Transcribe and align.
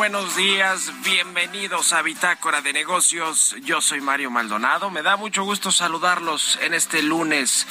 Buenos 0.00 0.34
días. 0.34 0.90
Bienvenidos 1.04 1.92
a 1.92 2.00
Bitácora 2.00 2.62
de 2.62 2.72
Negocios. 2.72 3.54
Yo 3.64 3.82
soy 3.82 4.00
Mario 4.00 4.30
Maldonado. 4.30 4.88
Me 4.90 5.02
da 5.02 5.18
mucho 5.18 5.44
gusto 5.44 5.70
saludarlos 5.70 6.58
en 6.62 6.72
este 6.72 7.02
lunes. 7.02 7.66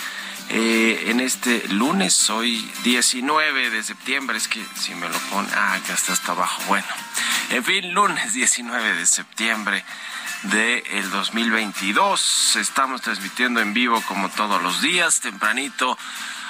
eh, 0.49 1.05
en 1.07 1.21
este 1.21 1.67
lunes, 1.69 2.29
hoy 2.29 2.71
19 2.83 3.71
de 3.71 3.81
septiembre. 3.81 4.37
Es 4.37 4.47
que 4.47 4.63
si 4.75 4.93
me 4.93 5.09
lo 5.09 5.17
pone. 5.31 5.49
Ah, 5.55 5.73
acá 5.73 5.93
está 5.95 6.13
hasta 6.13 6.33
abajo. 6.33 6.61
Bueno, 6.67 6.85
en 7.49 7.63
fin, 7.63 7.91
lunes 7.95 8.31
19 8.33 8.93
de 8.93 9.07
septiembre 9.07 9.83
del 10.43 11.09
2022. 11.09 12.57
Estamos 12.57 13.01
transmitiendo 13.01 13.59
en 13.59 13.73
vivo 13.73 14.03
como 14.07 14.29
todos 14.29 14.61
los 14.61 14.83
días, 14.83 15.19
tempranito 15.19 15.97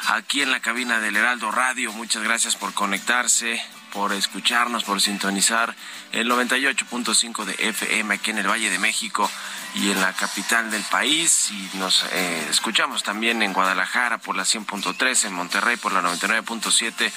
aquí 0.07 0.41
en 0.41 0.51
la 0.51 0.59
cabina 0.59 0.99
del 0.99 1.15
Heraldo 1.15 1.51
Radio. 1.51 1.93
Muchas 1.93 2.21
gracias 2.21 2.57
por 2.57 2.73
conectarse, 2.73 3.63
por 3.93 4.13
escucharnos, 4.13 4.83
por 4.83 5.01
sintonizar 5.01 5.75
el 6.11 6.29
98.5 6.29 7.45
de 7.45 7.55
FM 7.69 8.15
aquí 8.15 8.31
en 8.31 8.39
el 8.39 8.47
Valle 8.47 8.69
de 8.69 8.79
México 8.79 9.29
y 9.75 9.91
en 9.91 10.01
la 10.01 10.13
capital 10.13 10.71
del 10.71 10.83
país. 10.83 11.51
Y 11.51 11.77
nos 11.77 12.05
eh, 12.11 12.47
escuchamos 12.49 13.03
también 13.03 13.41
en 13.41 13.53
Guadalajara 13.53 14.17
por 14.17 14.35
la 14.35 14.43
100.3, 14.43 15.25
en 15.25 15.33
Monterrey 15.33 15.77
por 15.77 15.91
la 15.91 16.01
99.7 16.01 17.11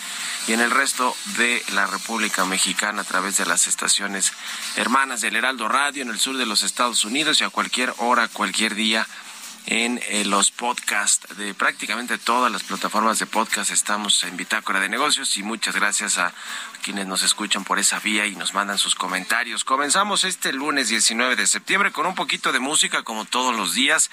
y 0.48 0.52
en 0.52 0.60
el 0.60 0.70
resto 0.70 1.14
de 1.36 1.62
la 1.72 1.86
República 1.86 2.44
Mexicana 2.44 3.02
a 3.02 3.04
través 3.04 3.36
de 3.36 3.46
las 3.46 3.66
estaciones 3.66 4.32
hermanas 4.76 5.20
del 5.20 5.36
Heraldo 5.36 5.68
Radio 5.68 6.02
en 6.02 6.10
el 6.10 6.18
sur 6.18 6.36
de 6.36 6.46
los 6.46 6.62
Estados 6.62 7.04
Unidos 7.04 7.40
y 7.40 7.44
a 7.44 7.50
cualquier 7.50 7.94
hora, 7.98 8.28
cualquier 8.28 8.74
día 8.74 9.06
en 9.66 10.00
eh, 10.08 10.24
los 10.24 10.50
podcasts 10.50 11.36
de 11.36 11.54
prácticamente 11.54 12.18
todas 12.18 12.50
las 12.50 12.62
plataformas 12.62 13.18
de 13.18 13.26
podcast. 13.26 13.70
Estamos 13.70 14.24
en 14.24 14.36
Bitácora 14.36 14.80
de 14.80 14.88
Negocios 14.88 15.36
y 15.36 15.42
muchas 15.42 15.76
gracias 15.76 16.18
a 16.18 16.32
quienes 16.82 17.06
nos 17.06 17.22
escuchan 17.22 17.64
por 17.64 17.78
esa 17.78 18.00
vía 18.00 18.26
y 18.26 18.34
nos 18.34 18.54
mandan 18.54 18.78
sus 18.78 18.94
comentarios. 18.94 19.64
Comenzamos 19.64 20.24
este 20.24 20.52
lunes 20.52 20.88
19 20.88 21.36
de 21.36 21.46
septiembre 21.46 21.92
con 21.92 22.06
un 22.06 22.14
poquito 22.14 22.52
de 22.52 22.58
música 22.58 23.02
como 23.02 23.24
todos 23.24 23.54
los 23.54 23.74
días 23.74 24.10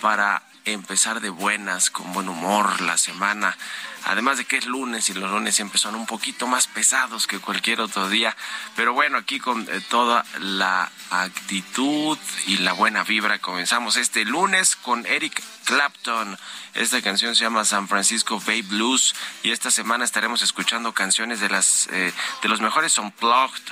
para 0.00 0.42
empezar 0.72 1.20
de 1.20 1.30
buenas, 1.30 1.90
con 1.90 2.12
buen 2.12 2.28
humor 2.28 2.80
la 2.80 2.98
semana. 2.98 3.56
Además 4.04 4.38
de 4.38 4.44
que 4.44 4.56
es 4.56 4.66
lunes 4.66 5.08
y 5.08 5.14
los 5.14 5.30
lunes 5.30 5.54
siempre 5.54 5.78
son 5.78 5.94
un 5.94 6.06
poquito 6.06 6.46
más 6.46 6.66
pesados 6.66 7.26
que 7.26 7.38
cualquier 7.38 7.80
otro 7.80 8.08
día. 8.08 8.36
Pero 8.76 8.92
bueno, 8.94 9.18
aquí 9.18 9.38
con 9.38 9.62
eh, 9.68 9.80
toda 9.88 10.24
la 10.38 10.90
actitud 11.10 12.16
y 12.46 12.58
la 12.58 12.72
buena 12.72 13.04
vibra 13.04 13.38
comenzamos 13.38 13.96
este 13.96 14.24
lunes 14.24 14.76
con 14.76 15.04
Eric 15.06 15.42
Clapton. 15.64 16.38
Esta 16.74 17.02
canción 17.02 17.34
se 17.34 17.44
llama 17.44 17.64
San 17.64 17.88
Francisco 17.88 18.40
Bay 18.46 18.62
Blues 18.62 19.14
y 19.42 19.50
esta 19.50 19.70
semana 19.70 20.04
estaremos 20.04 20.42
escuchando 20.42 20.92
canciones 20.92 21.40
de 21.40 21.48
las 21.48 21.88
eh, 21.92 22.12
de 22.42 22.48
los 22.48 22.60
mejores 22.60 22.96
unplugged 22.98 23.62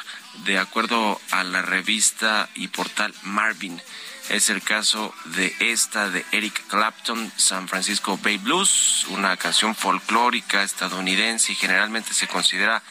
de 0.44 0.58
acuerdo 0.58 1.20
a 1.30 1.44
la 1.44 1.62
revista 1.62 2.48
y 2.54 2.68
portal 2.68 3.14
Marvin. 3.22 3.80
Es 4.28 4.50
el 4.50 4.60
caso 4.60 5.14
de 5.26 5.54
esta 5.60 6.10
de 6.10 6.24
Eric 6.32 6.66
Clapton, 6.66 7.32
San 7.36 7.68
Francisco 7.68 8.18
Bay 8.22 8.38
Blues, 8.38 9.06
una 9.10 9.36
canción 9.36 9.74
folclórica 9.74 10.64
estadounidense 10.64 11.52
y 11.52 11.54
generalmente 11.54 12.12
se 12.12 12.26
considera 12.26 12.82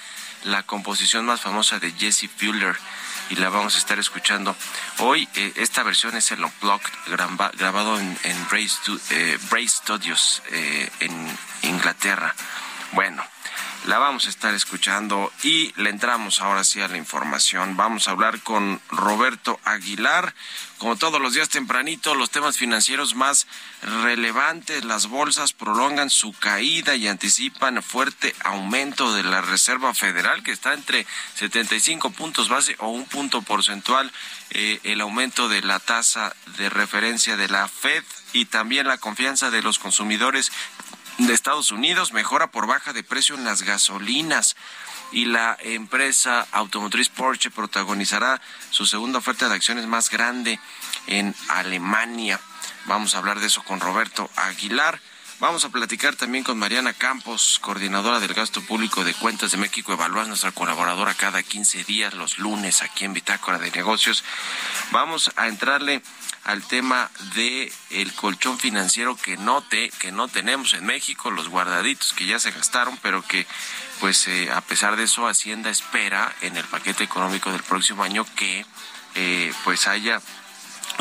la 0.45 0.63
composición 0.63 1.25
más 1.25 1.41
famosa 1.41 1.79
de 1.79 1.91
Jesse 1.91 2.29
Fuller 2.37 2.77
y 3.29 3.35
la 3.35 3.49
vamos 3.49 3.75
a 3.75 3.79
estar 3.79 3.99
escuchando. 3.99 4.55
Hoy 4.99 5.27
eh, 5.35 5.51
esta 5.57 5.83
versión 5.83 6.15
es 6.15 6.31
el 6.31 6.43
Unplugged 6.43 6.91
grabado 7.07 7.99
en, 7.99 8.17
en 8.23 8.47
Bray, 8.47 8.69
eh, 9.09 9.37
Studios 9.67 10.41
eh, 10.51 10.89
en 11.01 11.37
Inglaterra. 11.63 12.33
Bueno, 12.93 13.23
la 13.85 13.99
vamos 13.99 14.25
a 14.25 14.29
estar 14.29 14.53
escuchando 14.55 15.31
y 15.43 15.71
le 15.79 15.91
entramos 15.91 16.41
ahora 16.41 16.63
sí 16.63 16.81
a 16.81 16.87
la 16.87 16.97
información. 16.97 17.77
Vamos 17.77 18.07
a 18.07 18.11
hablar 18.11 18.41
con 18.41 18.81
Roberto 18.89 19.59
Aguilar. 19.63 20.33
Como 20.79 20.95
todos 20.95 21.21
los 21.21 21.33
días 21.33 21.49
tempranito, 21.49 22.15
los 22.15 22.31
temas 22.31 22.57
financieros 22.57 23.15
más 23.15 23.47
relevantes, 23.83 24.83
las 24.85 25.07
bolsas 25.07 25.53
prolongan 25.53 26.09
su 26.09 26.33
caída 26.33 26.95
y 26.95 27.07
anticipan 27.07 27.81
fuerte 27.83 28.35
aumento 28.43 29.13
de 29.13 29.23
la 29.23 29.41
Reserva 29.41 29.93
Federal, 29.93 30.41
que 30.41 30.51
está 30.51 30.73
entre 30.73 31.05
75 31.35 32.09
puntos 32.09 32.49
base 32.49 32.75
o 32.79 32.89
un 32.89 33.05
punto 33.05 33.43
porcentual, 33.43 34.11
eh, 34.49 34.79
el 34.83 35.01
aumento 35.01 35.47
de 35.47 35.61
la 35.61 35.79
tasa 35.79 36.35
de 36.57 36.69
referencia 36.69 37.37
de 37.37 37.49
la 37.49 37.67
Fed 37.67 38.03
y 38.33 38.45
también 38.45 38.87
la 38.87 38.97
confianza 38.97 39.51
de 39.51 39.61
los 39.61 39.79
consumidores 39.79 40.51
de 41.17 41.33
Estados 41.33 41.71
Unidos 41.71 42.11
mejora 42.11 42.47
por 42.47 42.67
baja 42.67 42.91
de 42.91 43.03
precio 43.03 43.35
en 43.35 43.45
las 43.45 43.61
gasolinas 43.61 44.55
y 45.11 45.25
la 45.25 45.57
empresa 45.61 46.45
automotriz 46.51 47.09
Porsche 47.09 47.51
protagonizará 47.51 48.41
su 48.69 48.85
segunda 48.85 49.19
oferta 49.19 49.47
de 49.47 49.55
acciones 49.55 49.85
más 49.87 50.09
grande 50.09 50.59
en 51.07 51.33
Alemania. 51.49 52.39
Vamos 52.85 53.15
a 53.15 53.19
hablar 53.19 53.39
de 53.39 53.47
eso 53.47 53.63
con 53.63 53.79
Roberto 53.79 54.29
Aguilar. 54.35 54.99
Vamos 55.45 55.63
a 55.63 55.69
platicar 55.69 56.15
también 56.15 56.43
con 56.43 56.57
Mariana 56.57 56.93
Campos, 56.93 57.59
coordinadora 57.61 58.19
del 58.19 58.33
gasto 58.33 58.61
público 58.63 59.03
de 59.03 59.13
cuentas 59.13 59.51
de 59.51 59.57
México 59.57 59.93
Evalúa, 59.93 60.25
nuestra 60.25 60.51
colaboradora 60.51 61.13
cada 61.13 61.43
15 61.43 61.83
días, 61.83 62.15
los 62.15 62.39
lunes, 62.39 62.81
aquí 62.81 63.05
en 63.05 63.13
Bitácora 63.13 63.59
de 63.59 63.69
Negocios. 63.69 64.23
Vamos 64.89 65.29
a 65.35 65.47
entrarle 65.47 66.01
al 66.45 66.63
tema 66.63 67.11
de 67.35 67.71
el 67.91 68.11
colchón 68.13 68.57
financiero 68.57 69.15
que 69.15 69.37
no 69.37 69.61
te, 69.61 69.91
que 69.99 70.11
no 70.11 70.27
tenemos 70.27 70.73
en 70.73 70.83
México, 70.83 71.29
los 71.29 71.47
guardaditos 71.47 72.13
que 72.13 72.25
ya 72.25 72.39
se 72.39 72.49
gastaron, 72.49 72.97
pero 73.03 73.21
que 73.21 73.45
pues 73.99 74.27
eh, 74.27 74.51
a 74.51 74.61
pesar 74.61 74.95
de 74.95 75.03
eso 75.03 75.27
Hacienda 75.27 75.69
espera 75.69 76.35
en 76.41 76.57
el 76.57 76.65
paquete 76.65 77.03
económico 77.03 77.51
del 77.51 77.61
próximo 77.61 78.01
año 78.01 78.25
que 78.35 78.65
eh, 79.13 79.53
pues 79.63 79.87
haya 79.87 80.23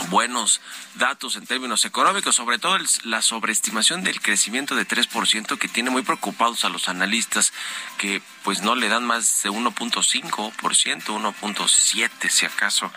buenos 0.08 0.60
datos 0.94 1.36
en 1.36 1.46
términos 1.46 1.84
económicos, 1.84 2.36
sobre 2.36 2.58
todo 2.58 2.78
la 3.04 3.22
sobreestimación 3.22 4.02
del 4.02 4.20
crecimiento 4.20 4.74
de 4.74 4.86
3% 4.86 5.58
que 5.58 5.68
tiene 5.68 5.90
muy 5.90 6.02
preocupados 6.02 6.64
a 6.64 6.68
los 6.68 6.88
analistas 6.88 7.52
que 7.98 8.22
pues 8.42 8.62
no 8.62 8.74
le 8.74 8.88
dan 8.88 9.04
más 9.04 9.42
de 9.42 9.50
1.5%, 9.50 10.52
1.7 10.52 12.28
si 12.28 12.46
acaso 12.46 12.92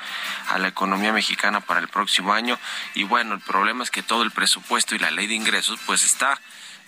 a 0.49 0.59
la 0.59 0.67
economía 0.67 1.13
mexicana 1.13 1.61
para 1.61 1.79
el 1.79 1.87
próximo 1.87 2.33
año. 2.33 2.59
Y 2.93 3.03
bueno, 3.03 3.35
el 3.35 3.41
problema 3.41 3.83
es 3.83 3.91
que 3.91 4.03
todo 4.03 4.23
el 4.23 4.31
presupuesto 4.31 4.95
y 4.95 4.99
la 4.99 5.11
ley 5.11 5.27
de 5.27 5.35
ingresos 5.35 5.79
pues 5.85 6.03
está 6.03 6.39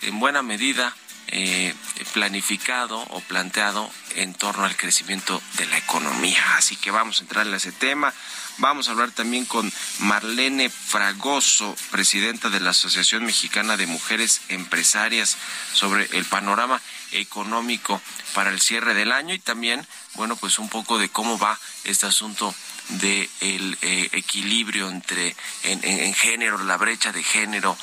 en 0.02 0.18
buena 0.18 0.42
medida 0.42 0.94
eh, 1.32 1.74
planificado 2.12 2.98
o 2.98 3.20
planteado 3.20 3.90
en 4.16 4.34
torno 4.34 4.64
al 4.64 4.76
crecimiento 4.76 5.40
de 5.56 5.66
la 5.66 5.78
economía. 5.78 6.42
Así 6.56 6.76
que 6.76 6.90
vamos 6.90 7.18
a 7.18 7.22
entrar 7.22 7.46
en 7.46 7.54
ese 7.54 7.72
tema. 7.72 8.12
Vamos 8.58 8.88
a 8.88 8.90
hablar 8.90 9.10
también 9.12 9.46
con 9.46 9.72
Marlene 10.00 10.68
Fragoso, 10.68 11.74
presidenta 11.90 12.50
de 12.50 12.60
la 12.60 12.70
Asociación 12.70 13.24
Mexicana 13.24 13.76
de 13.76 13.86
Mujeres 13.86 14.42
Empresarias, 14.48 15.36
sobre 15.72 16.08
el 16.12 16.24
panorama 16.24 16.80
económico 17.12 18.02
para 18.34 18.50
el 18.50 18.60
cierre 18.60 18.94
del 18.94 19.12
año 19.12 19.34
y 19.34 19.38
también, 19.38 19.86
bueno, 20.14 20.36
pues 20.36 20.58
un 20.58 20.68
poco 20.68 20.98
de 20.98 21.08
cómo 21.08 21.38
va 21.38 21.58
este 21.84 22.06
asunto 22.06 22.54
del 22.90 23.78
de 23.78 24.02
eh, 24.02 24.08
equilibrio 24.12 24.88
entre 24.88 25.34
en, 25.64 26.14
género, 26.14 26.58
la 26.64 26.76
brecha 26.76 27.12
de 27.12 27.22
género 27.22 27.76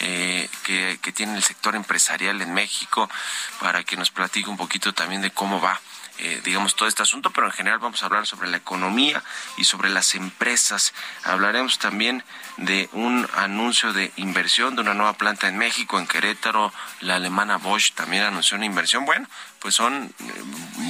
eh, 0.00 0.48
que, 0.64 0.98
que 1.02 1.12
tiene 1.12 1.36
el 1.36 1.42
sector 1.42 1.74
empresarial 1.74 2.40
en 2.42 2.52
México, 2.54 3.08
para 3.60 3.84
que 3.84 3.96
nos 3.96 4.10
platique 4.10 4.48
un 4.48 4.56
poquito 4.56 4.92
también 4.92 5.22
de 5.22 5.30
cómo 5.30 5.60
va 5.60 5.80
eh, 6.18 6.40
digamos, 6.44 6.76
todo 6.76 6.88
este 6.88 7.02
asunto, 7.02 7.30
pero 7.30 7.46
en 7.46 7.52
general 7.52 7.80
vamos 7.80 8.02
a 8.02 8.06
hablar 8.06 8.26
sobre 8.26 8.48
la 8.48 8.56
economía 8.56 9.22
y 9.56 9.64
sobre 9.64 9.90
las 9.90 10.14
empresas. 10.14 10.94
Hablaremos 11.24 11.78
también 11.78 12.22
de 12.56 12.88
un 12.92 13.28
anuncio 13.34 13.92
de 13.92 14.12
inversión 14.16 14.76
de 14.76 14.82
una 14.82 14.94
nueva 14.94 15.14
planta 15.14 15.48
en 15.48 15.58
México, 15.58 15.98
en 15.98 16.06
Querétaro, 16.06 16.72
la 17.00 17.16
alemana 17.16 17.56
Bosch 17.56 17.92
también 17.94 18.22
anunció 18.22 18.56
una 18.56 18.66
inversión. 18.66 19.04
Bueno, 19.04 19.28
pues 19.58 19.74
son 19.74 20.14
eh, 20.20 20.32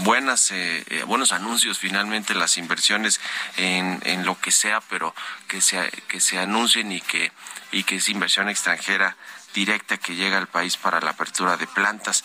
buenas, 0.04 0.50
eh, 0.50 1.04
buenos 1.06 1.32
anuncios 1.32 1.78
finalmente 1.78 2.34
las 2.34 2.58
inversiones 2.58 3.20
en, 3.56 4.00
en 4.04 4.26
lo 4.26 4.38
que 4.38 4.50
sea, 4.50 4.82
pero 4.90 5.14
que 5.48 5.60
se, 5.60 5.90
que 6.08 6.20
se 6.20 6.38
anuncien 6.38 6.92
y 6.92 7.00
que, 7.00 7.32
y 7.72 7.84
que 7.84 7.96
es 7.96 8.08
inversión 8.08 8.48
extranjera 8.48 9.16
directa 9.54 9.96
que 9.96 10.16
llega 10.16 10.36
al 10.36 10.48
país 10.48 10.76
para 10.76 11.00
la 11.00 11.10
apertura 11.10 11.56
de 11.56 11.66
plantas. 11.66 12.24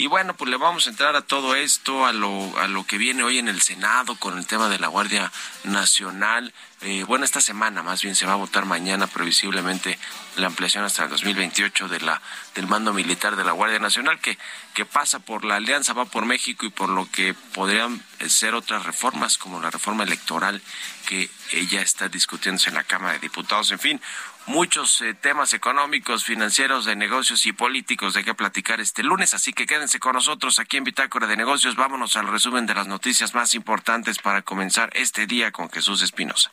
Y 0.00 0.06
bueno, 0.06 0.34
pues 0.34 0.48
le 0.48 0.56
vamos 0.56 0.86
a 0.86 0.90
entrar 0.90 1.16
a 1.16 1.22
todo 1.22 1.56
esto, 1.56 2.06
a 2.06 2.12
lo, 2.12 2.56
a 2.58 2.68
lo 2.68 2.86
que 2.86 2.98
viene 2.98 3.24
hoy 3.24 3.38
en 3.38 3.48
el 3.48 3.60
Senado 3.60 4.14
con 4.14 4.38
el 4.38 4.46
tema 4.46 4.68
de 4.68 4.78
la 4.78 4.86
Guardia 4.86 5.32
Nacional. 5.64 6.54
Eh, 6.82 7.02
bueno, 7.02 7.24
esta 7.24 7.40
semana 7.40 7.82
más 7.82 8.02
bien 8.02 8.14
se 8.14 8.24
va 8.24 8.34
a 8.34 8.36
votar 8.36 8.64
mañana 8.64 9.08
previsiblemente 9.08 9.98
la 10.36 10.46
ampliación 10.46 10.84
hasta 10.84 11.02
el 11.02 11.10
2028 11.10 11.88
de 11.88 12.00
la, 12.00 12.22
del 12.54 12.68
mando 12.68 12.94
militar 12.94 13.34
de 13.34 13.42
la 13.42 13.50
Guardia 13.50 13.80
Nacional 13.80 14.20
que, 14.20 14.38
que 14.72 14.84
pasa 14.84 15.18
por 15.18 15.44
la 15.44 15.56
Alianza, 15.56 15.94
va 15.94 16.04
por 16.04 16.24
México 16.24 16.64
y 16.64 16.70
por 16.70 16.90
lo 16.90 17.10
que 17.10 17.34
podrían 17.34 18.00
ser 18.28 18.54
otras 18.54 18.86
reformas 18.86 19.36
como 19.36 19.60
la 19.60 19.70
reforma 19.70 20.04
electoral 20.04 20.62
que 21.06 21.28
ella 21.50 21.82
está 21.82 22.08
discutiéndose 22.08 22.68
en 22.68 22.76
la 22.76 22.84
Cámara 22.84 23.14
de 23.14 23.18
Diputados. 23.18 23.72
En 23.72 23.80
fin, 23.80 24.00
muchos 24.48 25.00
eh, 25.02 25.14
temas 25.14 25.52
económicos, 25.52 26.24
financieros, 26.24 26.84
de 26.84 26.96
negocios 26.96 27.46
y 27.46 27.52
políticos 27.52 28.14
de 28.14 28.24
qué 28.24 28.34
platicar 28.34 28.80
este 28.80 29.02
lunes, 29.02 29.34
así 29.34 29.52
que 29.52 29.66
quédense 29.66 30.00
con 30.00 30.14
nosotros 30.14 30.58
aquí 30.58 30.78
en 30.78 30.84
Bitácora 30.84 31.26
de 31.26 31.36
Negocios. 31.36 31.76
Vámonos 31.76 32.16
al 32.16 32.26
resumen 32.26 32.66
de 32.66 32.74
las 32.74 32.86
noticias 32.86 33.34
más 33.34 33.54
importantes 33.54 34.18
para 34.18 34.42
comenzar 34.42 34.90
este 34.94 35.26
día 35.26 35.52
con 35.52 35.70
Jesús 35.70 36.02
Espinosa. 36.02 36.50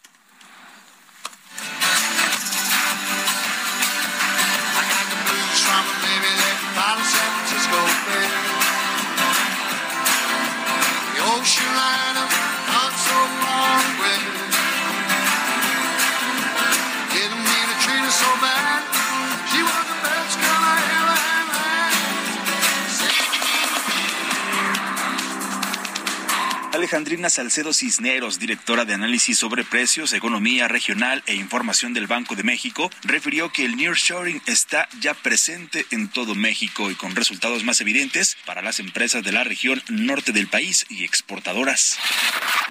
Alejandrina 26.86 27.32
Salcedo 27.32 27.74
Cisneros, 27.74 28.38
directora 28.38 28.86
de 28.86 28.94
análisis 28.94 29.40
sobre 29.40 29.64
precios, 29.64 30.14
economía 30.14 30.68
regional 30.68 31.24
e 31.26 31.34
información 31.34 31.96
del 31.96 32.06
Banco 32.06 32.36
de 32.36 32.44
México, 32.44 32.92
refirió 33.02 33.52
que 33.52 33.66
el 33.66 33.76
nearshoring 33.76 34.40
está 34.46 34.88
ya 35.00 35.16
presente 35.16 35.88
en 35.90 36.10
todo 36.10 36.36
México 36.36 36.92
y 36.92 36.94
con 36.94 37.16
resultados 37.16 37.64
más 37.64 37.82
evidentes 37.82 38.38
para 38.46 38.62
las 38.62 38.80
empresas 38.80 39.24
de 39.24 39.32
la 39.32 39.44
región 39.44 39.82
norte 39.90 40.32
del 40.32 40.46
país 40.46 40.86
y 40.88 41.04
exportadoras. 41.04 41.98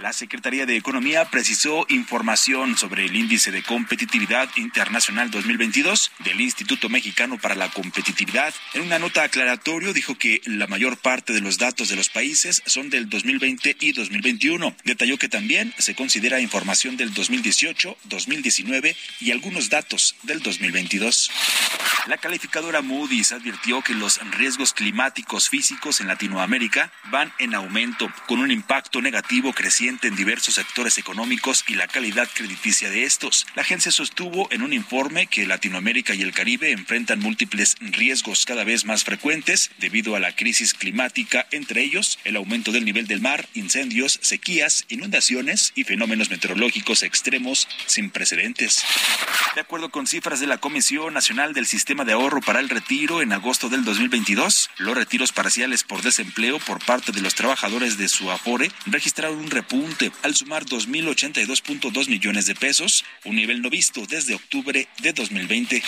La 0.01 0.13
Secretaría 0.13 0.65
de 0.65 0.77
Economía 0.77 1.25
precisó 1.25 1.85
información 1.89 2.79
sobre 2.79 3.07
el 3.07 3.17
índice 3.17 3.51
de 3.51 3.65
competitividad 3.65 4.49
internacional 4.55 5.33
2022 5.33 6.13
del 6.21 6.41
Instituto 6.41 6.89
Mexicano 6.89 7.39
para 7.39 7.57
la 7.57 7.69
Competitividad. 7.71 8.55
En 8.75 8.83
una 8.83 9.01
nota 9.01 9.25
aclaratorio 9.25 9.93
dijo 9.93 10.17
que 10.17 10.41
la 10.45 10.69
mayor 10.69 10.99
parte 10.99 11.33
de 11.33 11.41
los 11.41 11.59
datos 11.59 11.89
de 11.89 11.97
los 11.97 12.11
países 12.11 12.63
son 12.67 12.91
del 12.91 13.09
2020 13.09 13.77
y 13.81 13.91
2021. 13.91 14.04
Detalló 14.85 15.19
que 15.19 15.29
también 15.29 15.75
se 15.79 15.95
considera 15.95 16.41
información 16.41 16.97
del 16.97 17.13
2018, 17.15 17.97
2019 18.05 18.97
y 19.21 19.31
algunos 19.31 19.71
datos 19.71 20.17
del 20.23 20.41
2022. 20.41 21.31
La 22.07 22.19
calificadora 22.19 22.83
Moody's 22.83 23.33
advirtió 23.33 23.81
que 23.81 23.95
los 23.95 24.21
riesgos 24.33 24.75
climáticos 24.75 25.49
físicos 25.49 26.01
en 26.01 26.07
Latinoamérica 26.07 26.93
van 27.11 27.33
en 27.39 27.55
aumento, 27.55 28.13
con 28.27 28.41
un 28.41 28.51
impacto 28.51 29.01
negativo 29.01 29.55
creciente 29.55 30.09
en 30.09 30.17
diversos 30.17 30.57
sectores 30.57 30.99
económicos 30.99 31.65
y 31.67 31.77
la 31.77 31.89
calidad 31.89 32.29
crediticia 32.35 32.91
de 32.91 33.05
estos. 33.05 33.47
La 33.55 33.63
agencia 33.63 33.91
sostuvo 33.91 34.53
en 34.53 34.63
un 34.63 34.75
informe 34.75 35.27
que 35.27 35.47
Latinoamérica 35.47 36.15
y 36.15 36.21
el 36.21 36.33
Caribe 36.33 36.73
enfrentan 36.73 37.21
múltiples 37.21 37.77
riesgos 37.81 38.45
cada 38.45 38.65
vez 38.65 38.85
más 38.85 39.05
frecuentes 39.05 39.71
debido 39.79 40.15
a 40.15 40.21
la 40.21 40.37
crisis 40.37 40.75
climática, 40.75 41.47
entre 41.53 41.83
ellos 41.83 42.19
el 42.25 42.37
aumento 42.37 42.71
del 42.71 42.85
nivel 42.85 43.07
del 43.07 43.23
mar, 43.23 43.49
incendios, 43.55 43.94
incendios, 43.95 44.19
sequías, 44.23 44.87
inundaciones 44.89 45.73
y 45.77 45.85
fenómenos 45.85 46.29
meteorológicos 46.29 47.05
extremos 47.05 47.69
sin 47.87 48.11
precedentes. 48.11 48.83
De 49.55 49.61
acuerdo 49.61 49.91
con 49.91 50.09
cifras 50.09 50.41
de 50.41 50.49
la 50.49 50.59
Comisión 50.59 51.15
Nacional 51.15 51.53
del 51.53 51.67
Sistema 51.67 52.05
de 52.05 52.13
Ahorro 52.13 52.41
para 52.41 52.59
el 52.59 52.69
Retiro, 52.69 53.23
en 53.23 53.33
agosto 53.33 53.69
del 53.69 53.85
2022, 53.85 54.71
los 54.79 54.97
retiros 54.97 55.31
parciales 55.31 55.85
por 55.85 56.03
desempleo 56.03 56.59
por 56.59 56.85
parte 56.85 57.13
de 57.13 57.21
los 57.21 57.37
trabajadores 57.37 57.97
de 57.97 58.09
su 58.09 58.31
Afore 58.33 58.71
registraron 58.87 59.39
un 59.39 59.51
repunte 59.51 60.11
al 60.23 60.35
sumar 60.35 60.65
2.082.2 60.65 62.09
millones 62.09 62.47
de 62.47 62.57
pesos, 62.57 63.05
un 63.25 63.37
nivel 63.37 63.63
no 63.63 63.71
visto 63.71 64.07
desde 64.07 64.35
octubre 64.35 64.89
de 65.03 65.13
2020. 65.13 65.83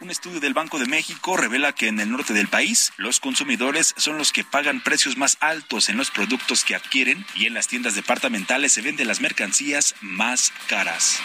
Un 0.00 0.10
estudio 0.10 0.40
del 0.40 0.54
Banco 0.54 0.78
de 0.78 0.86
México 0.86 1.36
revela 1.36 1.74
que 1.74 1.86
en 1.86 2.00
el 2.00 2.10
norte 2.10 2.32
del 2.32 2.48
país 2.48 2.90
los 2.96 3.20
consumidores 3.20 3.92
son 3.98 4.16
los 4.16 4.32
que 4.32 4.44
pagan 4.44 4.80
precios 4.80 5.18
más 5.18 5.36
altos 5.40 5.90
en 5.90 5.98
los 5.98 6.10
productos 6.10 6.64
que 6.64 6.74
adquieren 6.74 7.26
y 7.34 7.44
en 7.44 7.52
las 7.52 7.68
tiendas 7.68 7.94
departamentales 7.94 8.72
se 8.72 8.80
venden 8.80 9.08
las 9.08 9.20
mercancías 9.20 9.94
más 10.00 10.54
caras. 10.68 11.20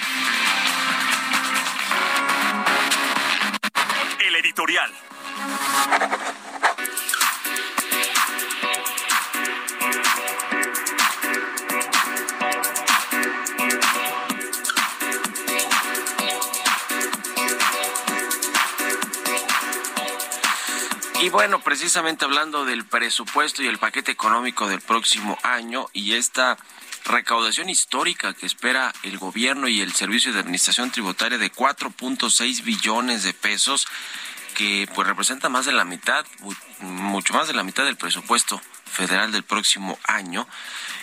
El 4.27 4.35
editorial. 4.35 4.91
Y 21.25 21.29
bueno, 21.29 21.59
precisamente 21.59 22.23
hablando 22.23 22.65
del 22.65 22.85
presupuesto 22.85 23.63
y 23.63 23.67
el 23.67 23.79
paquete 23.79 24.11
económico 24.11 24.67
del 24.67 24.79
próximo 24.79 25.39
año 25.41 25.87
y 25.91 26.13
esta 26.13 26.55
recaudación 27.03 27.67
histórica 27.67 28.35
que 28.35 28.45
espera 28.45 28.93
el 29.01 29.17
gobierno 29.17 29.67
y 29.67 29.81
el 29.81 29.91
Servicio 29.91 30.31
de 30.31 30.39
Administración 30.41 30.91
Tributaria 30.91 31.39
de 31.39 31.51
4.6 31.51 32.63
billones 32.63 33.23
de 33.23 33.33
pesos, 33.33 33.87
que 34.53 34.87
pues 34.93 35.07
representa 35.07 35.49
más 35.49 35.65
de 35.65 35.71
la 35.71 35.83
mitad, 35.83 36.27
mucho 36.81 37.33
más 37.33 37.47
de 37.47 37.55
la 37.55 37.63
mitad 37.63 37.85
del 37.85 37.97
presupuesto 37.97 38.61
federal 38.85 39.31
del 39.31 39.41
próximo 39.41 39.97
año, 40.03 40.47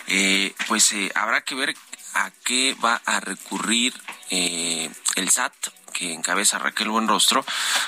eh, 0.07 0.55
pues 0.69 0.89
eh, 0.93 1.11
habrá 1.15 1.41
que 1.41 1.55
ver 1.55 1.75
a 2.13 2.31
qué 2.45 2.77
va 2.81 3.01
a 3.05 3.19
recurrir 3.19 3.93
eh, 4.29 4.89
el 5.17 5.29
SAT 5.29 5.53
que 5.93 6.11
encabeza 6.13 6.59
Raquel 6.59 6.89
Buenrostro, 6.89 7.45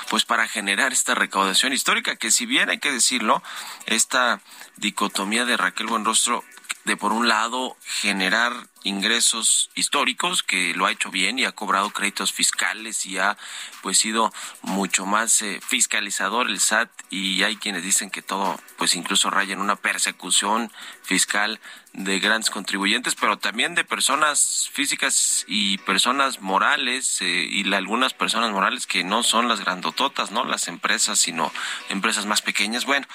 pues 0.08 0.24
para 0.24 0.48
generar 0.48 0.92
esta 0.92 1.14
recaudación 1.14 1.72
histórica, 1.72 2.16
que 2.16 2.30
si 2.30 2.46
bien 2.46 2.70
hay 2.70 2.78
que 2.78 2.92
decirlo, 2.92 3.42
esta 3.84 4.40
dicotomía 4.76 5.44
de 5.44 5.56
Raquel 5.56 5.88
Buenrostro 5.88 6.44
de 6.84 6.96
por 6.96 7.12
un 7.12 7.28
lado 7.28 7.76
generar 7.82 8.52
ingresos 8.86 9.70
históricos 9.74 10.42
que 10.42 10.74
lo 10.74 10.86
ha 10.86 10.92
hecho 10.92 11.10
bien 11.10 11.38
y 11.38 11.44
ha 11.44 11.52
cobrado 11.52 11.90
créditos 11.90 12.32
fiscales 12.32 13.04
y 13.04 13.18
ha 13.18 13.36
pues 13.82 13.98
sido 13.98 14.32
mucho 14.62 15.06
más 15.06 15.42
eh, 15.42 15.60
fiscalizador 15.66 16.48
el 16.48 16.60
SAT. 16.60 16.90
Y 17.10 17.42
hay 17.42 17.56
quienes 17.56 17.82
dicen 17.82 18.10
que 18.10 18.22
todo 18.22 18.60
pues 18.78 18.94
incluso 18.94 19.30
raya 19.30 19.54
en 19.54 19.60
una 19.60 19.76
persecución 19.76 20.70
fiscal 21.02 21.60
de 21.96 22.20
grandes 22.20 22.50
contribuyentes, 22.50 23.14
pero 23.14 23.38
también 23.38 23.74
de 23.74 23.82
personas 23.82 24.68
físicas 24.72 25.46
y 25.48 25.78
personas 25.78 26.42
morales 26.42 27.22
eh, 27.22 27.48
y 27.50 27.72
algunas 27.72 28.12
personas 28.12 28.50
morales 28.50 28.86
que 28.86 29.02
no 29.02 29.22
son 29.22 29.48
las 29.48 29.60
grandototas, 29.60 30.30
no 30.30 30.44
las 30.44 30.68
empresas, 30.68 31.18
sino 31.18 31.50
empresas 31.88 32.26
más 32.26 32.42
pequeñas. 32.42 32.84
Bueno, 32.84 33.06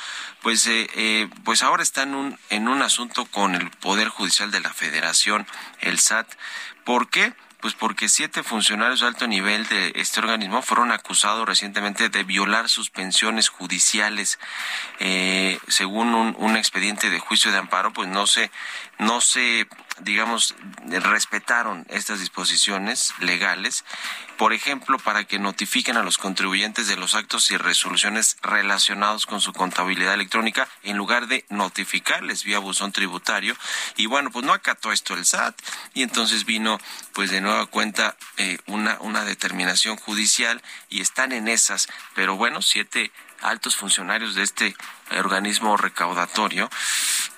pues 0.41 0.65
eh, 0.65 0.89
eh, 0.95 1.29
pues 1.43 1.61
ahora 1.61 1.83
está 1.83 2.03
en 2.03 2.15
un 2.15 2.39
en 2.49 2.67
un 2.67 2.81
asunto 2.81 3.25
con 3.25 3.53
el 3.53 3.69
Poder 3.69 4.09
Judicial 4.09 4.49
de 4.49 4.61
la 4.61 4.73
Federación, 4.73 5.45
el 5.81 5.99
SAT. 5.99 6.27
¿Por 6.83 7.09
qué? 7.09 7.33
Pues 7.61 7.75
porque 7.75 8.09
siete 8.09 8.41
funcionarios 8.41 9.01
de 9.01 9.07
alto 9.07 9.27
nivel 9.27 9.67
de 9.67 9.91
este 9.95 10.19
organismo 10.19 10.63
fueron 10.63 10.91
acusados 10.91 11.47
recientemente 11.47 12.09
de 12.09 12.23
violar 12.23 12.69
suspensiones 12.69 13.49
judiciales. 13.49 14.39
Eh, 14.99 15.59
según 15.67 16.15
un, 16.15 16.35
un, 16.39 16.57
expediente 16.57 17.11
de 17.11 17.19
juicio 17.19 17.51
de 17.51 17.59
amparo, 17.59 17.93
pues 17.93 18.09
no 18.09 18.25
se, 18.25 18.49
no 19.01 19.19
se, 19.19 19.67
digamos, 20.01 20.53
respetaron 20.85 21.87
estas 21.89 22.19
disposiciones 22.19 23.15
legales. 23.19 23.83
Por 24.37 24.53
ejemplo, 24.53 24.99
para 24.99 25.23
que 25.23 25.39
notifiquen 25.39 25.97
a 25.97 26.03
los 26.03 26.19
contribuyentes 26.19 26.87
de 26.87 26.97
los 26.97 27.15
actos 27.15 27.49
y 27.49 27.57
resoluciones 27.57 28.37
relacionados 28.43 29.25
con 29.25 29.41
su 29.41 29.53
contabilidad 29.53 30.13
electrónica 30.13 30.67
en 30.83 30.97
lugar 30.97 31.25
de 31.25 31.45
notificarles 31.49 32.43
vía 32.43 32.59
buzón 32.59 32.91
tributario. 32.91 33.55
Y 33.97 34.05
bueno, 34.05 34.29
pues 34.29 34.45
no 34.45 34.53
acató 34.53 34.91
esto 34.91 35.15
el 35.15 35.25
SAT 35.25 35.59
y 35.95 36.03
entonces 36.03 36.45
vino 36.45 36.79
pues 37.13 37.31
de 37.31 37.41
nueva 37.41 37.65
cuenta 37.65 38.15
eh, 38.37 38.59
una, 38.67 38.97
una 38.99 39.25
determinación 39.25 39.97
judicial 39.97 40.61
y 40.89 41.01
están 41.01 41.31
en 41.31 41.47
esas. 41.47 41.87
Pero 42.13 42.35
bueno, 42.35 42.61
siete 42.61 43.11
altos 43.41 43.75
funcionarios 43.75 44.35
de 44.35 44.43
este 44.43 44.75
organismo 45.17 45.77
recaudatorio 45.77 46.69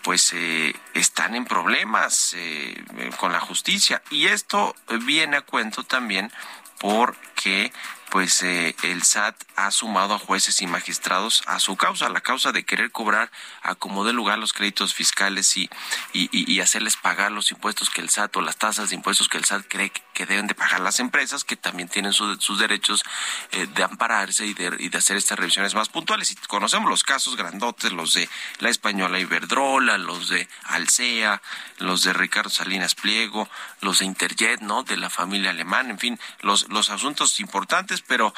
pues 0.04 0.34
eh, 0.34 0.76
están 0.94 1.34
en 1.34 1.46
problemas 1.46 2.34
eh, 2.36 2.84
con 3.18 3.32
la 3.32 3.40
justicia. 3.40 4.04
Y 4.10 4.28
esto 4.28 4.76
viene 5.06 5.38
a 5.38 5.42
cuento 5.42 5.84
también 5.84 6.32
porque 6.78 7.72
pues 8.14 8.44
eh, 8.44 8.76
el 8.84 9.02
SAT 9.02 9.36
ha 9.56 9.72
sumado 9.72 10.14
a 10.14 10.20
jueces 10.20 10.62
y 10.62 10.68
magistrados 10.68 11.42
a 11.48 11.60
su 11.60 11.78
causa, 11.78 12.10
la 12.10 12.22
causa 12.22 12.52
de 12.52 12.64
querer 12.64 12.92
cobrar 12.92 13.32
a 13.64 13.74
como 13.74 14.06
de 14.06 14.14
lugar 14.14 14.38
los 14.38 14.54
créditos 14.54 14.94
fiscales 14.94 15.58
y, 15.58 15.68
y, 16.12 16.30
y, 16.32 16.60
hacerles 16.60 16.96
pagar 16.96 17.32
los 17.32 17.50
impuestos 17.50 17.90
que 17.90 18.02
el 18.02 18.12
SAT 18.12 18.36
o 18.36 18.42
las 18.42 18.58
tasas 18.58 18.90
de 18.90 18.96
impuestos 18.98 19.30
que 19.30 19.40
el 19.40 19.46
SAT 19.46 19.66
cree 19.68 19.92
que 20.14 20.26
deben 20.26 20.48
de 20.48 20.56
pagar 20.56 20.80
las 20.80 21.00
empresas, 21.00 21.44
que 21.44 21.56
también 21.56 21.90
tienen 21.90 22.14
su, 22.14 22.36
sus 22.40 22.60
derechos 22.60 23.04
eh, 23.52 23.68
de 23.68 23.84
ampararse 23.84 24.46
y 24.46 24.54
de, 24.54 24.76
y 24.80 24.90
de 24.90 24.98
hacer 24.98 25.18
estas 25.18 25.38
revisiones 25.38 25.76
más 25.76 25.90
puntuales. 25.90 26.32
Y 26.32 26.36
conocemos 26.36 26.90
los 26.90 27.04
casos 27.04 27.36
grandotes, 27.36 27.92
los 27.92 28.14
de 28.14 28.30
la 28.60 28.70
Española 28.70 29.20
Iberdrola, 29.20 29.98
los 29.98 30.30
de 30.30 30.48
Alsea, 30.66 31.42
los 31.80 32.04
de 32.04 32.14
Ricardo 32.14 32.50
Salinas 32.50 32.96
Pliego, 32.96 33.50
los 33.82 34.00
de 34.00 34.06
Interjet, 34.06 34.62
¿no? 34.62 34.84
De 34.84 34.98
la 34.98 35.10
familia 35.10 35.50
alemana, 35.50 35.90
en 35.90 36.00
fin, 36.00 36.20
los, 36.42 36.70
los 36.70 36.90
asuntos 36.90 37.40
importantes 37.40 38.04
pero 38.08 38.34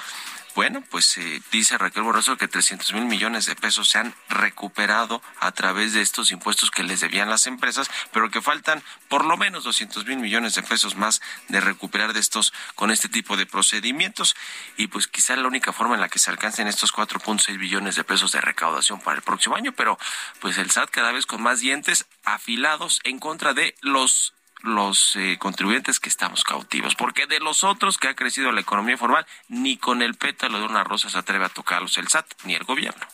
bueno, 0.55 0.81
pues 0.89 1.17
eh, 1.17 1.41
dice 1.51 1.77
Raquel 1.77 2.03
Borroso 2.03 2.37
que 2.37 2.47
300 2.47 2.93
mil 2.93 3.05
millones 3.05 3.45
de 3.45 3.57
pesos 3.57 3.89
se 3.89 3.97
han 3.97 4.15
recuperado 4.29 5.21
a 5.41 5.51
través 5.51 5.91
de 5.91 6.01
estos 6.01 6.31
impuestos 6.31 6.71
que 6.71 6.83
les 6.83 7.01
debían 7.01 7.29
las 7.29 7.45
empresas, 7.45 7.91
pero 8.13 8.31
que 8.31 8.41
faltan 8.41 8.81
por 9.09 9.25
lo 9.25 9.35
menos 9.35 9.65
200 9.65 10.05
mil 10.05 10.17
millones 10.17 10.55
de 10.55 10.63
pesos 10.63 10.95
más 10.95 11.21
de 11.49 11.59
recuperar 11.59 12.13
de 12.13 12.21
estos 12.21 12.53
con 12.75 12.89
este 12.89 13.09
tipo 13.09 13.35
de 13.35 13.45
procedimientos. 13.45 14.33
Y 14.77 14.87
pues 14.87 15.07
quizá 15.07 15.35
la 15.35 15.47
única 15.47 15.73
forma 15.73 15.95
en 15.95 16.01
la 16.01 16.07
que 16.07 16.19
se 16.19 16.31
alcancen 16.31 16.67
estos 16.67 16.93
4.6 16.93 17.57
billones 17.57 17.97
de 17.97 18.05
pesos 18.05 18.31
de 18.31 18.39
recaudación 18.39 19.01
para 19.01 19.17
el 19.17 19.23
próximo 19.23 19.57
año, 19.57 19.73
pero 19.73 19.99
pues 20.39 20.57
el 20.57 20.71
SAT 20.71 20.89
cada 20.89 21.11
vez 21.11 21.25
con 21.25 21.41
más 21.41 21.59
dientes 21.59 22.05
afilados 22.23 23.01
en 23.03 23.19
contra 23.19 23.53
de 23.53 23.75
los 23.81 24.34
los 24.61 25.15
eh, 25.15 25.37
contribuyentes 25.39 25.99
que 25.99 26.09
estamos 26.09 26.43
cautivos, 26.43 26.95
porque 26.95 27.27
de 27.27 27.39
los 27.39 27.63
otros 27.63 27.97
que 27.97 28.07
ha 28.07 28.15
crecido 28.15 28.51
la 28.51 28.61
economía 28.61 28.97
formal, 28.97 29.25
ni 29.47 29.77
con 29.77 30.01
el 30.01 30.15
pétalo 30.15 30.59
de 30.59 30.65
una 30.65 30.83
rosa 30.83 31.09
se 31.09 31.17
atreve 31.17 31.45
a 31.45 31.49
tocarlos 31.49 31.97
el 31.97 32.07
SAT 32.07 32.25
ni 32.43 32.55
el 32.55 32.63
gobierno. 32.63 33.05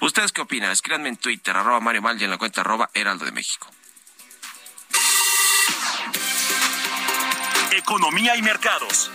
¿Ustedes 0.00 0.32
qué 0.32 0.42
opinan? 0.42 0.70
Escríbanme 0.70 1.08
en 1.08 1.16
Twitter, 1.16 1.56
arroba 1.56 1.80
Mario 1.80 2.02
Mal 2.02 2.20
y 2.20 2.24
en 2.24 2.30
la 2.30 2.38
cuenta 2.38 2.60
arroba 2.60 2.90
Heraldo 2.94 3.24
de 3.24 3.32
México. 3.32 3.68
Economía 7.72 8.36
y 8.36 8.42
mercados. 8.42 9.10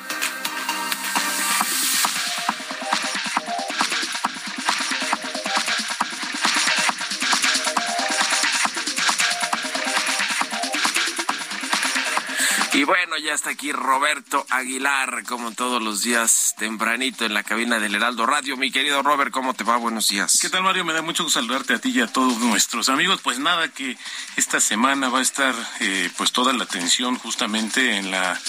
Y 12.77 12.83
bueno, 12.83 13.17
ya 13.17 13.33
está 13.33 13.49
aquí 13.49 13.71
Roberto 13.71 14.45
Aguilar, 14.51 15.23
como 15.23 15.51
todos 15.51 15.81
los 15.81 16.03
días, 16.03 16.53
tempranito 16.59 17.25
en 17.25 17.33
la 17.33 17.41
cabina 17.41 17.79
del 17.79 17.95
Heraldo 17.95 18.27
Radio. 18.27 18.55
Mi 18.55 18.69
querido 18.69 19.01
Robert, 19.01 19.31
¿cómo 19.31 19.55
te 19.55 19.63
va? 19.63 19.77
Buenos 19.77 20.09
días. 20.09 20.37
¿Qué 20.39 20.47
tal, 20.47 20.61
Mario? 20.61 20.85
Me 20.85 20.93
da 20.93 21.01
mucho 21.01 21.23
gusto 21.23 21.39
saludarte 21.39 21.73
a 21.73 21.79
ti 21.79 21.89
y 21.89 22.01
a 22.01 22.05
todos 22.05 22.37
nuestros 22.37 22.89
amigos. 22.89 23.19
Pues 23.23 23.39
nada, 23.39 23.67
que 23.69 23.97
esta 24.35 24.59
semana 24.59 25.09
va 25.09 25.17
a 25.17 25.21
estar 25.23 25.55
eh, 25.79 26.11
pues 26.17 26.31
toda 26.31 26.53
la 26.53 26.65
atención 26.65 27.17
justamente 27.17 27.97
en 27.97 28.11
la 28.11 28.39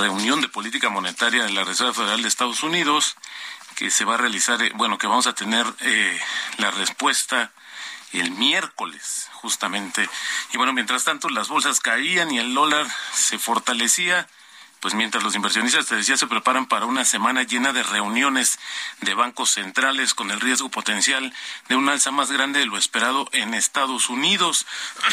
reunión 0.00 0.40
de 0.40 0.48
política 0.48 0.88
monetaria 0.88 1.44
de 1.44 1.52
la 1.52 1.62
Reserva 1.62 1.94
Federal 1.94 2.20
de 2.20 2.26
Estados 2.26 2.64
Unidos, 2.64 3.14
que 3.76 3.92
se 3.92 4.04
va 4.04 4.14
a 4.14 4.18
realizar, 4.18 4.60
eh, 4.60 4.72
bueno, 4.74 4.98
que 4.98 5.06
vamos 5.06 5.28
a 5.28 5.34
tener 5.34 5.64
eh, 5.82 6.20
la 6.58 6.72
respuesta 6.72 7.52
el 8.12 8.30
miércoles, 8.32 9.28
justamente. 9.34 10.08
Y 10.52 10.56
bueno, 10.56 10.72
mientras 10.72 11.04
tanto 11.04 11.28
las 11.28 11.48
bolsas 11.48 11.80
caían 11.80 12.30
y 12.30 12.38
el 12.38 12.54
dólar 12.54 12.86
se 13.12 13.38
fortalecía, 13.38 14.28
pues 14.82 14.94
mientras 14.94 15.22
los 15.22 15.36
inversionistas, 15.36 15.86
te 15.86 15.94
decía, 15.94 16.16
se 16.16 16.26
preparan 16.26 16.66
para 16.66 16.86
una 16.86 17.04
semana 17.04 17.44
llena 17.44 17.72
de 17.72 17.84
reuniones 17.84 18.58
de 19.00 19.14
bancos 19.14 19.50
centrales 19.50 20.12
con 20.12 20.32
el 20.32 20.40
riesgo 20.40 20.70
potencial 20.70 21.32
de 21.68 21.76
un 21.76 21.88
alza 21.88 22.10
más 22.10 22.32
grande 22.32 22.58
de 22.58 22.66
lo 22.66 22.76
esperado 22.76 23.28
en 23.30 23.54
Estados 23.54 24.08
Unidos. 24.08 24.66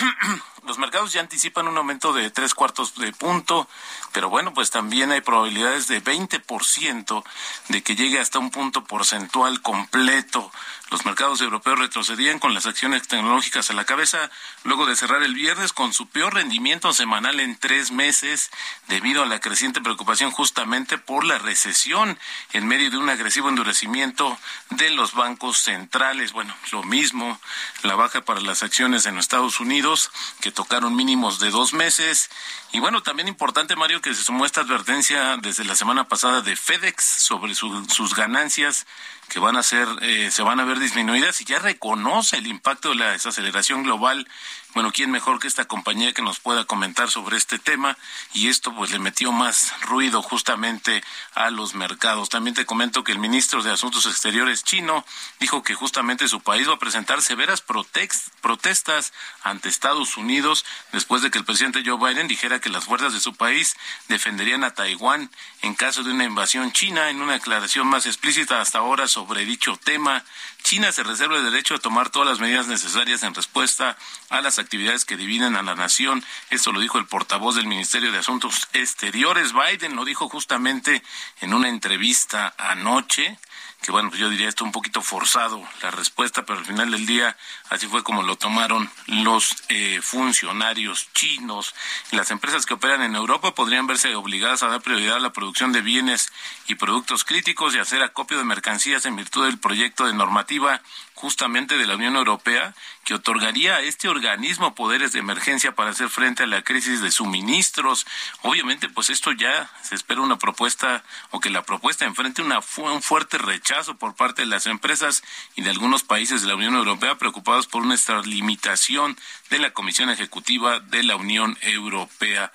los 0.66 0.80
mercados 0.80 1.14
ya 1.14 1.22
anticipan 1.22 1.68
un 1.68 1.78
aumento 1.78 2.14
de 2.14 2.32
tres 2.32 2.56
cuartos 2.56 2.96
de 2.96 3.14
punto, 3.14 3.68
pero 4.12 4.28
bueno, 4.28 4.56
pues 4.56 4.72
también 4.72 5.12
hay 5.12 5.22
probabilidades 5.22 5.88
de 5.88 6.04
20% 6.04 7.24
de 7.68 7.84
que 7.84 7.96
llegue 7.96 8.20
hasta 8.20 8.40
un 8.40 8.50
punto 8.50 8.84
porcentual 8.86 9.62
completo. 9.62 10.52
Los 10.90 11.06
mercados 11.06 11.40
europeos 11.42 11.78
retrocedían 11.78 12.40
con 12.40 12.56
las 12.56 12.66
acciones 12.66 13.08
tecnológicas 13.08 13.70
a 13.70 13.74
la 13.74 13.86
cabeza 13.86 14.32
luego 14.64 14.88
de 14.88 14.96
cerrar 14.96 15.22
el 15.22 15.36
viernes 15.36 15.72
con 15.72 15.94
su 15.94 16.08
peor 16.08 16.34
rendimiento 16.34 16.94
semanal 16.94 17.40
en 17.40 17.58
tres 17.58 17.92
meses 17.92 18.50
debido 18.88 19.22
a 19.22 19.28
la 19.28 19.40
creciente 19.40 19.82
preocupación 19.82 20.32
justamente 20.32 20.98
por 20.98 21.26
la 21.26 21.38
recesión 21.38 22.18
en 22.54 22.68
medio 22.68 22.90
de 22.90 22.98
un 22.98 23.08
agresivo 23.08 23.50
endurecimiento 23.50 24.36
de 24.72 24.90
los 24.90 25.14
bancos 25.14 25.60
centrales. 25.60 26.32
Bueno, 26.32 26.56
lo 26.72 26.82
mismo, 26.82 27.40
la 27.84 27.94
baja 27.94 28.22
para 28.22 28.42
las 28.42 28.64
acciones 28.64 29.06
en 29.06 29.20
Estados 29.20 29.60
Unidos 29.60 30.10
que 30.42 30.52
tocaron 30.52 30.96
mínimos 30.96 31.40
de 31.40 31.52
dos 31.52 31.74
meses. 31.74 32.32
Y 32.72 32.80
bueno, 32.80 33.02
también 33.02 33.28
importante, 33.28 33.76
Mario, 33.76 34.00
que 34.00 34.14
se 34.14 34.24
sumó 34.24 34.46
esta 34.46 34.62
advertencia 34.62 35.38
desde 35.38 35.64
la 35.64 35.76
semana 35.76 36.08
pasada 36.08 36.42
de 36.42 36.56
FedEx 36.56 37.04
sobre 37.04 37.56
sus 37.56 38.14
ganancias 38.16 38.86
que 39.28 39.40
van 39.40 39.56
a 39.56 39.64
ser, 39.64 39.88
eh, 40.02 40.30
se 40.32 40.44
van 40.44 40.60
a 40.60 40.66
ver 40.66 40.80
disminuidas 40.80 41.42
y 41.42 41.46
ya 41.46 41.58
reconoce 41.60 42.38
el 42.38 42.48
impacto 42.48 42.90
de 42.90 42.96
la 42.96 43.12
desaceleración 43.12 43.84
global 43.84 44.28
bueno, 44.76 44.92
¿quién 44.92 45.10
mejor 45.10 45.40
que 45.40 45.48
esta 45.48 45.66
compañía 45.66 46.14
que 46.14 46.22
nos 46.22 46.40
pueda 46.40 46.66
comentar 46.66 47.10
sobre 47.10 47.38
este 47.38 47.58
tema? 47.58 47.98
Y 48.34 48.50
esto 48.50 48.74
pues 48.76 48.92
le 48.92 49.00
metió 49.00 49.32
más 49.32 49.74
ruido 49.82 50.22
justamente 50.22 51.04
a 51.34 51.50
los 51.50 51.74
mercados. 51.74 52.30
También 52.30 52.54
te 52.54 52.68
comento 52.68 53.04
que 53.04 53.12
el 53.12 53.18
ministro 53.18 53.64
de 53.64 53.72
Asuntos 53.72 54.06
Exteriores 54.06 54.64
chino 54.64 55.04
dijo 55.40 55.64
que 55.64 55.74
justamente 55.74 56.28
su 56.28 56.42
país 56.42 56.70
va 56.70 56.76
a 56.76 56.80
presentar 56.80 57.24
severas 57.24 57.62
protestas 57.62 59.14
ante 59.42 59.70
Estados 59.70 60.18
Unidos 60.18 60.66
después 60.92 61.24
de 61.24 61.32
que 61.32 61.40
el 61.40 61.46
presidente 61.46 61.82
Joe 61.84 61.98
Biden 61.98 62.28
dijera 62.28 62.60
que 62.60 62.70
las 62.70 62.86
fuerzas 62.86 63.12
de 63.12 63.20
su 63.20 63.34
país 63.34 63.76
defenderían 64.08 64.64
a 64.64 64.76
Taiwán 64.76 65.32
en 65.64 65.74
caso 65.74 66.04
de 66.04 66.12
una 66.12 66.26
invasión 66.26 66.72
china. 66.72 67.10
En 67.10 67.22
una 67.22 67.34
declaración 67.34 67.88
más 67.88 68.06
explícita 68.06 68.62
hasta 68.62 68.78
ahora 68.78 69.08
sobre 69.08 69.46
dicho 69.46 69.78
tema, 69.84 70.24
China 70.62 70.92
se 70.92 71.04
reserva 71.04 71.38
el 71.38 71.44
derecho 71.44 71.74
a 71.74 71.80
tomar 71.80 72.12
todas 72.12 72.28
las 72.30 72.40
medidas 72.40 72.68
necesarias 72.68 73.24
en 73.24 73.34
respuesta 73.34 73.98
a 74.30 74.42
las 74.42 74.59
actividades 74.60 75.06
que 75.06 75.18
dividen 75.18 75.56
a 75.56 75.62
la 75.62 75.76
nación. 75.76 76.24
Esto 76.50 76.72
lo 76.72 76.80
dijo 76.80 76.98
el 76.98 77.08
portavoz 77.08 77.56
del 77.56 77.68
Ministerio 77.68 78.12
de 78.12 78.20
Asuntos 78.20 78.68
Exteriores. 78.74 79.54
Biden 79.54 79.96
lo 79.96 80.06
dijo 80.06 80.30
justamente 80.30 81.02
en 81.42 81.54
una 81.54 81.70
entrevista 81.70 82.54
anoche 82.58 83.38
que 83.82 83.92
bueno, 83.92 84.10
pues 84.10 84.20
yo 84.20 84.30
diría 84.30 84.50
esto 84.50 84.66
un 84.66 84.74
poquito 84.74 85.02
forzado 85.02 85.66
la 85.82 85.92
respuesta, 85.92 86.46
pero 86.46 86.60
al 86.60 86.66
final 86.66 86.92
del 86.92 87.06
día 87.06 87.38
así 87.70 87.88
fue 87.88 88.04
como 88.04 88.24
lo 88.24 88.36
tomaron 88.36 88.92
los 89.08 89.56
eh, 89.70 90.02
funcionarios 90.02 91.08
chinos. 91.14 91.74
Las 92.12 92.30
empresas 92.32 92.66
que 92.66 92.74
operan 92.74 93.04
en 93.04 93.16
Europa 93.16 93.56
podrían 93.56 93.88
verse 93.88 94.16
obligadas 94.16 94.64
a 94.64 94.68
dar 94.68 94.82
prioridad 94.82 95.16
a 95.16 95.22
la 95.22 95.32
producción 95.32 95.72
de 95.72 95.82
bienes 95.82 96.32
y 96.68 96.76
productos 96.76 97.24
críticos 97.24 97.74
y 97.74 97.80
hacer 97.80 98.04
acopio 98.04 98.38
de 98.38 98.44
mercancías 98.44 99.06
en 99.06 99.16
virtud 99.16 99.46
del 99.46 99.60
proyecto 99.60 100.06
de 100.06 100.14
normativa 100.14 100.82
justamente 101.20 101.78
de 101.78 101.86
la 101.86 101.96
Unión 101.96 102.16
Europea 102.16 102.74
que 103.04 103.14
otorgaría 103.14 103.76
a 103.76 103.82
este 103.82 104.08
organismo 104.08 104.74
poderes 104.74 105.12
de 105.12 105.20
emergencia 105.20 105.76
para 105.76 105.90
hacer 105.90 106.10
frente 106.10 106.44
a 106.44 106.48
la 106.48 106.62
crisis 106.62 107.02
de 107.02 107.12
suministros. 107.12 108.08
Obviamente, 108.42 108.88
pues 108.88 109.10
esto 109.10 109.34
ya 109.34 109.70
se 109.84 109.96
espera 109.96 110.22
una 110.22 110.38
propuesta 110.38 111.04
o 111.32 111.42
que 111.42 111.50
la 111.50 111.64
propuesta 111.64 112.06
enfrente 112.06 112.42
una 112.42 112.62
un 112.78 113.02
fuerte 113.02 113.38
rechazo 113.38 113.98
por 113.98 114.16
parte 114.16 114.44
de 114.44 114.48
las 114.48 114.66
empresas 114.66 115.22
y 115.58 115.62
de 115.62 115.72
algunos 115.72 116.04
países 116.04 116.42
de 116.42 116.48
la 116.48 116.56
Unión 116.56 116.76
Europea 116.76 117.18
preocupados 117.18 117.68
por 117.68 117.82
una 117.82 117.96
extralimitación 117.96 119.18
de 119.50 119.60
la 119.60 119.72
Comisión 119.72 120.10
Ejecutiva 120.10 120.80
de 120.80 121.04
la 121.04 121.18
Unión 121.18 121.58
Europea. 121.62 122.54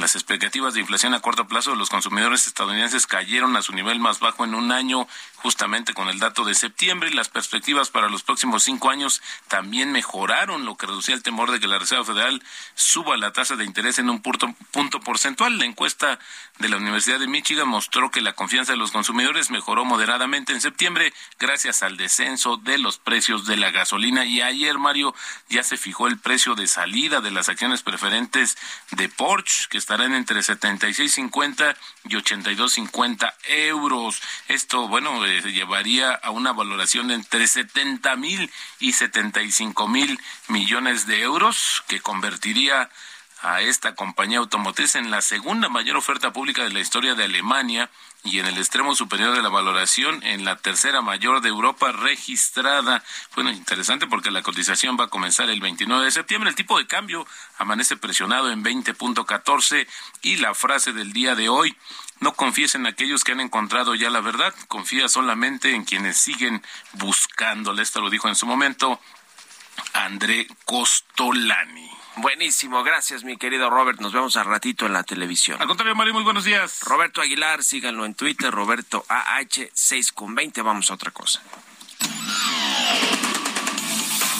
Las 0.00 0.14
expectativas 0.14 0.74
de 0.74 0.80
inflación 0.80 1.14
a 1.14 1.20
corto 1.20 1.48
plazo 1.48 1.70
de 1.70 1.78
los 1.78 1.88
consumidores 1.88 2.46
estadounidenses 2.46 3.06
cayeron 3.06 3.56
a 3.56 3.62
su 3.62 3.72
nivel 3.72 3.98
más 3.98 4.20
bajo 4.20 4.44
en 4.44 4.54
un 4.54 4.70
año, 4.70 5.08
justamente 5.36 5.94
con 5.94 6.08
el 6.08 6.18
dato 6.18 6.44
de 6.44 6.54
septiembre, 6.54 7.08
y 7.08 7.14
las 7.14 7.30
perspectivas 7.30 7.88
para 7.88 8.10
los 8.10 8.22
próximos 8.22 8.62
cinco 8.62 8.90
años 8.90 9.22
también 9.48 9.92
mejoraron, 9.92 10.66
lo 10.66 10.76
que 10.76 10.86
reducía 10.86 11.14
el 11.14 11.22
temor 11.22 11.50
de 11.50 11.60
que 11.60 11.66
la 11.66 11.78
Reserva 11.78 12.04
Federal 12.04 12.42
suba 12.74 13.16
la 13.16 13.32
tasa 13.32 13.56
de 13.56 13.64
interés 13.64 13.98
en 13.98 14.10
un 14.10 14.20
punto, 14.20 14.54
punto 14.70 15.00
porcentual. 15.00 15.58
La 15.58 15.64
encuesta 15.64 16.18
de 16.58 16.68
la 16.68 16.76
Universidad 16.76 17.18
de 17.18 17.26
Michigan 17.26 17.68
mostró 17.68 18.10
que 18.10 18.20
la 18.20 18.34
confianza 18.34 18.72
de 18.72 18.78
los 18.78 18.92
consumidores 18.92 19.50
mejoró 19.50 19.84
moderadamente 19.84 20.52
en 20.52 20.60
septiembre 20.60 21.14
gracias 21.38 21.82
al 21.82 21.96
descenso 21.96 22.58
de 22.58 22.78
los 22.78 22.98
precios 22.98 23.46
de 23.46 23.56
la 23.56 23.70
gasolina. 23.70 24.26
Y 24.26 24.42
ayer, 24.42 24.78
Mario, 24.78 25.14
ya 25.48 25.62
se 25.62 25.78
fijó 25.78 26.06
el 26.06 26.18
precio 26.18 26.54
de 26.54 26.66
salida 26.66 27.20
de 27.20 27.30
las 27.30 27.48
acciones 27.48 27.82
preferentes 27.82 28.58
de 28.90 29.08
Porsche, 29.08 29.68
que 29.70 29.85
estarán 29.86 30.14
entre 30.14 30.40
76.50 30.40 31.76
y 32.08 32.16
82.50 32.16 33.32
euros. 33.46 34.20
Esto, 34.48 34.88
bueno, 34.88 35.24
eh, 35.24 35.40
llevaría 35.42 36.10
a 36.10 36.32
una 36.32 36.52
valoración 36.52 37.06
de 37.06 37.14
entre 37.14 37.46
70 37.46 38.16
mil 38.16 38.50
y 38.80 38.94
75 38.94 39.86
mil 39.86 40.18
millones 40.48 41.06
de 41.06 41.22
euros, 41.22 41.84
que 41.86 42.00
convertiría 42.00 42.90
a 43.46 43.60
esta 43.60 43.94
compañía 43.94 44.38
automotriz 44.38 44.96
en 44.96 45.12
la 45.12 45.22
segunda 45.22 45.68
mayor 45.68 45.96
oferta 45.96 46.32
pública 46.32 46.64
de 46.64 46.72
la 46.72 46.80
historia 46.80 47.14
de 47.14 47.24
Alemania 47.24 47.88
y 48.24 48.40
en 48.40 48.46
el 48.46 48.58
extremo 48.58 48.96
superior 48.96 49.36
de 49.36 49.42
la 49.42 49.48
valoración 49.48 50.20
en 50.24 50.44
la 50.44 50.56
tercera 50.56 51.00
mayor 51.00 51.40
de 51.40 51.48
Europa 51.48 51.92
registrada. 51.92 53.04
Bueno, 53.36 53.52
interesante 53.52 54.08
porque 54.08 54.32
la 54.32 54.42
cotización 54.42 54.96
va 54.98 55.04
a 55.04 55.10
comenzar 55.10 55.48
el 55.48 55.60
29 55.60 56.06
de 56.06 56.10
septiembre. 56.10 56.50
El 56.50 56.56
tipo 56.56 56.76
de 56.76 56.88
cambio 56.88 57.24
amanece 57.56 57.96
presionado 57.96 58.50
en 58.50 58.64
20.14 58.64 59.86
y 60.22 60.38
la 60.38 60.52
frase 60.52 60.92
del 60.92 61.12
día 61.12 61.36
de 61.36 61.48
hoy. 61.48 61.76
No 62.18 62.34
confíes 62.34 62.74
en 62.74 62.88
aquellos 62.88 63.22
que 63.22 63.30
han 63.30 63.40
encontrado 63.40 63.94
ya 63.94 64.10
la 64.10 64.22
verdad, 64.22 64.52
confía 64.66 65.06
solamente 65.08 65.72
en 65.72 65.84
quienes 65.84 66.16
siguen 66.16 66.64
buscándola. 66.94 67.80
Esto 67.80 68.00
lo 68.00 68.10
dijo 68.10 68.26
en 68.28 68.34
su 68.34 68.46
momento 68.46 69.00
André 69.92 70.48
Costolani. 70.64 71.95
Buenísimo, 72.16 72.82
gracias 72.82 73.24
mi 73.24 73.36
querido 73.36 73.68
Robert. 73.68 74.00
Nos 74.00 74.12
vemos 74.12 74.36
al 74.36 74.46
ratito 74.46 74.86
en 74.86 74.94
la 74.94 75.02
televisión. 75.02 75.60
Al 75.60 75.68
contrario, 75.68 75.94
Mario, 75.94 76.14
muy 76.14 76.24
buenos 76.24 76.44
días. 76.44 76.80
Roberto 76.80 77.20
Aguilar, 77.20 77.62
síganlo 77.62 78.06
en 78.06 78.14
Twitter, 78.14 78.50
Roberto 78.50 79.04
AH6 79.08 80.12
con 80.14 80.34
20. 80.34 80.62
Vamos 80.62 80.90
a 80.90 80.94
otra 80.94 81.10
cosa. 81.10 81.42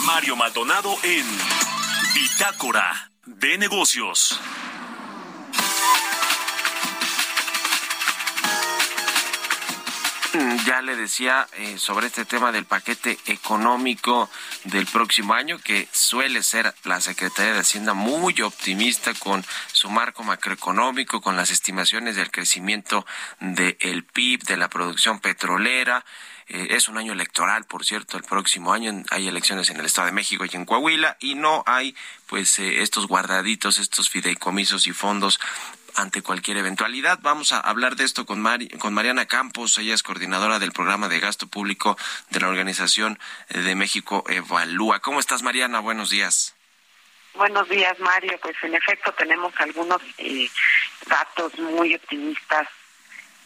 Mario 0.07 0.37
Maldonado 0.37 0.97
en 1.03 1.27
Bitácora 2.15 3.11
de 3.27 3.59
Negocios. 3.59 4.41
Ya 10.67 10.83
le 10.83 10.97
decía 10.97 11.47
eh, 11.53 11.79
sobre 11.79 12.09
este 12.09 12.25
tema 12.25 12.51
del 12.51 12.65
paquete 12.65 13.19
económico 13.27 14.29
del 14.65 14.85
próximo 14.87 15.33
año, 15.33 15.61
que 15.61 15.89
suele 15.93 16.43
ser 16.43 16.75
la 16.83 17.01
Secretaría 17.01 17.53
de 17.53 17.61
Hacienda 17.61 17.95
muy 17.95 18.41
optimista 18.43 19.15
con 19.15 19.45
su 19.73 19.89
marco 19.89 20.25
macroeconómico, 20.25 21.21
con 21.21 21.37
las 21.37 21.53
estimaciones 21.53 22.17
del 22.17 22.33
crecimiento 22.33 23.07
del 23.39 24.05
PIB, 24.05 24.43
de 24.43 24.57
la 24.57 24.69
producción 24.69 25.21
petrolera. 25.21 26.05
Eh, 26.49 26.69
es 26.71 26.89
un 26.89 26.99
año 26.99 27.13
electoral, 27.13 27.65
por 27.65 27.85
cierto, 27.85 28.17
el 28.17 28.25
próximo 28.25 28.73
año 28.73 29.05
hay 29.11 29.29
elecciones 29.29 29.71
en 29.71 29.79
el 29.79 29.87
Estado 29.87 30.07
de 30.07 30.13
México 30.13 30.45
y 30.45 30.57
en 30.57 30.65
Coahuila 30.65 31.17
y 31.21 31.37
no 31.37 31.63
hay 31.67 31.95
pues 32.27 32.59
eh, 32.59 32.83
estos 32.83 33.07
guardaditos, 33.07 33.79
estos 33.79 34.11
fideicomisos 34.11 34.89
y 34.89 34.93
fondos 34.93 35.39
ante 35.97 36.23
cualquier 36.23 36.59
eventualidad. 36.59 37.19
Vamos 37.23 37.53
a 37.53 37.61
hablar 37.61 37.97
de 37.97 38.05
esto 38.05 38.27
con, 38.27 38.45
con 38.79 38.95
Mariana 38.95 39.27
Campos, 39.27 39.79
ella 39.79 39.95
es 39.95 40.03
coordinadora 40.03 40.59
del 40.59 40.73
programa 40.73 41.09
de 41.09 41.21
gasto 41.21 41.47
público 41.49 41.97
de 42.31 42.41
la 42.41 42.49
Organización 42.49 43.19
de 43.49 43.75
México 43.75 44.25
Evalúa. 44.29 45.01
¿Cómo 45.01 45.21
estás, 45.21 45.43
Mariana? 45.43 45.81
Buenos 45.81 46.11
días. 46.11 46.55
Buenos 47.35 47.69
días, 47.69 47.99
Mario. 47.99 48.39
Pues 48.41 48.57
en 48.63 48.75
efecto 48.75 49.13
tenemos 49.13 49.53
algunos 49.59 50.01
eh, 50.19 50.49
datos 51.07 51.59
muy 51.59 51.95
optimistas 51.95 52.69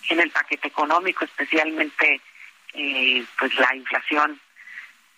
en 0.09 0.21
el 0.21 0.31
paquete 0.31 0.69
económico, 0.69 1.25
especialmente 1.25 2.21
eh, 2.75 3.25
pues 3.39 3.55
la 3.57 3.75
inflación 3.75 4.41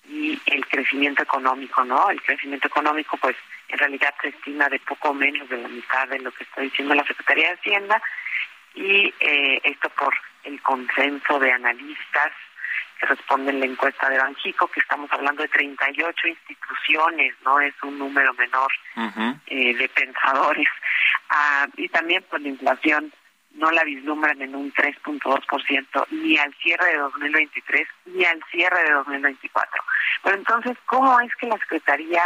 y 0.08 0.40
el 0.46 0.66
crecimiento 0.66 1.22
económico, 1.22 1.84
¿no? 1.84 2.10
El 2.10 2.20
crecimiento 2.22 2.68
económico, 2.68 3.16
pues 3.18 3.36
en 3.68 3.78
realidad 3.78 4.14
se 4.20 4.28
estima 4.28 4.68
de 4.68 4.78
poco 4.80 5.14
menos 5.14 5.48
de 5.48 5.58
la 5.58 5.68
mitad 5.68 6.08
de 6.08 6.18
lo 6.18 6.32
que 6.32 6.44
está 6.44 6.60
diciendo 6.60 6.94
la 6.94 7.04
Secretaría 7.04 7.48
de 7.48 7.54
Hacienda 7.54 8.02
y 8.74 9.14
eh, 9.20 9.60
esto 9.64 9.88
por 9.90 10.14
el 10.44 10.60
consenso 10.62 11.38
de 11.38 11.52
analistas 11.52 12.32
que 12.98 13.06
responden 13.06 13.60
la 13.60 13.66
encuesta 13.66 14.08
de 14.08 14.18
Banjico, 14.18 14.68
que 14.68 14.80
estamos 14.80 15.10
hablando 15.12 15.42
de 15.42 15.48
38 15.48 16.28
instituciones, 16.28 17.34
no 17.44 17.60
es 17.60 17.74
un 17.82 17.98
número 17.98 18.32
menor 18.34 18.70
eh, 19.46 19.74
de 19.74 19.88
pensadores. 19.88 20.68
Ah, 21.28 21.66
y 21.76 21.88
también 21.88 22.22
por 22.24 22.40
la 22.40 22.48
inflación 22.48 23.12
no 23.54 23.70
la 23.70 23.84
vislumbran 23.84 24.40
en 24.40 24.54
un 24.54 24.72
3.2% 24.72 26.06
ni 26.10 26.38
al 26.38 26.54
cierre 26.54 26.92
de 26.92 26.98
2023 26.98 27.88
ni 28.06 28.24
al 28.24 28.42
cierre 28.50 28.82
de 28.84 28.92
2024. 28.92 29.82
Pero 30.22 30.36
entonces, 30.36 30.76
¿cómo 30.86 31.20
es 31.20 31.34
que 31.36 31.46
la 31.46 31.58
Secretaría 31.58 32.22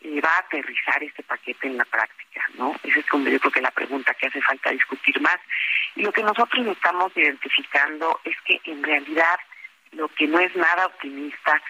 eh, 0.00 0.20
va 0.20 0.30
a 0.36 0.38
aterrizar 0.40 1.02
este 1.02 1.22
paquete 1.22 1.66
en 1.66 1.78
la 1.78 1.84
práctica? 1.84 2.44
no 2.54 2.74
Esa 2.82 3.00
es 3.00 3.06
como 3.06 3.28
yo 3.28 3.38
creo 3.40 3.52
que 3.52 3.60
la 3.60 3.70
pregunta 3.70 4.14
que 4.14 4.26
hace 4.26 4.40
falta 4.42 4.70
discutir 4.70 5.20
más. 5.20 5.38
Y 5.94 6.02
lo 6.02 6.12
que 6.12 6.22
nosotros 6.22 6.66
estamos 6.66 7.12
identificando 7.16 8.20
es 8.24 8.36
que 8.44 8.60
en 8.64 8.82
realidad 8.82 9.38
lo 9.92 10.08
que 10.08 10.26
no 10.26 10.38
es 10.38 10.54
nada 10.56 10.86
optimista 10.86 11.60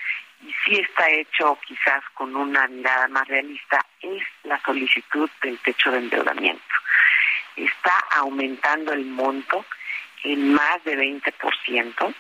y 0.43 0.53
sí 0.65 0.81
está 0.81 1.09
hecho 1.09 1.59
quizás 1.67 2.03
con 2.15 2.35
una 2.35 2.67
mirada 2.69 3.09
más 3.09 3.27
realista 3.29 3.85
es 4.01 4.23
la 4.45 4.61
solicitud 4.63 5.31
del 5.41 5.59
techo 5.59 5.91
de 5.91 5.99
endeudamiento 5.99 6.75
está 7.57 7.99
aumentando 8.11 8.93
el 8.93 9.05
monto 9.05 9.65
en 10.25 10.55
más 10.55 10.83
de 10.85 10.97
20% 10.97 12.15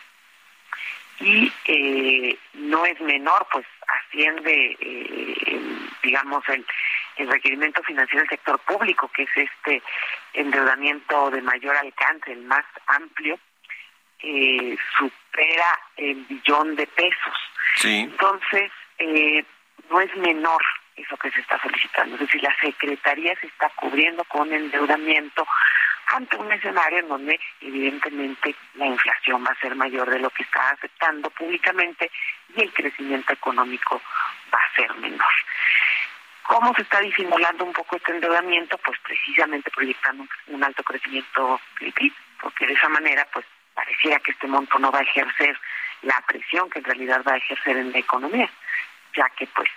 y 1.20 1.52
eh, 1.66 2.38
no 2.54 2.84
es 2.84 3.00
menor, 3.00 3.46
pues 3.52 3.64
asciende, 3.86 4.76
eh, 4.80 5.88
digamos, 6.02 6.42
el, 6.48 6.66
el 7.16 7.30
requerimiento 7.30 7.82
financiero 7.82 8.22
del 8.22 8.30
sector 8.30 8.58
público, 8.60 9.08
que 9.14 9.22
es 9.22 9.30
este 9.36 9.82
endeudamiento 10.32 11.30
de 11.30 11.42
mayor 11.42 11.76
alcance, 11.76 12.32
el 12.32 12.42
más 12.42 12.64
amplio, 12.86 13.38
eh, 14.20 14.76
supera 14.96 15.80
el 15.96 16.14
billón 16.28 16.76
de 16.76 16.86
pesos. 16.86 17.34
Entonces, 17.84 18.70
eh, 18.98 19.44
no 19.90 20.00
es 20.00 20.14
menor 20.16 20.62
eso 20.96 21.16
que 21.16 21.30
se 21.30 21.40
está 21.40 21.60
solicitando. 21.60 22.14
Es 22.14 22.20
decir, 22.22 22.42
la 22.42 22.54
Secretaría 22.60 23.34
se 23.40 23.46
está 23.46 23.68
cubriendo 23.70 24.24
con 24.24 24.52
endeudamiento 24.52 25.46
ante 26.06 26.36
un 26.36 26.52
escenario 26.52 26.98
en 26.98 27.08
donde 27.08 27.40
evidentemente 27.60 28.54
la 28.74 28.86
inflación 28.86 29.44
va 29.44 29.52
a 29.52 29.60
ser 29.60 29.74
mayor 29.74 30.10
de 30.10 30.18
lo 30.18 30.30
que 30.30 30.42
está 30.42 30.70
aceptando 30.70 31.30
públicamente 31.30 32.10
y 32.54 32.62
el 32.62 32.72
crecimiento 32.72 33.32
económico 33.32 34.00
va 34.52 34.58
a 34.58 34.74
ser 34.76 34.92
menor. 34.96 35.32
¿Cómo 36.42 36.74
se 36.74 36.82
está 36.82 37.00
disimulando 37.00 37.64
un 37.64 37.72
poco 37.72 37.96
este 37.96 38.12
endeudamiento? 38.12 38.76
Pues 38.78 38.98
precisamente 39.00 39.70
proyectando 39.70 40.26
un 40.48 40.64
alto 40.64 40.82
crecimiento 40.82 41.60
del 41.80 41.94
porque 42.40 42.66
de 42.66 42.72
esa 42.72 42.88
manera 42.88 43.26
pues 43.32 43.46
pareciera 43.74 44.18
que 44.18 44.32
este 44.32 44.48
monto 44.48 44.78
no 44.78 44.90
va 44.90 44.98
a 44.98 45.02
ejercer 45.02 45.58
la 46.02 46.20
presión 46.26 46.68
que 46.68 46.80
en 46.80 46.84
realidad 46.84 47.22
va 47.26 47.34
a 47.34 47.36
ejercer 47.36 47.76
en 47.76 47.92
la 47.92 47.98
economía, 47.98 48.50
ya 49.14 49.28
que 49.30 49.46
pues 49.46 49.70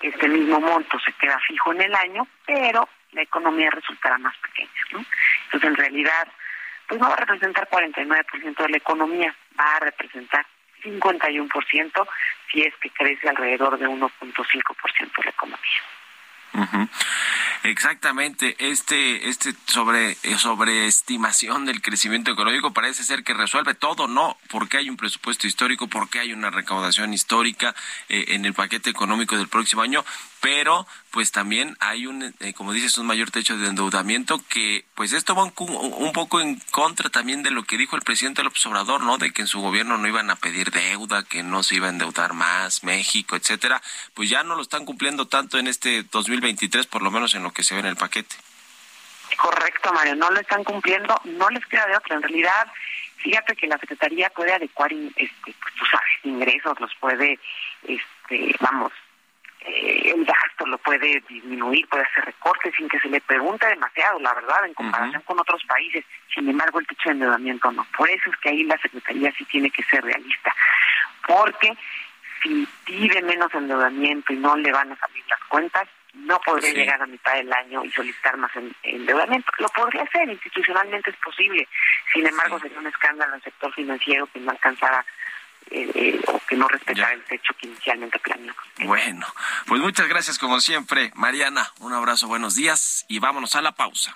este 0.00 0.28
mismo 0.28 0.60
monto 0.60 0.98
se 1.00 1.12
queda 1.12 1.38
fijo 1.46 1.72
en 1.72 1.82
el 1.82 1.94
año, 1.94 2.26
pero 2.46 2.88
la 3.12 3.22
economía 3.22 3.70
resultará 3.70 4.18
más 4.18 4.36
pequeña. 4.38 4.70
¿no? 4.92 5.04
Entonces, 5.44 5.68
en 5.70 5.76
realidad, 5.76 6.28
pues 6.88 7.00
no 7.00 7.08
va 7.08 7.14
a 7.14 7.18
representar 7.18 7.68
49% 7.68 8.62
de 8.62 8.68
la 8.68 8.76
economía, 8.76 9.34
va 9.58 9.76
a 9.76 9.80
representar 9.80 10.46
51% 10.82 12.08
si 12.50 12.62
es 12.62 12.74
que 12.76 12.90
crece 12.90 13.28
alrededor 13.28 13.78
de 13.78 13.86
1.5% 13.86 15.16
de 15.16 15.24
la 15.24 15.30
economía. 15.30 15.58
Exactamente, 17.62 18.56
este, 18.58 19.28
este 19.28 19.54
sobre, 19.66 20.12
eh, 20.22 20.38
sobreestimación 20.38 21.66
del 21.66 21.82
crecimiento 21.82 22.30
económico 22.30 22.72
parece 22.72 23.04
ser 23.04 23.22
que 23.22 23.34
resuelve 23.34 23.74
todo, 23.74 24.08
no, 24.08 24.38
porque 24.48 24.78
hay 24.78 24.88
un 24.88 24.96
presupuesto 24.96 25.46
histórico, 25.46 25.86
porque 25.86 26.20
hay 26.20 26.32
una 26.32 26.48
recaudación 26.48 27.12
histórica 27.12 27.74
eh, 28.08 28.24
en 28.28 28.46
el 28.46 28.54
paquete 28.54 28.88
económico 28.88 29.36
del 29.36 29.48
próximo 29.48 29.82
año, 29.82 30.06
pero 30.40 30.86
pues 31.10 31.32
también 31.32 31.76
hay 31.80 32.06
un, 32.06 32.34
eh, 32.40 32.54
como 32.54 32.72
dices, 32.72 32.96
un 32.98 33.06
mayor 33.06 33.30
techo 33.30 33.58
de 33.58 33.68
endeudamiento 33.68 34.40
que 34.48 34.84
pues 34.94 35.12
esto 35.12 35.34
va 35.34 35.44
un, 35.44 36.12
poco 36.12 36.40
en 36.40 36.60
contra 36.70 37.10
también 37.10 37.42
de 37.42 37.50
lo 37.50 37.64
que 37.64 37.76
dijo 37.76 37.96
el 37.96 38.02
presidente 38.02 38.42
López 38.42 38.64
Obrador, 38.66 39.02
¿no? 39.02 39.18
De 39.18 39.32
que 39.32 39.42
en 39.42 39.48
su 39.48 39.60
gobierno 39.60 39.98
no 39.98 40.08
iban 40.08 40.30
a 40.30 40.36
pedir 40.36 40.70
deuda, 40.70 41.24
que 41.24 41.42
no 41.42 41.62
se 41.62 41.76
iba 41.76 41.88
a 41.88 41.90
endeudar 41.90 42.32
más, 42.32 42.84
México, 42.84 43.36
etcétera, 43.36 43.82
pues 44.14 44.30
ya 44.30 44.42
no 44.42 44.54
lo 44.54 44.62
están 44.62 44.84
cumpliendo 44.84 45.26
tanto 45.28 45.58
en 45.58 45.66
este 45.66 46.04
2023, 46.04 46.86
por 46.86 47.02
lo 47.02 47.10
menos 47.10 47.34
en 47.34 47.42
lo 47.42 47.52
que 47.52 47.62
se 47.62 47.74
ve 47.74 47.80
en 47.80 47.86
el 47.86 47.96
paquete. 47.96 48.36
Correcto, 49.36 49.92
Mario, 49.92 50.16
no 50.16 50.30
lo 50.30 50.40
están 50.40 50.64
cumpliendo, 50.64 51.20
no 51.24 51.48
les 51.50 51.64
queda 51.66 51.86
de 51.86 51.96
otra. 51.96 52.16
En 52.16 52.22
realidad, 52.22 52.66
fíjate 53.18 53.54
que 53.56 53.66
la 53.66 53.78
Secretaría 53.78 54.30
puede 54.30 54.52
adecuar, 54.52 54.92
este, 54.92 55.28
pues 55.44 55.90
sabes, 55.90 56.10
ingresos, 56.24 56.78
los 56.80 56.94
puede, 56.96 57.38
este, 57.86 58.54
vamos, 58.60 58.92
eh, 59.62 60.12
el 60.14 60.24
gasto 60.24 60.66
lo 60.66 60.78
puede 60.78 61.22
disminuir, 61.28 61.86
puede 61.88 62.04
hacer 62.04 62.24
recortes 62.24 62.74
sin 62.76 62.88
que 62.88 62.98
se 62.98 63.08
le 63.08 63.20
pregunte 63.20 63.66
demasiado, 63.66 64.18
la 64.20 64.32
verdad, 64.34 64.64
en 64.64 64.74
comparación 64.74 65.22
con 65.22 65.38
otros 65.38 65.62
países. 65.64 66.04
Sin 66.34 66.48
embargo, 66.48 66.80
el 66.80 66.86
techo 66.86 67.10
de 67.10 67.14
endeudamiento 67.14 67.70
no. 67.70 67.86
Por 67.96 68.08
eso 68.08 68.30
es 68.30 68.36
que 68.38 68.48
ahí 68.48 68.64
la 68.64 68.78
Secretaría 68.78 69.32
sí 69.32 69.44
tiene 69.44 69.70
que 69.70 69.82
ser 69.84 70.02
realista. 70.02 70.54
Porque 71.26 71.76
si 72.42 72.66
pide 72.84 73.20
menos 73.22 73.54
endeudamiento 73.54 74.32
y 74.32 74.36
no 74.36 74.56
le 74.56 74.72
van 74.72 74.92
a 74.92 74.96
salir 74.96 75.24
las 75.28 75.40
cuentas, 75.44 75.88
no 76.14 76.40
podría 76.40 76.72
llegar 76.72 77.02
a 77.02 77.06
mitad 77.06 77.34
del 77.34 77.52
año 77.52 77.84
y 77.84 77.90
solicitar 77.90 78.36
más 78.36 78.50
endeudamiento. 78.82 79.52
Lo 79.58 79.68
podría 79.68 80.02
hacer, 80.02 80.28
institucionalmente 80.28 81.10
es 81.10 81.16
posible. 81.16 81.68
Sin 82.12 82.26
embargo, 82.26 82.58
sería 82.58 82.78
un 82.78 82.86
escándalo 82.86 83.32
en 83.32 83.36
el 83.36 83.44
sector 83.44 83.72
financiero 83.74 84.26
que 84.32 84.40
no 84.40 84.50
alcanzara 84.50 85.04
eh, 85.70 86.20
o 86.26 86.40
que 86.48 86.56
no 86.56 86.66
respetara 86.68 87.12
el 87.12 87.24
techo 87.24 87.54
que 87.60 87.66
inicialmente 87.66 88.18
planeó. 88.18 88.54
Bueno, 88.80 89.26
pues 89.66 89.80
muchas 89.80 90.08
gracias 90.08 90.38
como 90.38 90.60
siempre, 90.60 91.12
Mariana. 91.14 91.70
Un 91.80 91.92
abrazo, 91.92 92.26
buenos 92.26 92.54
días 92.54 93.04
y 93.08 93.18
vámonos 93.18 93.54
a 93.56 93.62
la 93.62 93.72
pausa. 93.72 94.14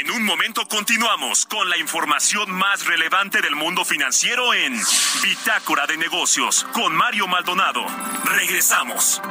En 0.00 0.10
un 0.10 0.24
momento 0.24 0.66
continuamos 0.66 1.46
con 1.46 1.70
la 1.70 1.76
información 1.76 2.50
más 2.50 2.86
relevante 2.86 3.40
del 3.40 3.54
mundo 3.54 3.84
financiero 3.84 4.52
en 4.52 4.76
Bitácora 5.22 5.86
de 5.86 5.96
Negocios 5.96 6.66
con 6.72 6.94
Mario 6.94 7.28
Maldonado. 7.28 7.86
Regresamos. 8.24 9.22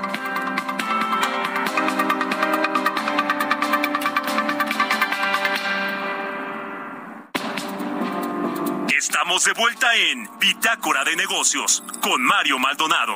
De 9.31 9.53
vuelta 9.53 9.95
en 9.95 10.29
Bitácora 10.39 11.05
de 11.05 11.15
Negocios 11.15 11.81
con 12.01 12.21
Mario 12.21 12.59
Maldonado. 12.59 13.15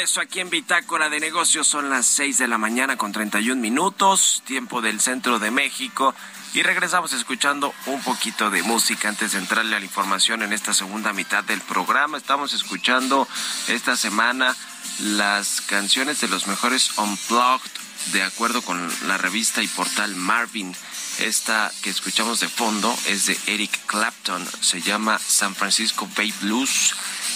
regreso 0.00 0.22
aquí 0.22 0.40
en 0.40 0.48
Bitácora 0.48 1.10
de 1.10 1.20
Negocios. 1.20 1.66
Son 1.66 1.90
las 1.90 2.06
6 2.06 2.38
de 2.38 2.48
la 2.48 2.56
mañana 2.56 2.96
con 2.96 3.12
31 3.12 3.60
minutos, 3.60 4.42
tiempo 4.46 4.80
del 4.80 4.98
centro 4.98 5.38
de 5.38 5.50
México. 5.50 6.14
Y 6.54 6.62
regresamos 6.62 7.12
escuchando 7.12 7.74
un 7.84 8.02
poquito 8.02 8.48
de 8.48 8.62
música 8.62 9.10
antes 9.10 9.32
de 9.32 9.38
entrarle 9.40 9.76
a 9.76 9.78
la 9.78 9.84
información 9.84 10.40
en 10.40 10.54
esta 10.54 10.72
segunda 10.72 11.12
mitad 11.12 11.44
del 11.44 11.60
programa. 11.60 12.16
Estamos 12.16 12.54
escuchando 12.54 13.28
esta 13.68 13.94
semana 13.94 14.56
las 15.00 15.60
canciones 15.60 16.22
de 16.22 16.28
los 16.28 16.46
mejores 16.46 16.96
Unplugged 16.96 17.70
de 18.12 18.22
acuerdo 18.22 18.62
con 18.62 18.90
la 19.06 19.18
revista 19.18 19.62
y 19.62 19.68
portal 19.68 20.16
Marvin. 20.16 20.74
Esta 21.18 21.70
que 21.82 21.90
escuchamos 21.90 22.40
de 22.40 22.48
fondo 22.48 22.96
es 23.06 23.26
de 23.26 23.38
Eric 23.48 23.78
Clapton, 23.84 24.46
se 24.60 24.80
llama 24.80 25.18
San 25.18 25.54
Francisco 25.54 26.08
Bay 26.16 26.32
Blues. 26.40 26.94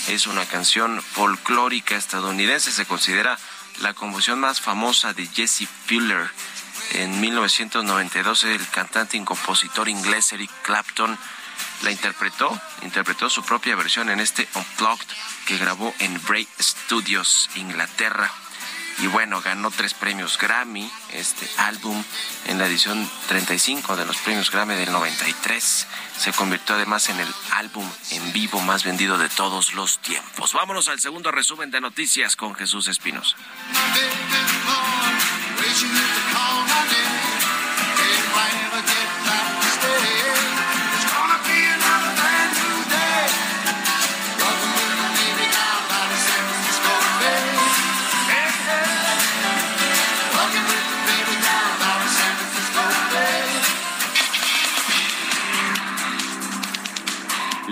Es 0.09 0.27
una 0.27 0.45
canción 0.45 1.01
folclórica 1.01 1.97
estadounidense, 1.97 2.71
se 2.71 2.85
considera 2.85 3.39
la 3.81 3.95
composición 3.95 4.39
más 4.39 4.61
famosa 4.61 5.15
de 5.15 5.27
Jesse 5.27 5.67
Fuller. 5.87 6.29
En 6.93 7.21
1992 7.21 8.45
el 8.45 8.69
cantante 8.69 9.17
y 9.17 9.25
compositor 9.25 9.89
inglés 9.89 10.33
Eric 10.33 10.51
Clapton 10.63 11.19
la 11.83 11.91
interpretó, 11.91 12.61
interpretó 12.83 13.31
su 13.31 13.43
propia 13.45 13.77
versión 13.77 14.11
en 14.11 14.21
este 14.21 14.47
Unplugged 14.55 15.07
que 15.47 15.57
grabó 15.57 15.95
en 15.99 16.21
Bray 16.27 16.47
Studios, 16.61 17.49
Inglaterra. 17.57 18.31
Y 18.99 19.07
bueno, 19.09 19.41
ganó 19.41 19.71
tres 19.71 19.93
premios 19.93 20.39
Grammy, 20.39 20.91
este 21.13 21.49
álbum, 21.59 22.03
en 22.47 22.59
la 22.59 22.67
edición 22.67 23.09
35 23.29 23.97
de 23.97 24.07
los 24.07 24.17
premios 24.19 24.51
Grammy 24.51 24.75
del 24.75 24.93
93. 24.93 25.87
Se 26.19 26.33
convirtió 26.33 26.77
además 26.77 27.09
en 27.09 27.21
el 27.21 27.29
álbum 27.53 27.89
en 28.11 28.33
vivo 28.33 28.61
más 28.61 28.85
vendido 28.85 29.19
de 29.19 29.29
todos 29.29 29.75
los 29.75 29.99
tiempos. 29.99 30.53
Vámonos 30.53 30.89
al 30.89 31.01
segundo 31.01 31.31
resumen 31.33 31.71
de 31.71 31.81
noticias 31.81 32.37
con 32.37 32.55
Jesús 32.55 32.89
Espinos. 32.89 33.37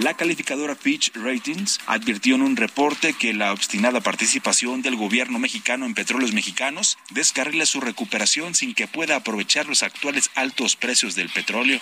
La 0.03 0.15
calificadora 0.15 0.75
Fitch 0.75 1.13
Ratings 1.15 1.79
advirtió 1.87 2.35
en 2.35 2.43
un 2.43 2.57
reporte 2.57 3.13
que 3.13 3.33
la 3.33 3.53
obstinada 3.53 4.01
participación 4.01 4.83
del 4.83 4.97
gobierno 4.97 5.39
mexicano 5.39 5.87
en 5.87 5.95
petróleos 5.95 6.33
mexicanos 6.33 6.99
descarrila 7.11 7.67
su 7.67 7.81
recuperación 7.81 8.57
sin 8.57 8.75
que 8.75 8.89
pueda 8.89 9.15
aprovechar 9.15 9.67
los 9.67 9.85
actuales 9.85 10.31
altos 10.35 10.75
precios 10.75 11.15
del 11.15 11.31
petróleo. 11.31 11.79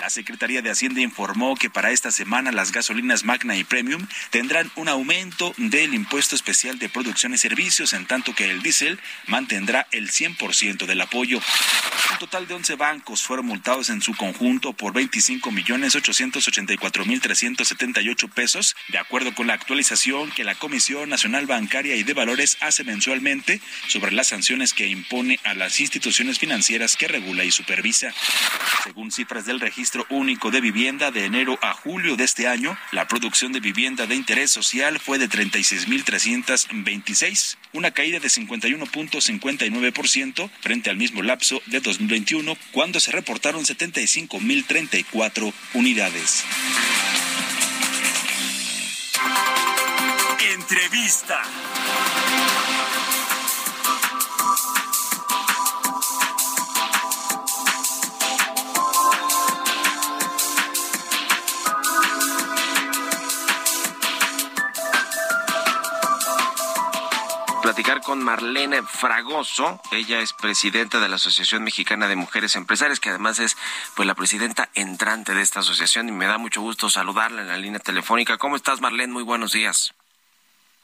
La 0.00 0.08
Secretaría 0.08 0.62
de 0.62 0.70
Hacienda 0.70 1.02
informó 1.02 1.54
que 1.54 1.68
para 1.68 1.90
esta 1.90 2.10
semana 2.10 2.50
las 2.50 2.72
gasolinas 2.72 3.24
Magna 3.24 3.58
y 3.58 3.64
Premium 3.64 4.06
tendrán 4.30 4.70
un 4.76 4.88
aumento 4.88 5.52
del 5.58 5.94
impuesto 5.94 6.36
especial 6.36 6.78
de 6.78 6.88
producción 6.88 7.34
y 7.34 7.38
servicios, 7.38 7.92
en 7.92 8.06
tanto 8.06 8.34
que 8.34 8.50
el 8.50 8.62
diésel 8.62 8.98
mantendrá 9.26 9.86
el 9.92 10.10
100% 10.10 10.86
del 10.86 11.00
apoyo. 11.00 11.40
Un 12.12 12.18
total 12.18 12.46
de 12.46 12.54
11 12.54 12.76
bancos 12.76 13.22
fueron 13.22 13.46
multados 13.46 13.90
en 13.90 14.00
su 14.00 14.14
conjunto 14.14 14.72
por 14.72 14.92
25 14.92 15.50
millones 15.50 15.94
884 15.94 17.04
mil 17.06 17.20
378 17.34 18.28
pesos, 18.28 18.76
de 18.88 18.98
acuerdo 18.98 19.34
con 19.34 19.48
la 19.48 19.54
actualización 19.54 20.30
que 20.30 20.44
la 20.44 20.54
Comisión 20.54 21.08
Nacional 21.08 21.46
Bancaria 21.46 21.96
y 21.96 22.04
de 22.04 22.14
Valores 22.14 22.56
hace 22.60 22.84
mensualmente 22.84 23.60
sobre 23.88 24.12
las 24.12 24.28
sanciones 24.28 24.72
que 24.72 24.86
impone 24.86 25.40
a 25.42 25.54
las 25.54 25.80
instituciones 25.80 26.38
financieras 26.38 26.96
que 26.96 27.08
regula 27.08 27.42
y 27.44 27.50
supervisa. 27.50 28.14
Según 28.84 29.10
cifras 29.10 29.46
del 29.46 29.58
Registro 29.58 30.06
Único 30.10 30.52
de 30.52 30.60
Vivienda 30.60 31.10
de 31.10 31.24
enero 31.24 31.58
a 31.60 31.72
julio 31.72 32.14
de 32.16 32.22
este 32.22 32.46
año, 32.46 32.78
la 32.92 33.08
producción 33.08 33.50
de 33.52 33.58
vivienda 33.58 34.06
de 34.06 34.14
interés 34.14 34.52
social 34.52 35.00
fue 35.00 35.18
de 35.18 35.28
36.326, 35.28 37.56
una 37.72 37.90
caída 37.90 38.20
de 38.20 38.28
51.59% 38.28 40.50
frente 40.60 40.90
al 40.90 40.96
mismo 40.96 41.22
lapso 41.22 41.60
de 41.66 41.80
2021, 41.80 42.56
cuando 42.70 43.00
se 43.00 43.10
reportaron 43.10 43.64
75.034 43.64 45.52
unidades. 45.74 46.44
Entrevista. 50.54 51.42
platicar 67.60 68.02
con 68.02 68.22
Marlene 68.22 68.82
Fragoso. 68.84 69.80
Ella 69.90 70.20
es 70.20 70.32
presidenta 70.32 71.00
de 71.00 71.08
la 71.08 71.16
Asociación 71.16 71.64
Mexicana 71.64 72.06
de 72.06 72.14
Mujeres 72.14 72.54
Empresarias, 72.54 73.00
que 73.00 73.08
además 73.08 73.40
es 73.40 73.56
pues 73.96 74.06
la 74.06 74.14
presidenta 74.14 74.68
entrante 74.74 75.34
de 75.34 75.42
esta 75.42 75.60
asociación 75.60 76.08
y 76.08 76.12
me 76.12 76.26
da 76.26 76.38
mucho 76.38 76.60
gusto 76.60 76.88
saludarla 76.88 77.42
en 77.42 77.48
la 77.48 77.56
línea 77.56 77.80
telefónica. 77.80 78.38
¿Cómo 78.38 78.54
estás, 78.54 78.80
Marlene? 78.80 79.12
Muy 79.12 79.24
buenos 79.24 79.50
días. 79.50 79.92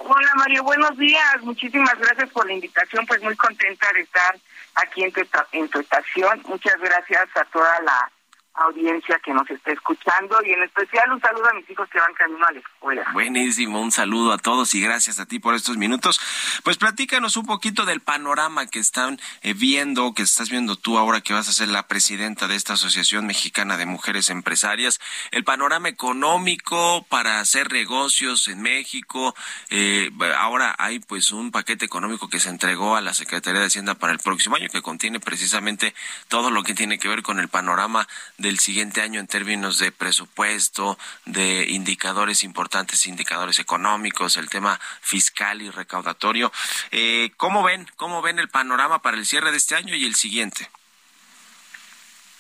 Hola 0.03 0.33
Mario, 0.35 0.65
buenos 0.65 0.97
días. 0.97 1.43
Muchísimas 1.43 1.99
gracias 1.99 2.31
por 2.31 2.47
la 2.47 2.55
invitación. 2.55 3.07
Pues 3.07 3.23
muy 3.23 3.37
contenta 3.37 3.93
de 3.93 4.01
estar 4.01 4.35
aquí 4.77 5.05
en 5.05 5.13
tu, 5.13 5.21
en 5.53 5.69
tu 5.69 5.79
estación. 5.79 6.43
Muchas 6.47 6.81
gracias 6.81 7.29
a 7.37 7.45
toda 7.45 7.81
la 7.83 8.11
audiencia 8.55 9.19
que 9.25 9.33
nos 9.33 9.49
está 9.49 9.73
escuchando 9.73 10.39
y 10.45 10.53
en 10.53 10.63
especial 10.63 11.13
un 11.13 11.21
saludo 11.21 11.49
a 11.49 11.55
mis 11.55 11.69
hijos 11.71 11.89
que 11.89 11.99
van 11.99 12.13
camino 12.15 12.45
a 12.47 12.53
la 12.53 12.59
escuela. 12.59 13.07
Buenísimo, 13.13 13.81
un 13.81 13.93
saludo 13.93 14.33
a 14.33 14.39
todos 14.39 14.75
y 14.75 14.81
gracias 14.81 15.21
a 15.21 15.27
ti 15.27 15.39
por 15.39 15.55
estos 15.55 15.77
minutos. 15.77 16.21
Pues 16.65 16.77
platícanos 16.77 17.37
un 17.37 17.47
poquito 17.47 17.85
del 17.85 18.01
panorama 18.01 18.67
que 18.67 18.79
están 18.79 19.21
eh, 19.43 19.55
viendo, 19.55 20.13
que 20.15 20.23
estás 20.23 20.51
viendo 20.51 20.77
tú 20.77 20.99
ahora 20.99 21.21
que 21.21 21.33
vas 21.33 21.49
a 21.49 21.53
ser 21.53 21.69
la 21.69 21.87
presidenta 21.87 22.49
de 22.49 22.57
esta 22.57 22.75
Asociación 22.75 23.27
Mexicana 23.27 23.77
de 23.77 23.87
Mujeres 23.87 24.31
Empresarias, 24.31 25.01
el 25.31 25.45
panorama 25.45 25.89
económico 25.89 27.07
para 27.09 27.41
hacer 27.41 27.73
negocios 27.73 28.49
en 28.49 28.63
México. 28.63 29.35
Eh, 29.71 30.11
ahora 30.39 30.75
hay 30.79 30.99
pues 30.99 31.31
un 31.31 31.51
paquete 31.51 31.85
económico 31.85 32.29
que 32.29 32.41
se 32.41 32.51
entregó 32.51 32.97
a 32.97 33.01
la 33.01 33.15
Secretaría 33.15 33.61
de 33.61 33.67
Hacienda 33.67 33.95
para 33.95 34.13
el 34.13 34.19
próximo 34.19 34.57
año 34.57 34.69
que 34.69 34.83
contiene 34.83 35.21
precisamente 35.21 35.95
todo 36.29 36.51
lo 36.51 36.63
que 36.63 36.75
tiene 36.75 36.99
que 36.99 37.09
ver 37.09 37.23
con 37.23 37.39
el 37.39 37.49
panorama 37.49 38.07
del 38.41 38.59
siguiente 38.59 39.03
año 39.03 39.21
en 39.21 39.27
términos 39.27 39.79
de 39.79 39.93
presupuesto, 39.93 40.99
de 41.27 41.67
indicadores 41.69 42.43
importantes, 42.43 43.07
indicadores 43.07 43.59
económicos, 43.59 44.37
el 44.37 44.49
tema 44.49 44.81
fiscal 45.03 45.61
y 45.61 45.71
recaudatorio. 45.71 46.51
Eh, 46.91 47.31
¿Cómo 47.37 47.63
ven? 47.63 47.87
¿Cómo 47.97 48.23
ven 48.23 48.39
el 48.39 48.49
panorama 48.49 49.03
para 49.03 49.19
el 49.19 49.27
cierre 49.27 49.51
de 49.51 49.59
este 49.59 49.77
año 49.77 49.95
y 49.95 50.07
el 50.07 50.15
siguiente? 50.15 50.71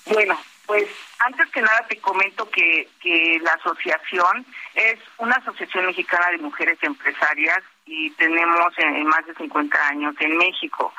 Bueno, 0.07 0.41
pues 0.67 0.89
antes 1.19 1.51
que 1.51 1.61
nada 1.61 1.87
te 1.87 1.99
comento 1.99 2.49
que, 2.49 2.89
que 3.01 3.39
la 3.43 3.53
asociación 3.53 4.47
es 4.75 4.99
una 5.19 5.37
asociación 5.37 5.87
mexicana 5.87 6.31
de 6.31 6.39
mujeres 6.39 6.79
empresarias 6.83 7.59
y 7.85 8.11
tenemos 8.13 8.73
eh, 8.79 9.05
más 9.05 9.27
de 9.27 9.35
50 9.35 9.89
años 9.89 10.15
en 10.21 10.39
México. 10.39 10.95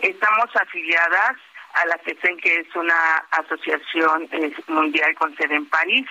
Estamos 0.00 0.48
afiliadas 0.56 1.36
a 1.74 1.86
la 1.86 1.98
CESEN, 1.98 2.36
que 2.38 2.60
es 2.60 2.76
una 2.76 3.16
asociación 3.30 4.28
eh, 4.32 4.52
mundial 4.68 5.14
con 5.16 5.36
sede 5.36 5.56
en 5.56 5.66
París. 5.66 6.06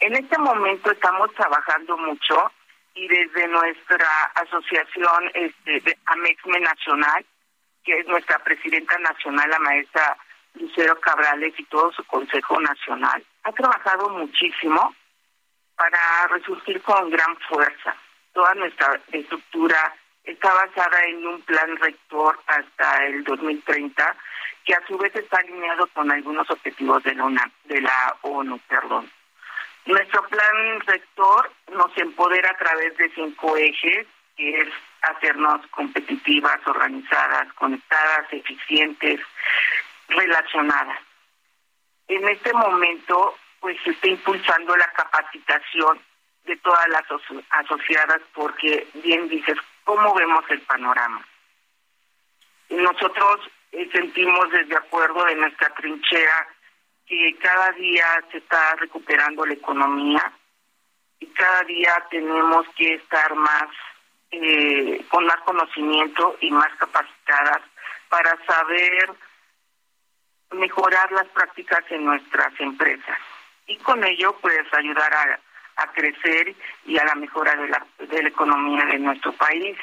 En 0.00 0.14
este 0.14 0.38
momento 0.38 0.90
estamos 0.90 1.32
trabajando 1.34 1.96
mucho 1.98 2.50
y 2.94 3.06
desde 3.08 3.48
nuestra 3.48 4.08
asociación 4.34 5.30
este, 5.34 5.98
AMEXME 6.06 6.60
Nacional, 6.60 7.24
que 7.84 7.98
es 7.98 8.06
nuestra 8.06 8.38
presidenta 8.40 8.98
nacional, 8.98 9.48
la 9.48 9.58
maestra 9.58 10.16
Lucero 10.54 10.98
Cabrales 11.00 11.54
y 11.58 11.64
todo 11.64 11.92
su 11.92 12.04
Consejo 12.04 12.60
Nacional, 12.60 13.24
ha 13.44 13.52
trabajado 13.52 14.08
muchísimo 14.10 14.94
para 15.76 16.26
resurgir 16.28 16.82
con 16.82 17.10
gran 17.10 17.36
fuerza. 17.48 17.94
Toda 18.32 18.54
nuestra 18.54 19.00
estructura 19.12 19.94
está 20.32 20.52
basada 20.52 21.02
en 21.04 21.26
un 21.26 21.40
plan 21.42 21.76
rector 21.76 22.38
hasta 22.46 23.06
el 23.06 23.24
2030, 23.24 24.16
que 24.64 24.74
a 24.74 24.86
su 24.86 24.96
vez 24.98 25.14
está 25.14 25.38
alineado 25.38 25.86
con 25.88 26.10
algunos 26.10 26.48
objetivos 26.50 27.02
de 27.02 27.14
la, 27.14 27.50
de 27.64 27.80
la 27.80 28.16
ONU. 28.22 28.58
Perdón. 28.68 29.10
Nuestro 29.86 30.22
plan 30.28 30.80
rector 30.86 31.50
nos 31.72 31.96
empodera 31.96 32.50
a 32.50 32.58
través 32.58 32.96
de 32.96 33.10
cinco 33.14 33.56
ejes, 33.56 34.06
que 34.36 34.60
es 34.60 34.68
hacernos 35.02 35.66
competitivas, 35.68 36.60
organizadas, 36.66 37.52
conectadas, 37.54 38.26
eficientes, 38.32 39.20
relacionadas. 40.08 40.98
En 42.08 42.28
este 42.28 42.52
momento, 42.52 43.36
pues 43.60 43.76
se 43.84 43.90
está 43.90 44.08
impulsando 44.08 44.76
la 44.76 44.90
capacitación 44.92 46.00
de 46.44 46.56
todas 46.56 46.88
las 46.88 47.04
asociadas 47.50 48.20
porque 48.34 48.86
bien 48.94 49.28
dices, 49.28 49.56
¿cómo 49.90 50.14
vemos 50.14 50.44
el 50.50 50.60
panorama? 50.60 51.20
Nosotros 52.68 53.50
eh, 53.72 53.90
sentimos 53.90 54.48
desde 54.52 54.76
acuerdo 54.76 55.24
de 55.24 55.34
nuestra 55.34 55.74
trinchera 55.74 56.46
que 57.06 57.36
cada 57.42 57.72
día 57.72 58.04
se 58.30 58.38
está 58.38 58.76
recuperando 58.76 59.44
la 59.44 59.54
economía 59.54 60.32
y 61.18 61.26
cada 61.26 61.62
día 61.64 61.92
tenemos 62.08 62.68
que 62.76 62.94
estar 62.94 63.34
más 63.34 63.66
eh, 64.30 65.04
con 65.08 65.26
más 65.26 65.40
conocimiento 65.40 66.36
y 66.40 66.52
más 66.52 66.72
capacitadas 66.76 67.62
para 68.08 68.38
saber 68.46 69.10
mejorar 70.52 71.10
las 71.10 71.26
prácticas 71.30 71.82
en 71.90 72.04
nuestras 72.04 72.52
empresas 72.60 73.18
y 73.66 73.76
con 73.78 74.04
ello 74.04 74.36
pues 74.40 74.72
ayudar 74.72 75.12
a, 75.12 75.40
crecer 75.94 76.54
y 76.84 76.98
a 76.98 77.04
la 77.04 77.14
mejora 77.14 77.54
de 77.56 77.68
la, 77.68 77.86
de 77.98 78.22
la 78.22 78.28
economía 78.28 78.84
de 78.84 78.98
nuestro 78.98 79.32
país. 79.32 79.76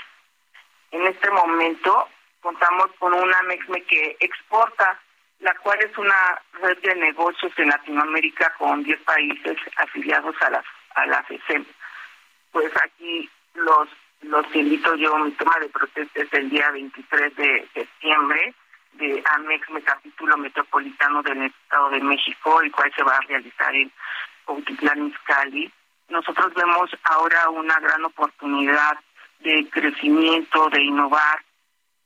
En 0.92 1.06
este 1.08 1.30
momento 1.32 2.08
contamos 2.42 2.88
con 3.00 3.14
una 3.14 3.42
MEXME 3.44 3.84
que 3.84 4.18
exporta, 4.20 5.00
la 5.40 5.54
cual 5.56 5.80
es 5.82 5.98
una 5.98 6.42
red 6.62 6.78
de 6.80 6.96
negocios 6.96 7.52
en 7.58 7.70
Latinoamérica 7.70 8.54
con 8.58 8.84
10 8.84 9.02
países 9.02 9.58
afiliados 9.78 10.36
a 10.42 10.50
la, 10.50 10.64
a 10.96 11.06
la 11.06 11.24
FECEM. 11.24 11.66
Pues 12.52 12.72
aquí 12.82 13.30
los 13.54 13.90
los 14.22 14.56
invito 14.56 14.96
yo, 14.96 15.16
mi 15.20 15.32
toma 15.32 15.58
de 15.60 15.70
protesta 15.70 16.22
es 16.22 16.34
el 16.34 16.50
día 16.50 16.72
23 16.72 17.36
de 17.36 17.68
septiembre 17.74 18.54
de 18.94 19.24
AMEXME 19.24 19.82
capítulo 19.84 20.38
metropolitano 20.38 21.22
del 21.22 21.44
Estado 21.44 21.92
de 21.92 22.00
México, 22.02 22.62
el 22.62 22.72
cual 22.72 22.92
se 22.96 23.04
va 23.04 23.16
a 23.16 23.22
realizar 23.22 23.76
en 23.76 23.92
Cuautitlán 24.46 25.08
Izcalli. 25.08 25.72
Nosotros 26.10 26.54
vemos 26.54 26.90
ahora 27.04 27.50
una 27.50 27.80
gran 27.80 28.04
oportunidad 28.06 28.98
de 29.40 29.70
crecimiento, 29.70 30.70
de 30.70 30.82
innovar, 30.82 31.44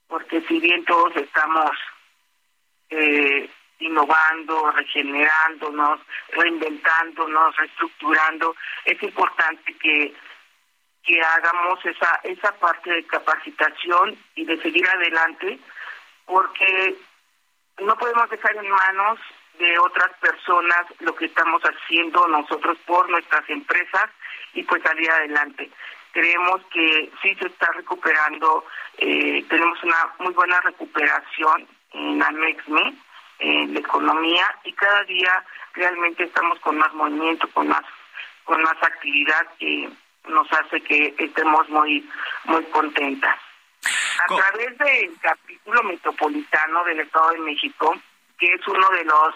porque 0.08 0.42
si 0.42 0.60
bien 0.60 0.84
todos 0.86 1.16
estamos 1.16 1.72
eh, 2.90 3.50
innovando, 3.80 4.72
regenerándonos, 4.72 6.00
reinventándonos, 6.32 7.56
reestructurando, 7.56 8.56
es 8.86 9.02
importante 9.04 9.74
que 9.78 10.14
que 11.04 11.20
hagamos 11.20 11.84
esa 11.84 12.20
esa 12.24 12.52
parte 12.60 12.92
de 12.92 13.04
capacitación 13.06 14.16
y 14.36 14.46
de 14.46 14.62
seguir 14.62 14.88
adelante 14.88 15.60
porque 16.26 16.96
no 17.80 17.96
podemos 17.98 18.30
dejar 18.30 18.56
en 18.56 18.70
manos 18.70 19.20
de 19.62 19.78
otras 19.80 20.12
personas 20.20 20.86
lo 21.00 21.16
que 21.16 21.26
estamos 21.26 21.62
haciendo 21.62 22.28
nosotros 22.28 22.78
por 22.86 23.10
nuestras 23.10 23.48
empresas 23.50 24.10
y 24.54 24.64
pues 24.64 24.82
salir 24.84 25.10
adelante. 25.10 25.70
Creemos 26.12 26.62
que 26.74 27.10
sí 27.22 27.36
se 27.36 27.48
está 27.48 27.72
recuperando, 27.74 28.66
eh, 28.98 29.46
tenemos 29.48 29.82
una 29.84 30.14
muy 30.20 30.34
buena 30.34 30.60
recuperación 30.62 31.68
en 31.94 32.22
Amexme, 32.22 32.96
en 33.40 33.74
la 33.74 33.80
economía 33.80 34.46
y 34.64 34.74
cada 34.74 35.04
día 35.04 35.44
realmente 35.74 36.24
estamos 36.24 36.60
con 36.60 36.78
más 36.78 36.94
movimiento, 36.94 37.48
con 37.50 37.68
más 37.68 37.84
con 38.44 38.62
más 38.64 38.76
actividad 38.82 39.48
que 39.60 39.90
nos 40.28 40.52
hace 40.52 40.82
que 40.82 41.14
estemos 41.18 41.70
muy 41.70 42.08
muy 42.46 42.64
contentas. 42.66 43.38
A 44.24 44.36
través 44.36 44.78
del 44.78 45.18
capítulo 45.22 45.84
metropolitano 45.84 46.84
del 46.84 47.00
Estado 47.00 47.32
de 47.32 47.40
México, 47.40 47.96
que 48.38 48.54
es 48.54 48.68
uno 48.68 48.90
de 48.90 49.06
los 49.06 49.36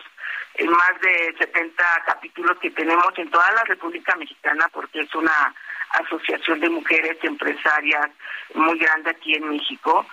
eh, 0.57 0.67
más 0.67 1.01
de 1.01 1.35
70 1.37 1.83
capítulos 2.05 2.57
que 2.59 2.71
tenemos 2.71 3.11
en 3.17 3.29
toda 3.29 3.51
la 3.51 3.63
República 3.63 4.15
Mexicana, 4.15 4.67
porque 4.71 5.01
es 5.01 5.13
una 5.15 5.53
asociación 5.89 6.59
de 6.59 6.69
mujeres 6.69 7.17
empresarias 7.23 8.09
muy 8.53 8.77
grande 8.79 9.11
aquí 9.11 9.35
en 9.35 9.49
México, 9.49 10.05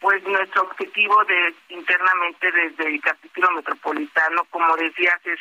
pues 0.00 0.22
nuestro 0.24 0.62
objetivo 0.62 1.24
de 1.24 1.54
internamente 1.68 2.50
desde 2.50 2.86
el 2.86 3.00
capítulo 3.00 3.50
metropolitano, 3.52 4.44
como 4.50 4.76
decías, 4.76 5.18
es 5.24 5.40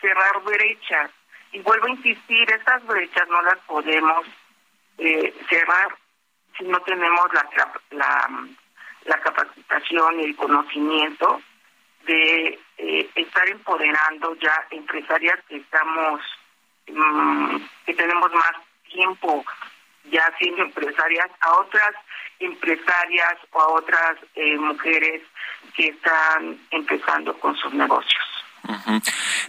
cerrar 0.00 0.42
brechas. 0.42 1.10
Y 1.52 1.60
vuelvo 1.60 1.86
a 1.86 1.90
insistir, 1.90 2.50
estas 2.50 2.84
brechas 2.86 3.28
no 3.28 3.42
las 3.42 3.58
podemos 3.60 4.26
eh, 4.98 5.34
cerrar 5.48 5.96
si 6.56 6.64
no 6.64 6.78
tenemos 6.80 7.26
la, 7.32 7.72
la, 7.90 8.28
la 9.04 9.20
capacitación 9.20 10.20
y 10.20 10.24
el 10.24 10.36
conocimiento 10.36 11.40
de 12.08 12.58
eh, 12.78 13.10
estar 13.14 13.48
empoderando 13.48 14.34
ya 14.36 14.66
empresarias 14.70 15.38
que 15.48 15.56
estamos, 15.58 16.20
mm, 16.88 17.56
que 17.86 17.94
tenemos 17.94 18.32
más 18.32 18.52
tiempo 18.90 19.44
ya 20.10 20.32
siendo 20.38 20.62
empresarias, 20.62 21.30
a 21.40 21.52
otras 21.58 21.94
empresarias 22.40 23.36
o 23.52 23.60
a 23.60 23.68
otras 23.74 24.16
eh, 24.34 24.56
mujeres 24.56 25.22
que 25.76 25.88
están 25.88 26.58
empezando 26.70 27.38
con 27.38 27.54
sus 27.56 27.74
negocios 27.74 28.37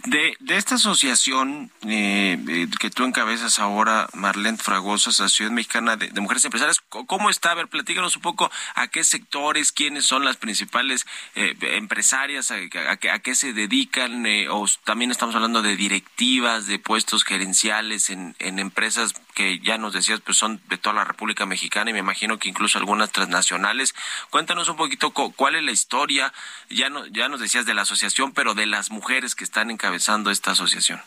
de, 0.06 0.36
de 0.40 0.56
esta 0.56 0.76
asociación 0.76 1.70
eh, 1.86 2.38
eh, 2.48 2.68
que 2.78 2.90
tú 2.90 3.04
encabezas 3.04 3.58
ahora, 3.58 4.08
Marlene 4.14 4.58
Fragoso, 4.58 5.10
Asociación 5.10 5.54
Mexicana 5.54 5.96
de, 5.96 6.20
Mujeres 6.20 6.44
Empresarias, 6.44 6.80
¿cómo 6.88 7.30
está? 7.30 7.52
A 7.52 7.54
ver, 7.54 7.68
platícanos 7.68 8.16
un 8.16 8.22
poco 8.22 8.50
a 8.74 8.88
qué 8.88 9.04
sectores, 9.04 9.72
quiénes 9.72 10.04
son 10.04 10.24
las 10.24 10.36
principales 10.36 11.06
eh, 11.34 11.54
empresarias, 11.60 12.50
a, 12.50 12.56
a, 12.90 13.18
qué 13.18 13.34
se 13.34 13.52
dedican, 13.52 14.24
o 14.50 14.66
también 14.84 15.10
estamos 15.10 15.34
hablando 15.34 15.62
de 15.62 15.76
directivas, 15.76 16.66
de 16.66 16.78
puestos 16.78 17.24
gerenciales 17.24 18.10
en, 18.10 18.34
en 18.38 18.58
empresas 18.58 19.14
que 19.40 19.58
ya 19.60 19.78
nos 19.78 19.94
decías, 19.94 20.20
pues 20.20 20.36
son 20.36 20.60
de 20.68 20.76
toda 20.76 20.96
la 20.96 21.04
República 21.04 21.46
Mexicana 21.46 21.88
y 21.88 21.94
me 21.94 22.00
imagino 22.00 22.38
que 22.38 22.50
incluso 22.50 22.78
algunas 22.78 23.10
transnacionales. 23.10 23.94
Cuéntanos 24.28 24.68
un 24.68 24.76
poquito 24.76 25.12
cuál 25.12 25.54
es 25.54 25.62
la 25.62 25.70
historia, 25.70 26.30
ya, 26.68 26.90
no, 26.90 27.06
ya 27.06 27.30
nos 27.30 27.40
decías 27.40 27.64
de 27.64 27.72
la 27.72 27.82
asociación, 27.82 28.34
pero 28.34 28.52
de 28.52 28.66
las 28.66 28.90
mujeres 28.90 29.34
que 29.34 29.44
están 29.44 29.70
encabezando 29.70 30.30
esta 30.30 30.50
asociación. 30.50 31.00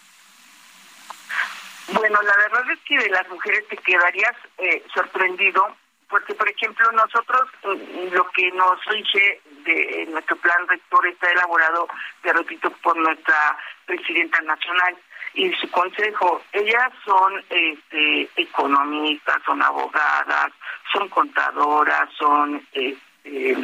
Bueno, 1.90 2.20
la 2.24 2.36
verdad 2.38 2.72
es 2.72 2.80
que 2.88 2.98
de 2.98 3.10
las 3.10 3.30
mujeres 3.30 3.68
te 3.68 3.78
quedarías 3.78 4.36
eh, 4.58 4.84
sorprendido, 4.96 5.78
porque 6.10 6.34
por 6.34 6.50
ejemplo 6.50 6.92
nosotros 6.94 7.42
mm, 7.64 8.14
lo 8.16 8.28
que 8.32 8.50
nos 8.54 8.84
rige 8.86 9.42
de 9.64 10.08
nuestro 10.10 10.38
plan 10.38 10.68
rector 10.68 11.06
está 11.06 11.30
elaborado, 11.30 11.88
te 12.24 12.34
repito, 12.34 12.72
por 12.82 12.98
nuestra 12.98 13.60
presidenta 13.86 14.42
nacional 14.42 14.98
y 15.34 15.52
su 15.54 15.70
consejo. 15.72 16.42
Ellas 16.52 16.92
son 17.04 17.44
este, 17.50 18.30
economistas, 18.36 19.42
son 19.46 19.62
abogadas, 19.62 20.52
son 20.92 21.10
contadoras, 21.10 22.10
son 22.18 22.66
este, 22.74 23.58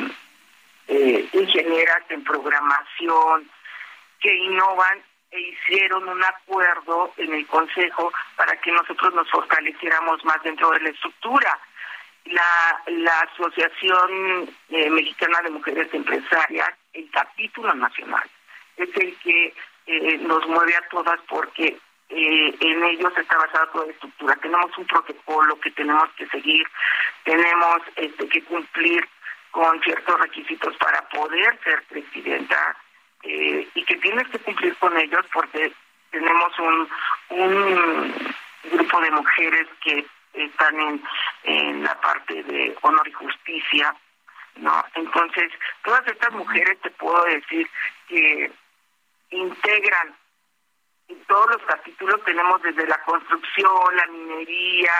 eh, 0.88 1.30
ingenieras 1.34 2.04
en 2.10 2.24
programación, 2.24 3.50
que 4.20 4.36
innovan 4.36 5.00
e 5.32 5.40
hicieron 5.40 6.10
un 6.10 6.24
acuerdo 6.24 7.14
en 7.18 7.34
el 7.34 7.46
Consejo 7.46 8.12
para 8.36 8.60
que 8.60 8.72
nosotros 8.72 9.14
nos 9.14 9.30
fortaleciéramos 9.30 10.26
más 10.26 10.42
dentro 10.44 10.72
de 10.72 10.80
la 10.82 10.90
estructura. 10.90 11.60
La, 12.26 12.82
la 12.88 13.20
Asociación 13.22 14.50
eh, 14.70 14.90
Mexicana 14.90 15.42
de 15.42 15.52
Mujeres 15.52 15.94
Empresarias, 15.94 16.74
el 16.94 17.10
capítulo 17.12 17.74
nacional, 17.74 18.28
es 18.78 18.90
el 18.98 19.16
que 19.18 19.54
eh, 19.92 20.18
nos 20.20 20.46
mueve 20.48 20.76
a 20.76 20.88
todas 20.90 21.20
porque 21.28 21.76
eh, 22.10 22.56
en 22.60 22.84
ellos 22.84 23.12
está 23.18 23.38
basada 23.38 23.72
toda 23.72 23.88
la 23.88 23.92
estructura. 23.92 24.36
Tenemos 24.36 24.78
un 24.78 24.86
protocolo 24.86 25.60
que 25.60 25.72
tenemos 25.72 26.10
que 26.16 26.28
seguir, 26.28 26.64
tenemos 27.24 27.82
este, 27.96 28.28
que 28.30 28.44
cumplir 28.44 29.08
con 29.50 29.82
ciertos 29.82 30.20
requisitos 30.20 30.78
para 30.78 31.02
poder 31.10 31.60
ser 31.64 31.82
presidenta 31.90 32.78
eh, 33.24 33.68
y 33.74 33.84
que 33.84 33.96
tienes 33.96 34.28
que 34.30 34.38
cumplir 34.38 34.76
con 34.76 34.96
ellos 34.96 35.26
porque 35.34 35.74
tenemos 36.12 36.60
un, 36.60 36.88
un 37.30 38.36
grupo 38.72 39.02
de 39.02 39.10
mujeres 39.10 39.68
que 39.84 40.06
están 40.34 40.80
en, 40.80 41.04
en 41.46 41.84
la 41.84 42.00
parte 42.00 42.44
de 42.44 42.78
honor 42.82 43.08
y 43.08 43.14
justicia, 43.14 43.96
¿no? 44.58 44.86
Entonces, 44.94 45.52
todas 45.84 46.06
estas 46.08 46.32
mujeres 46.34 46.80
te 46.82 46.92
puedo 46.92 47.24
decir 47.26 47.68
que 48.08 48.52
integran 49.32 50.16
todos 51.28 51.50
los 51.52 51.62
capítulos 51.64 52.24
tenemos 52.26 52.62
desde 52.62 52.88
la 52.88 53.02
construcción, 53.04 53.96
la 53.96 54.08
minería, 54.08 54.92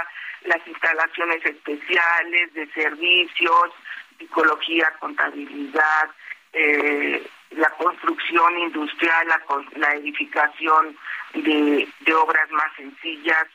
las 0.46 0.66
instalaciones 0.68 1.44
especiales 1.46 2.54
de 2.54 2.68
servicios, 2.72 3.72
psicología, 4.18 4.94
contabilidad, 5.00 6.10
eh, 6.54 7.28
la 7.52 7.70
construcción 7.72 8.60
industrial, 8.60 9.28
la, 9.76 9.94
edificación 9.96 10.98
de 11.34 12.14
obras 12.14 12.50
más 12.52 12.76
sencillas. 12.76 13.46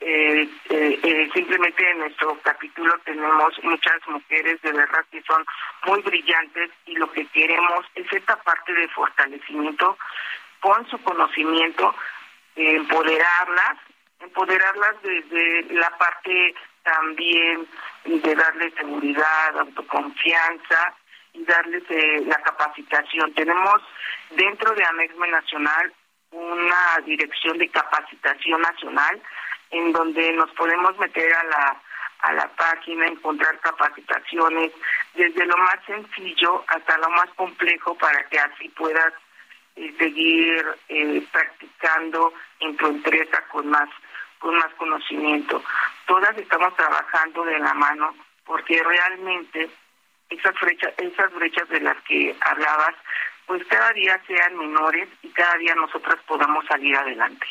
Eh, 0.00 0.48
eh, 0.68 1.00
eh, 1.02 1.30
simplemente 1.32 1.90
en 1.90 1.98
nuestro 2.00 2.38
capítulo 2.42 2.92
tenemos 3.04 3.54
muchas 3.62 4.06
mujeres 4.08 4.60
de 4.60 4.72
verdad 4.72 5.04
que 5.10 5.22
son 5.22 5.44
muy 5.86 6.02
brillantes 6.02 6.70
y 6.86 6.94
lo 6.96 7.10
que 7.12 7.26
queremos 7.28 7.86
es 7.94 8.12
esta 8.12 8.36
parte 8.42 8.72
de 8.74 8.88
fortalecimiento 8.88 9.96
con 10.60 10.86
su 10.90 10.98
conocimiento, 11.02 11.94
empoderarlas, 12.56 13.78
empoderarlas 14.20 15.00
desde 15.02 15.74
la 15.74 15.90
parte 15.96 16.54
también 16.82 17.66
de 18.04 18.34
darles 18.34 18.74
seguridad, 18.74 19.58
autoconfianza 19.58 20.94
y 21.32 21.44
darles 21.44 21.82
eh, 21.88 22.22
la 22.26 22.40
capacitación. 22.42 23.32
Tenemos 23.34 23.82
dentro 24.30 24.74
de 24.74 24.84
AMEXME 24.84 25.28
Nacional 25.28 25.92
una 26.30 26.98
dirección 27.04 27.58
de 27.58 27.68
capacitación 27.68 28.60
nacional 28.60 29.20
en 29.70 29.92
donde 29.92 30.32
nos 30.32 30.50
podemos 30.52 30.96
meter 30.98 31.32
a 31.34 31.44
la 31.44 31.82
a 32.24 32.32
la 32.32 32.48
página, 32.56 33.06
encontrar 33.06 33.60
capacitaciones 33.60 34.72
desde 35.14 35.44
lo 35.44 35.58
más 35.58 35.76
sencillo 35.86 36.64
hasta 36.68 36.96
lo 36.96 37.10
más 37.10 37.28
complejo 37.36 37.94
para 37.98 38.26
que 38.28 38.38
así 38.38 38.70
puedas 38.70 39.12
seguir 39.74 40.64
eh, 40.88 41.26
practicando 41.30 42.32
en 42.60 42.76
tu 42.78 42.86
empresa 42.86 43.42
con 43.52 43.68
más 43.68 43.90
con 44.38 44.54
más 44.56 44.72
conocimiento. 44.76 45.62
Todas 46.06 46.36
estamos 46.38 46.74
trabajando 46.76 47.44
de 47.44 47.58
la 47.58 47.74
mano 47.74 48.14
porque 48.44 48.82
realmente 48.82 49.70
esas 50.30 50.54
brechas, 50.60 50.94
esas 50.98 51.32
brechas 51.34 51.68
de 51.68 51.80
las 51.80 51.96
que 52.04 52.34
hablabas, 52.40 52.94
pues 53.46 53.64
cada 53.66 53.92
día 53.92 54.20
sean 54.26 54.56
menores 54.56 55.08
y 55.22 55.28
cada 55.28 55.56
día 55.56 55.74
nosotras 55.74 56.16
podamos 56.26 56.64
salir 56.66 56.96
adelante. 56.96 57.46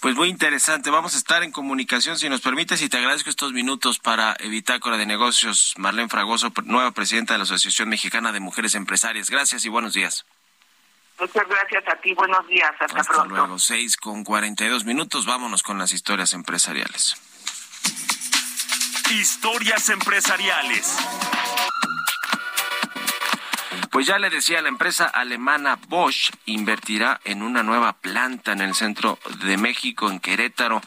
Pues 0.00 0.16
muy 0.16 0.28
interesante. 0.28 0.88
Vamos 0.88 1.14
a 1.14 1.18
estar 1.18 1.42
en 1.42 1.52
comunicación, 1.52 2.18
si 2.18 2.28
nos 2.28 2.40
permites, 2.40 2.80
y 2.80 2.88
te 2.88 2.96
agradezco 2.96 3.28
estos 3.28 3.52
minutos 3.52 3.98
para 3.98 4.34
Evitácora 4.40 4.96
de 4.96 5.04
Negocios. 5.04 5.74
Marlene 5.76 6.08
Fragoso, 6.08 6.52
nueva 6.64 6.92
presidenta 6.92 7.34
de 7.34 7.38
la 7.38 7.44
Asociación 7.44 7.90
Mexicana 7.90 8.32
de 8.32 8.40
Mujeres 8.40 8.74
Empresarias. 8.74 9.28
Gracias 9.28 9.64
y 9.66 9.68
buenos 9.68 9.92
días. 9.92 10.24
Muchas 11.20 11.46
gracias 11.46 11.84
a 11.86 12.00
ti, 12.00 12.14
buenos 12.14 12.46
días, 12.46 12.70
hasta, 12.80 12.98
hasta 12.98 13.24
luego, 13.26 13.58
seis 13.58 13.98
con 13.98 14.24
cuarenta 14.24 14.64
y 14.64 14.68
dos 14.68 14.86
minutos, 14.86 15.26
vámonos 15.26 15.62
con 15.62 15.76
las 15.76 15.92
historias 15.92 16.32
empresariales. 16.32 17.14
Historias 19.10 19.90
empresariales. 19.90 20.96
Pues 23.90 24.06
ya 24.06 24.20
le 24.20 24.30
decía, 24.30 24.62
la 24.62 24.68
empresa 24.68 25.06
alemana 25.06 25.76
Bosch 25.88 26.30
invertirá 26.46 27.20
en 27.24 27.42
una 27.42 27.64
nueva 27.64 27.94
planta 27.94 28.52
en 28.52 28.60
el 28.60 28.76
centro 28.76 29.18
de 29.44 29.56
México, 29.56 30.08
en 30.08 30.20
Querétaro. 30.20 30.80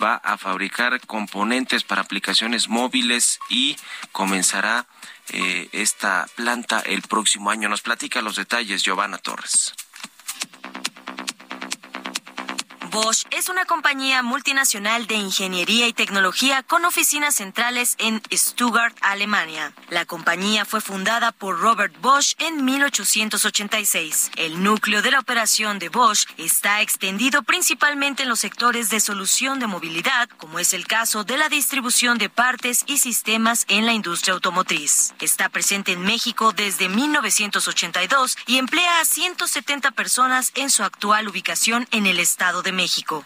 Va 0.00 0.16
a 0.16 0.36
fabricar 0.36 1.00
componentes 1.06 1.84
para 1.84 2.02
aplicaciones 2.02 2.68
móviles 2.68 3.40
y 3.48 3.76
comenzará 4.12 4.86
eh, 5.32 5.70
esta 5.72 6.26
planta 6.36 6.80
el 6.80 7.00
próximo 7.00 7.50
año. 7.50 7.70
Nos 7.70 7.80
platica 7.80 8.20
los 8.20 8.36
detalles 8.36 8.82
Giovanna 8.82 9.16
Torres. 9.16 9.74
Bosch 12.90 13.24
es 13.30 13.48
una 13.48 13.66
compañía 13.66 14.20
multinacional 14.24 15.06
de 15.06 15.14
ingeniería 15.14 15.86
y 15.86 15.92
tecnología 15.92 16.64
con 16.64 16.84
oficinas 16.84 17.36
centrales 17.36 17.94
en 17.98 18.20
Stuttgart, 18.32 18.96
Alemania. 19.00 19.72
La 19.90 20.06
compañía 20.06 20.64
fue 20.64 20.80
fundada 20.80 21.30
por 21.30 21.60
Robert 21.60 21.94
Bosch 22.00 22.34
en 22.38 22.64
1886. 22.64 24.32
El 24.34 24.64
núcleo 24.64 25.02
de 25.02 25.12
la 25.12 25.20
operación 25.20 25.78
de 25.78 25.88
Bosch 25.88 26.26
está 26.36 26.80
extendido 26.80 27.44
principalmente 27.44 28.24
en 28.24 28.28
los 28.28 28.40
sectores 28.40 28.90
de 28.90 28.98
solución 28.98 29.60
de 29.60 29.68
movilidad, 29.68 30.28
como 30.36 30.58
es 30.58 30.74
el 30.74 30.88
caso 30.88 31.22
de 31.22 31.38
la 31.38 31.48
distribución 31.48 32.18
de 32.18 32.28
partes 32.28 32.82
y 32.88 32.98
sistemas 32.98 33.66
en 33.68 33.86
la 33.86 33.92
industria 33.92 34.34
automotriz. 34.34 35.14
Está 35.20 35.48
presente 35.48 35.92
en 35.92 36.02
México 36.02 36.52
desde 36.52 36.88
1982 36.88 38.36
y 38.48 38.58
emplea 38.58 39.00
a 39.00 39.04
170 39.04 39.92
personas 39.92 40.50
en 40.56 40.70
su 40.70 40.82
actual 40.82 41.28
ubicación 41.28 41.86
en 41.92 42.06
el 42.06 42.18
Estado 42.18 42.62
de 42.62 42.72
México. 42.72 42.79
México. 42.80 43.22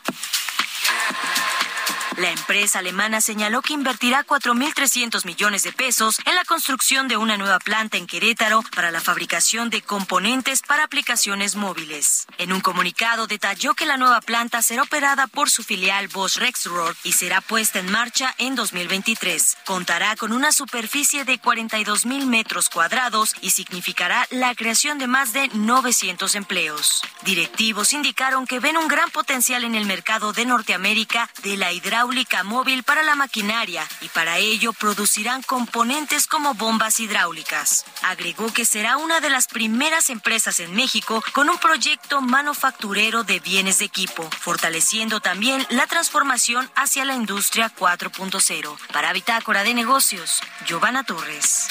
La 2.17 2.31
empresa 2.31 2.79
alemana 2.79 3.21
señaló 3.21 3.61
que 3.61 3.73
invertirá 3.73 4.25
4.300 4.25 5.25
millones 5.25 5.65
de 5.65 5.73
pesos 5.73 6.21
en 6.25 6.37
la 6.37 6.45
construcción 6.45 7.09
de 7.09 7.17
una 7.17 7.37
nueva 7.37 7.59
planta 7.59 7.97
en 7.97 8.07
Querétaro 8.07 8.63
para 8.75 8.93
la 8.93 9.01
fabricación 9.01 9.69
de 9.69 9.83
componentes 9.83 10.63
para 10.63 10.85
aplicaciones 10.85 11.57
móviles. 11.57 12.27
En 12.39 12.53
un 12.53 12.61
comunicado 12.61 13.27
detalló 13.27 13.75
que 13.75 13.85
la 13.85 13.97
nueva 13.97 14.21
planta 14.21 14.63
será 14.63 14.83
operada 14.83 15.27
por 15.27 15.51
su 15.51 15.65
filial 15.65 16.07
Bosch 16.07 16.37
Rexroth 16.37 16.97
y 17.03 17.13
será 17.13 17.41
puesta 17.41 17.81
en 17.81 17.91
marcha 17.91 18.33
en 18.39 18.55
2023. 18.55 19.57
Contará 19.67 20.15
con 20.15 20.31
una 20.31 20.53
superficie 20.53 21.25
de 21.25 21.41
42.000 21.41 22.27
metros 22.27 22.69
cuadrados 22.69 23.35
y 23.41 23.51
significará 23.51 24.25
la 24.31 24.55
creación 24.55 24.99
de 24.99 25.09
más 25.09 25.33
de 25.33 25.49
900 25.49 26.37
empleos. 26.37 27.03
Directivos 27.23 27.93
indicaron 27.93 28.47
que 28.47 28.61
ven 28.61 28.77
un 28.77 28.87
gran 28.87 29.11
potencial 29.11 29.65
en 29.65 29.75
el 29.75 29.87
mercado 29.87 30.33
de 30.33 30.47
Norteamérica 30.47 31.29
de 31.43 31.57
la 31.57 31.73
hidráulica 31.73 32.04
móvil 32.45 32.83
para 32.83 33.03
la 33.03 33.15
maquinaria 33.15 33.87
y 34.01 34.09
para 34.09 34.39
ello 34.39 34.73
producirán 34.73 35.43
componentes 35.43 36.27
como 36.27 36.55
bombas 36.55 37.01
hidráulicas. 37.01 37.85
Agregó 38.03 38.53
que 38.53 38.65
será 38.65 38.97
una 38.97 39.21
de 39.21 39.31
las 39.31 39.47
primeras 39.47 40.11
empresas 40.11 40.61
en 40.61 40.75
México 40.75 41.23
con 41.33 41.49
un 41.49 41.59
proyecto 41.59 42.21
manufacturero 42.21 43.25
de 43.25 43.41
bienes 43.41 43.79
de 43.79 43.87
equipo, 43.87 44.29
fortaleciendo 44.41 45.21
también 45.21 45.67
la 45.71 45.87
transformación 45.87 46.71
hacia 46.75 47.05
la 47.05 47.15
industria 47.15 47.73
4.0. 47.75 48.77
Para 48.93 49.13
Bitácora 49.13 49.65
de 49.65 49.75
Negocios, 49.75 50.41
Giovanna 50.67 51.05
Torres. 51.05 51.69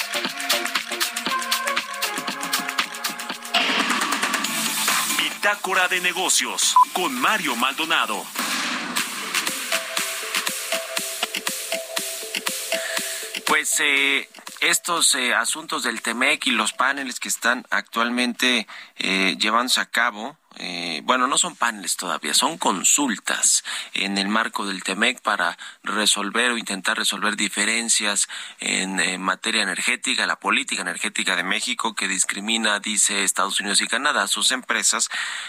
Bitácora 5.18 5.88
de 5.88 6.00
Negocios 6.00 6.74
con 6.92 7.14
Mario 7.14 7.54
Maldonado. 7.56 8.24
Eh, 13.80 14.28
estos 14.60 15.14
eh, 15.14 15.34
asuntos 15.34 15.82
del 15.82 16.02
TEMEC 16.02 16.46
y 16.46 16.50
los 16.50 16.72
paneles 16.72 17.20
que 17.20 17.28
están 17.28 17.66
actualmente 17.70 18.66
eh, 18.96 19.36
llevándose 19.38 19.80
a 19.80 19.86
cabo, 19.86 20.36
eh, 20.56 21.00
bueno, 21.04 21.26
no 21.26 21.36
son 21.36 21.56
paneles 21.56 21.96
todavía, 21.96 22.32
son 22.34 22.58
consultas 22.58 23.64
en 23.92 24.18
el 24.18 24.28
marco 24.28 24.66
del 24.66 24.84
TEMEC 24.84 25.20
para 25.20 25.58
resolver 25.82 26.52
o 26.52 26.58
intentar 26.58 26.96
resolver 26.96 27.36
diferencias 27.36 28.28
en, 28.60 29.20
materia 29.20 29.62
energética, 29.62 30.26
la 30.26 30.38
política 30.38 30.82
energética 30.82 31.34
de 31.34 31.42
México 31.42 31.94
que 31.94 32.06
discrimina, 32.06 32.78
dice 32.80 33.24
Estados 33.24 33.60
Unidos 33.60 33.80
y 33.80 33.88
Canadá, 33.88 34.22
a 34.22 34.28
sus 34.28 34.52
empresas 34.52 35.08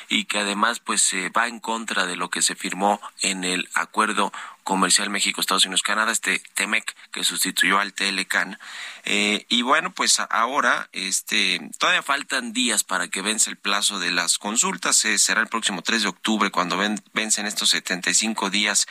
y 0.10 0.26
que 0.26 0.40
además 0.40 0.80
pues 0.80 1.14
va 1.36 1.48
en 1.48 1.60
contra 1.60 2.06
de 2.06 2.16
lo 2.16 2.30
que 2.30 2.42
se 2.42 2.56
firmó 2.56 3.00
en 3.22 3.44
el 3.44 3.70
acuerdo 3.76 4.32
comercial 4.66 5.10
México, 5.10 5.40
Estados 5.40 5.66
Unidos, 5.66 5.84
Canadá, 5.84 6.12
este 6.12 6.42
TEMEC 6.56 6.94
que 7.12 7.24
sustituyó 7.24 7.80
al 7.80 7.94
TLCAN. 7.94 8.60
Eh, 9.06 9.46
y 9.48 9.62
bueno, 9.62 9.94
pues 9.94 10.20
ahora 10.20 10.90
este, 10.92 11.62
todavía 11.78 12.02
faltan 12.02 12.52
días 12.52 12.84
para 12.84 13.08
que 13.08 13.22
vence 13.22 13.50
el 13.52 13.58
plazo 13.58 14.00
de 14.00 14.12
las 14.12 14.38
consultas. 14.40 15.06
Eh, 15.06 15.18
será 15.20 15.40
el 15.42 15.48
próximo 15.48 15.84
3 15.84 16.02
de 16.02 16.10
octubre 16.10 16.50
cuando 16.50 16.76
ven, 16.78 17.02
vencen 17.14 17.46
estos 17.46 17.70
75 17.70 18.50
días 18.50 18.88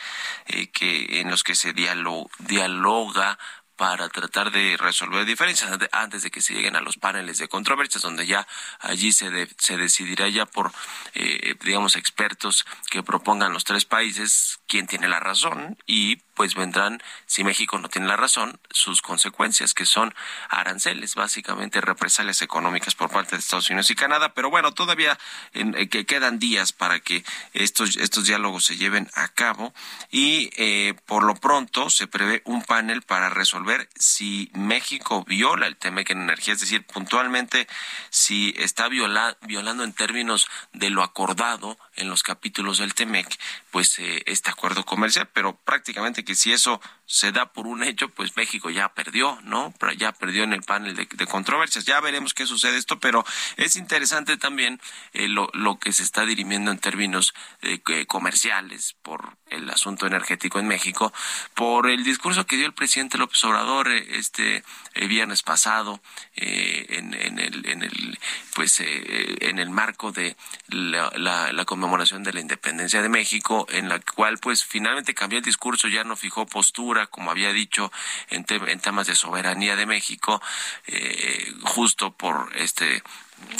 eh, 0.47 0.69
que, 0.71 1.19
en 1.19 1.29
los 1.29 1.43
que 1.43 1.55
se 1.55 1.73
dialoga 1.73 3.37
para 3.75 4.09
tratar 4.09 4.51
de 4.51 4.77
resolver 4.77 5.25
diferencias 5.25 5.71
antes 5.91 6.23
de 6.23 6.31
que 6.31 6.41
se 6.41 6.53
lleguen 6.53 6.75
a 6.75 6.81
los 6.81 6.97
paneles 6.97 7.37
de 7.37 7.47
controversias, 7.47 8.03
donde 8.03 8.25
ya 8.25 8.47
allí 8.79 9.11
se, 9.11 9.47
se 9.57 9.77
decidirá 9.77 10.29
ya 10.29 10.45
por, 10.45 10.71
eh, 11.13 11.55
digamos, 11.63 11.95
expertos 11.95 12.65
que 12.89 13.03
propongan 13.03 13.53
los 13.53 13.63
tres 13.63 13.85
países 13.85 14.59
quién 14.67 14.87
tiene 14.87 15.07
la 15.07 15.19
razón 15.19 15.77
y 15.85 16.21
pues 16.35 16.53
vendrán, 16.53 17.01
si 17.25 17.43
México 17.43 17.79
no 17.79 17.89
tiene 17.89 18.07
la 18.07 18.17
razón, 18.17 18.59
sus 18.69 19.01
consecuencias, 19.01 19.73
que 19.73 19.85
son 19.85 20.13
aranceles, 20.49 21.15
básicamente 21.15 21.81
represalias 21.81 22.41
económicas 22.41 22.93
por 22.93 23.09
parte 23.09 23.35
de 23.35 23.39
Estados 23.39 23.69
Unidos 23.69 23.89
y 23.89 23.95
Canadá. 23.95 24.33
Pero 24.33 24.49
bueno, 24.49 24.73
todavía 24.73 25.17
eh, 25.53 25.87
que 25.89 26.05
quedan 26.05 26.39
días 26.39 26.73
para 26.73 26.99
que 26.99 27.23
estos, 27.53 27.95
estos 27.97 28.25
diálogos 28.25 28.65
se 28.65 28.77
lleven 28.77 29.09
a 29.15 29.29
cabo 29.29 29.73
y 30.11 30.49
eh, 30.57 30.93
por 31.05 31.23
lo 31.23 31.35
pronto 31.35 31.89
se 31.89 32.07
prevé 32.07 32.41
un 32.45 32.63
panel 32.63 33.01
para 33.01 33.29
resolver 33.29 33.89
si 33.95 34.51
México 34.53 35.23
viola 35.25 35.67
el 35.67 35.77
TEMEC 35.77 36.11
en 36.11 36.21
energía, 36.21 36.53
es 36.53 36.59
decir, 36.59 36.85
puntualmente 36.85 37.67
si 38.09 38.53
está 38.57 38.87
viola, 38.89 39.37
violando 39.41 39.83
en 39.83 39.93
términos 39.93 40.47
de 40.73 40.89
lo 40.89 41.03
acordado 41.03 41.77
en 41.95 42.09
los 42.09 42.23
capítulos 42.23 42.79
del 42.79 42.93
TEMEC, 42.93 43.27
pues 43.71 43.99
eh, 43.99 44.23
este 44.25 44.49
acuerdo 44.49 44.85
comercial, 44.85 45.29
pero 45.33 45.55
prácticamente 45.55 46.23
que 46.23 46.35
si 46.35 46.51
eso 46.51 46.81
se 47.07 47.31
da 47.31 47.51
por 47.51 47.67
un 47.67 47.83
hecho, 47.83 48.09
pues 48.09 48.35
México 48.35 48.69
ya 48.69 48.93
perdió, 48.93 49.39
¿no? 49.43 49.73
Ya 49.97 50.11
perdió 50.11 50.43
en 50.43 50.53
el 50.53 50.63
panel 50.63 50.95
de, 50.95 51.27
controversias. 51.27 51.85
Ya 51.85 51.99
veremos 51.99 52.33
qué 52.33 52.47
sucede 52.47 52.77
esto, 52.77 52.99
pero 52.99 53.23
es 53.57 53.75
interesante 53.75 54.37
también 54.37 54.81
eh, 55.13 55.27
lo, 55.27 55.49
lo, 55.53 55.77
que 55.77 55.93
se 55.93 56.03
está 56.03 56.25
dirimiendo 56.25 56.71
en 56.71 56.79
términos 56.79 57.33
eh, 57.61 57.79
comerciales 58.07 58.95
por 59.03 59.37
el 59.49 59.69
asunto 59.69 60.07
energético 60.07 60.59
en 60.59 60.67
México, 60.67 61.13
por 61.53 61.89
el 61.89 62.03
discurso 62.03 62.47
que 62.47 62.57
dio 62.57 62.65
el 62.65 62.73
presidente 62.73 63.17
López 63.17 63.43
Obrador 63.43 63.89
eh, 63.89 64.17
este 64.17 64.63
viernes 65.07 65.43
pasado 65.43 66.01
en, 66.35 67.13
en, 67.13 67.37
el, 67.37 67.67
en 67.67 67.83
el 67.83 68.17
pues 68.55 68.79
en 68.79 69.59
el 69.59 69.69
marco 69.69 70.11
de 70.11 70.35
la, 70.67 71.11
la, 71.15 71.51
la 71.51 71.65
conmemoración 71.65 72.23
de 72.23 72.33
la 72.33 72.39
independencia 72.39 73.01
de 73.01 73.09
México, 73.09 73.67
en 73.69 73.89
la 73.89 73.99
cual 73.99 74.37
pues 74.37 74.63
finalmente 74.63 75.13
cambió 75.13 75.37
el 75.39 75.45
discurso, 75.45 75.89
ya 75.89 76.03
no 76.05 76.15
fijó 76.15 76.45
postura 76.45 76.94
como 77.07 77.31
había 77.31 77.53
dicho, 77.53 77.91
en, 78.29 78.45
temas 78.45 79.07
de 79.07 79.15
soberanía 79.15 79.75
de 79.75 79.85
México, 79.85 80.41
eh, 80.87 81.53
justo 81.63 82.11
por 82.11 82.51
este 82.55 83.03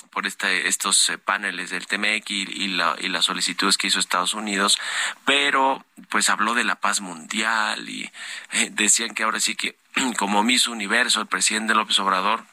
por 0.10 0.26
estos 0.26 1.10
eh, 1.10 1.18
paneles 1.18 1.70
del 1.70 1.86
TMEC 1.86 2.30
y, 2.30 2.42
y, 2.64 2.68
la, 2.70 2.96
y 3.00 3.10
las 3.10 3.26
solicitudes 3.26 3.78
que 3.78 3.88
hizo 3.88 4.00
Estados 4.00 4.34
Unidos, 4.34 4.80
pero 5.26 5.86
pues 6.10 6.30
habló 6.30 6.54
de 6.54 6.64
la 6.64 6.76
paz 6.76 7.02
mundial 7.02 7.88
y 7.90 8.10
eh, 8.54 8.70
decían 8.72 9.14
que 9.14 9.24
ahora 9.24 9.40
sí 9.40 9.56
que 9.56 9.76
como 10.18 10.44
Miss 10.44 10.68
Universo, 10.68 11.20
el 11.20 11.28
presidente 11.28 11.76
López 11.76 12.00
Obrador 12.00 12.46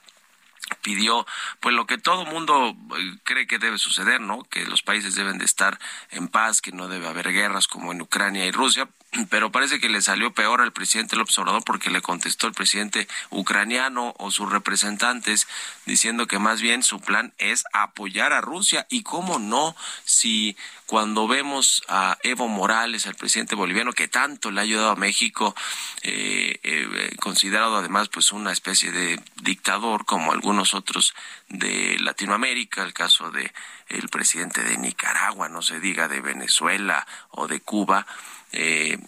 pidió 0.74 1.26
pues 1.60 1.74
lo 1.74 1.86
que 1.86 1.98
todo 1.98 2.24
mundo 2.24 2.76
cree 3.24 3.46
que 3.46 3.58
debe 3.58 3.78
suceder, 3.78 4.20
¿no? 4.20 4.44
Que 4.44 4.64
los 4.66 4.82
países 4.82 5.14
deben 5.14 5.38
de 5.38 5.44
estar 5.44 5.78
en 6.10 6.28
paz, 6.28 6.60
que 6.60 6.72
no 6.72 6.88
debe 6.88 7.08
haber 7.08 7.32
guerras 7.32 7.68
como 7.68 7.92
en 7.92 8.00
Ucrania 8.00 8.46
y 8.46 8.50
Rusia, 8.50 8.88
pero 9.30 9.52
parece 9.52 9.80
que 9.80 9.88
le 9.88 10.02
salió 10.02 10.32
peor 10.32 10.60
al 10.60 10.72
presidente 10.72 11.16
López 11.16 11.38
Obrador 11.38 11.64
porque 11.64 11.90
le 11.90 12.02
contestó 12.02 12.46
el 12.46 12.54
presidente 12.54 13.08
ucraniano 13.30 14.14
o 14.18 14.30
sus 14.30 14.50
representantes 14.50 15.46
diciendo 15.86 16.26
que 16.26 16.38
más 16.38 16.60
bien 16.60 16.82
su 16.82 17.00
plan 17.00 17.32
es 17.38 17.64
apoyar 17.72 18.32
a 18.32 18.40
Rusia 18.40 18.86
y 18.88 19.02
cómo 19.02 19.38
no 19.38 19.76
si 20.04 20.56
cuando 20.92 21.26
vemos 21.26 21.82
a 21.88 22.18
Evo 22.22 22.48
Morales, 22.48 23.06
al 23.06 23.14
presidente 23.14 23.54
boliviano 23.54 23.94
que 23.94 24.08
tanto 24.08 24.50
le 24.50 24.60
ha 24.60 24.64
ayudado 24.64 24.90
a 24.90 24.96
México, 24.96 25.54
eh, 26.02 26.60
eh, 26.62 27.16
considerado 27.18 27.78
además 27.78 28.10
pues 28.10 28.30
una 28.30 28.52
especie 28.52 28.92
de 28.92 29.18
dictador 29.40 30.04
como 30.04 30.32
algunos 30.32 30.74
otros 30.74 31.14
de 31.48 31.96
Latinoamérica, 31.98 32.82
el 32.82 32.92
caso 32.92 33.30
de 33.30 33.54
el 33.88 34.10
presidente 34.10 34.62
de 34.62 34.76
Nicaragua, 34.76 35.48
no 35.48 35.62
se 35.62 35.80
diga 35.80 36.08
de 36.08 36.20
Venezuela 36.20 37.06
o 37.30 37.48
de 37.48 37.62
Cuba, 37.62 38.06
eh, 38.52 38.98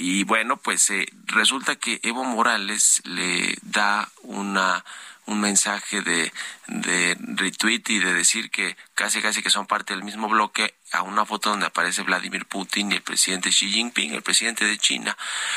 y 0.00 0.22
bueno, 0.22 0.58
pues 0.58 0.90
eh, 0.90 1.08
resulta 1.26 1.74
que 1.74 1.98
Evo 2.04 2.22
Morales 2.22 3.02
le 3.04 3.58
da 3.62 4.08
una 4.22 4.84
un 5.28 5.40
mensaje 5.40 6.00
de, 6.00 6.32
de 6.66 7.16
retweet 7.20 7.82
y 7.88 7.98
de 7.98 8.14
decir 8.14 8.50
que 8.50 8.76
casi 8.94 9.20
casi 9.20 9.42
que 9.42 9.50
son 9.50 9.66
parte 9.66 9.94
del 9.94 10.02
mismo 10.02 10.28
bloque 10.28 10.74
a 10.92 11.02
una 11.02 11.24
foto 11.24 11.50
donde 11.50 11.66
aparece 11.66 12.02
Vladimir 12.02 12.46
Putin 12.46 12.90
y 12.90 12.96
el 12.96 13.02
presidente 13.02 13.50
Xi 13.50 13.70
Jinping, 13.70 14.14
el 14.14 14.22
presidente 14.22 14.64
de 14.64 14.78
China. 14.78 15.16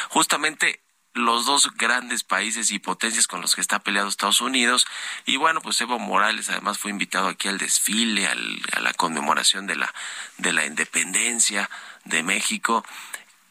Justamente 0.10 0.82
los 1.14 1.46
dos 1.46 1.72
grandes 1.76 2.24
países 2.24 2.72
y 2.72 2.80
potencias 2.80 3.28
con 3.28 3.42
los 3.42 3.56
que 3.56 3.62
está 3.62 3.80
peleado 3.80 4.08
Estados 4.08 4.42
Unidos. 4.42 4.88
Y 5.26 5.38
bueno, 5.38 5.62
pues 5.62 5.80
Evo 5.82 6.00
Morales 6.00 6.50
además 6.50 6.78
fue 6.78 6.92
invitado 6.92 7.28
aquí 7.28 7.48
al 7.48 7.58
desfile, 7.58 8.28
al, 8.28 8.62
a 8.74 8.80
la 8.80 8.94
conmemoración 8.94 9.68
de 9.68 9.76
la, 9.76 9.94
de 10.38 10.54
la 10.54 10.66
independencia 10.66 11.70
de 12.06 12.24
México. 12.24 12.86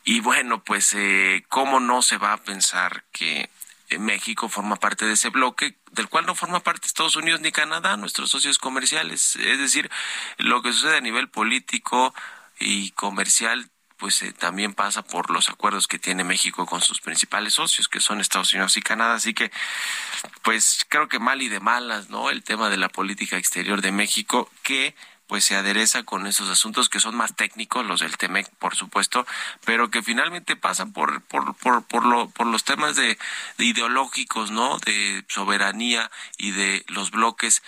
Y 0.05 0.21
bueno, 0.21 0.63
pues 0.65 0.95
eh, 0.95 1.45
cómo 1.49 1.81
no 1.81 2.03
se 2.03 2.17
va 2.17 2.33
a 2.33 2.43
pensar 2.43 3.05
que 3.13 3.51
México 3.99 4.49
forma 4.49 4.77
parte 4.77 5.07
de 5.07 5.15
ese 5.15 5.31
bloque 5.31 5.77
del 5.93 6.09
cual 6.09 6.27
no 6.27 6.35
forma 6.35 6.61
parte 6.61 6.87
Estados 6.87 7.17
Unidos 7.17 7.41
ni 7.41 7.53
Canadá, 7.53 7.97
nuestros 7.97 8.31
socios 8.31 8.59
comerciales. 8.59 9.37
Es 9.37 9.59
decir, 9.59 9.91
lo 10.39 10.63
que 10.63 10.73
sucede 10.73 10.97
a 10.97 11.01
nivel 11.01 11.29
político 11.29 12.15
y 12.59 12.91
comercial 12.93 13.71
pues 14.01 14.23
eh, 14.23 14.33
también 14.33 14.73
pasa 14.73 15.03
por 15.03 15.31
los 15.31 15.51
acuerdos 15.51 15.87
que 15.87 15.99
tiene 15.99 16.25
México 16.25 16.65
con 16.65 16.81
sus 16.81 17.03
principales 17.03 17.55
socios, 17.55 17.87
que 17.87 18.01
son 18.01 18.21
Estados 18.21 18.53
Unidos 18.55 18.77
y 18.79 18.83
Canadá. 18.83 19.15
Así 19.15 19.35
que, 19.35 19.53
pues 20.43 20.87
creo 20.89 21.07
que 21.07 21.19
mal 21.19 21.43
y 21.43 21.49
de 21.49 21.61
malas, 21.61 22.09
¿no? 22.09 22.31
El 22.31 22.43
tema 22.43 22.71
de 22.71 22.79
la 22.79 22.89
política 22.89 23.37
exterior 23.37 23.83
de 23.83 23.93
México, 23.93 24.51
que 24.63 24.97
pues 25.31 25.45
se 25.45 25.55
adereza 25.55 26.03
con 26.03 26.27
esos 26.27 26.51
asuntos 26.51 26.89
que 26.89 26.99
son 26.99 27.15
más 27.15 27.37
técnicos, 27.37 27.87
los 27.87 28.01
del 28.01 28.17
TEMEC, 28.17 28.51
por 28.57 28.75
supuesto, 28.75 29.25
pero 29.65 29.89
que 29.89 30.03
finalmente 30.03 30.57
pasan 30.57 30.93
por, 30.93 31.23
por, 31.23 31.55
por, 31.55 31.85
por, 31.85 32.05
lo, 32.05 32.29
por 32.31 32.49
los 32.49 32.65
temas 32.65 32.97
de, 32.97 33.17
ideológicos, 33.57 34.51
¿no? 34.51 34.77
De 34.79 35.25
soberanía 35.29 36.11
y 36.37 36.51
de 36.51 36.85
los 36.89 37.13
bloques 37.13 37.63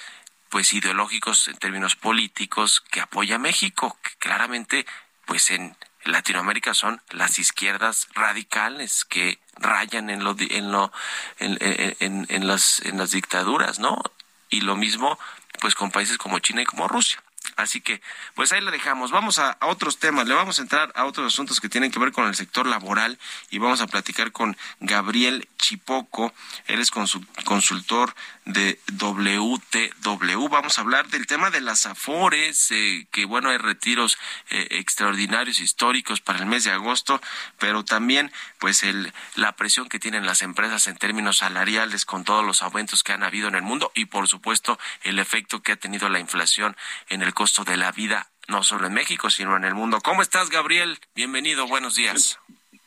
pues 0.49 0.73
ideológicos 0.73 1.47
en 1.47 1.57
términos 1.57 1.95
políticos 1.95 2.83
que 2.91 3.01
apoya 3.01 3.39
México, 3.39 3.97
que 4.03 4.11
claramente 4.19 4.85
pues 5.25 5.53
en 5.53 5.77
Latinoamérica 6.05 6.75
son 6.75 7.01
las 7.11 7.39
izquierdas 7.39 8.09
radicales 8.13 9.05
que 9.05 9.39
rayan 9.55 10.11
en 10.11 10.25
lo 10.25 10.35
en 10.37 10.73
lo 10.73 10.93
en, 11.39 11.59
en, 11.61 12.27
en, 12.29 12.47
las 12.49 12.81
en 12.81 12.99
las 12.99 13.13
dictaduras, 13.13 13.79
¿no? 13.79 14.03
Y 14.51 14.63
lo 14.63 14.75
mismo 14.75 15.17
pues 15.61 15.77
con 15.77 15.93
países 15.93 16.19
como 16.19 16.41
China 16.41 16.63
y 16.63 16.65
como 16.65 16.89
Rusia. 16.89 17.23
Así 17.57 17.81
que, 17.81 18.01
pues 18.35 18.53
ahí 18.53 18.61
la 18.61 18.71
dejamos. 18.71 19.11
Vamos 19.11 19.39
a, 19.39 19.59
otros 19.63 19.99
temas. 19.99 20.27
Le 20.27 20.35
vamos 20.35 20.59
a 20.59 20.63
entrar 20.63 20.93
a 20.95 21.05
otros 21.05 21.33
asuntos 21.33 21.61
que 21.61 21.69
tienen 21.69 21.91
que 21.91 21.99
ver 21.99 22.13
con 22.13 22.27
el 22.27 22.35
sector 22.35 22.67
laboral 22.67 23.19
y 23.51 23.59
vamos 23.59 23.81
a 23.81 23.87
platicar 23.87 24.33
con 24.33 24.57
Gabriel 24.81 25.49
Chipoco. 25.59 26.33
Él 26.67 26.81
es 26.81 26.91
consultor 26.91 28.15
de 28.45 28.81
WTW. 28.93 30.49
Vamos 30.49 30.79
a 30.79 30.81
hablar 30.81 31.09
del 31.09 31.27
tema 31.27 31.51
de 31.51 31.61
las 31.61 31.87
afores, 31.87 32.71
eh, 32.71 33.07
que 33.11 33.25
bueno, 33.25 33.51
hay 33.51 33.59
retiros 33.59 34.19
eh, 34.51 34.67
extraordinarios 34.71 35.61
históricos 35.61 36.21
para 36.21 36.41
el 36.41 36.47
mes 36.47 36.65
de 36.65 36.73
agosto, 36.73 37.21
pero 37.59 37.85
también 37.85 38.33
pues 38.59 38.83
el, 38.83 39.13
la 39.37 39.53
presión 39.53 39.89
que 39.89 40.01
tienen 40.01 40.27
las 40.27 40.43
empresas 40.43 40.87
en 40.89 40.97
términos 40.97 41.39
salariales 41.39 42.05
con 42.05 42.25
todos 42.25 42.45
los 42.45 42.63
aumentos 42.63 43.03
que 43.03 43.13
han 43.13 43.23
habido 43.23 43.49
en 43.49 43.55
el 43.55 43.63
mundo 43.63 43.93
y 43.95 44.07
por 44.07 44.29
supuesto 44.29 44.79
el 45.03 45.19
efecto 45.19 45.63
que 45.63 45.73
ha 45.73 45.77
tenido 45.77 46.09
la 46.09 46.19
inflación 46.19 46.77
en 47.09 47.23
el 47.23 47.35
costo 47.35 47.65
de 47.65 47.77
la 47.77 47.93
vida, 47.93 48.31
no 48.49 48.65
solo 48.65 48.87
en 48.87 48.95
México, 48.95 49.31
sino 49.31 49.57
en 49.57 49.65
el 49.65 49.75
mundo. 49.75 50.01
¿Cómo 50.01 50.23
estás, 50.23 50.51
Gabriel? 50.51 50.99
Bienvenido, 51.15 51.67
buenos 51.69 51.95
días. 51.95 52.39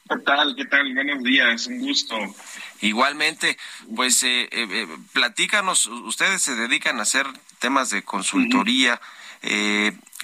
¿Qué 0.08 0.18
tal? 0.24 0.56
¿Qué 0.56 0.66
tal? 0.66 0.94
Buenos 0.94 1.24
días, 1.24 1.66
un 1.66 1.80
gusto. 1.80 2.16
Igualmente, 2.82 3.58
pues 3.96 4.22
eh, 4.22 4.44
eh, 4.44 4.50
eh, 4.52 4.88
platícanos, 5.14 5.88
ustedes 5.88 6.44
se 6.44 6.56
dedican 6.56 7.00
a 7.00 7.04
hacer 7.04 7.26
temas 7.58 7.90
de 7.90 8.04
consultoría. 8.04 9.02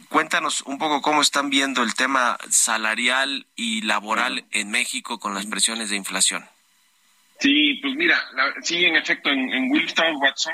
cuéntanos 0.10 0.62
un 0.68 0.78
poco 0.78 1.02
cómo 1.02 1.22
están 1.24 1.50
viendo 1.50 1.82
el 1.82 1.96
tema 1.96 2.38
salarial 2.50 3.48
y 3.56 3.82
laboral 3.82 4.46
en 4.52 4.70
México 4.70 5.20
con 5.20 5.34
las 5.34 5.48
presiones 5.48 5.90
de 5.90 5.96
inflación. 5.96 6.46
Sí, 7.40 7.80
pues 7.82 7.96
mira, 7.96 8.22
sí, 8.62 8.86
en 8.86 8.96
efecto, 8.96 9.32
en, 9.32 9.52
en 9.52 9.72
Watson 9.72 10.54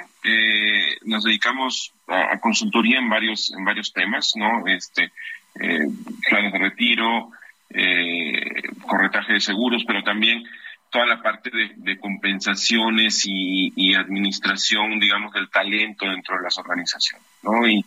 nos 1.03 1.25
dedicamos 1.25 1.91
a, 2.07 2.39
consultoría 2.39 2.99
en 2.99 3.09
varios 3.09 3.51
en 3.51 3.65
varios 3.65 3.91
temas, 3.91 4.31
¿no? 4.37 4.65
Este, 4.67 5.11
planes 6.29 6.53
de 6.53 6.59
retiro, 6.59 7.33
eh, 7.69 8.61
corretaje 8.87 9.33
de 9.33 9.39
seguros, 9.39 9.83
pero 9.85 10.03
también 10.03 10.43
toda 10.89 11.05
la 11.05 11.21
parte 11.21 11.51
de, 11.75 11.99
compensaciones 11.99 13.25
y, 13.27 13.93
administración, 13.93 14.99
digamos, 14.99 15.33
del 15.33 15.49
talento 15.49 16.05
dentro 16.07 16.37
de 16.37 16.43
las 16.43 16.57
organizaciones. 16.57 17.27
¿no? 17.43 17.67
Y, 17.67 17.83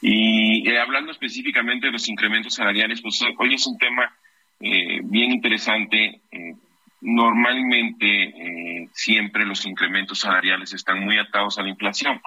y 0.00 0.68
eh, 0.68 0.78
hablando 0.78 1.10
específicamente 1.10 1.86
de 1.86 1.92
los 1.92 2.08
incrementos 2.08 2.54
salariales, 2.54 3.02
pues 3.02 3.20
hoy 3.38 3.54
es 3.54 3.66
un 3.66 3.76
tema 3.76 4.14
eh, 4.60 5.00
bien 5.02 5.32
interesante. 5.32 6.20
Eh, 6.30 6.54
normalmente 7.00 8.06
eh, 8.06 8.88
siempre 8.92 9.44
los 9.44 9.66
incrementos 9.66 10.20
salariales 10.20 10.72
están 10.72 11.00
muy 11.00 11.18
atados 11.18 11.58
a 11.58 11.62
la 11.62 11.68
inflación, 11.68 12.20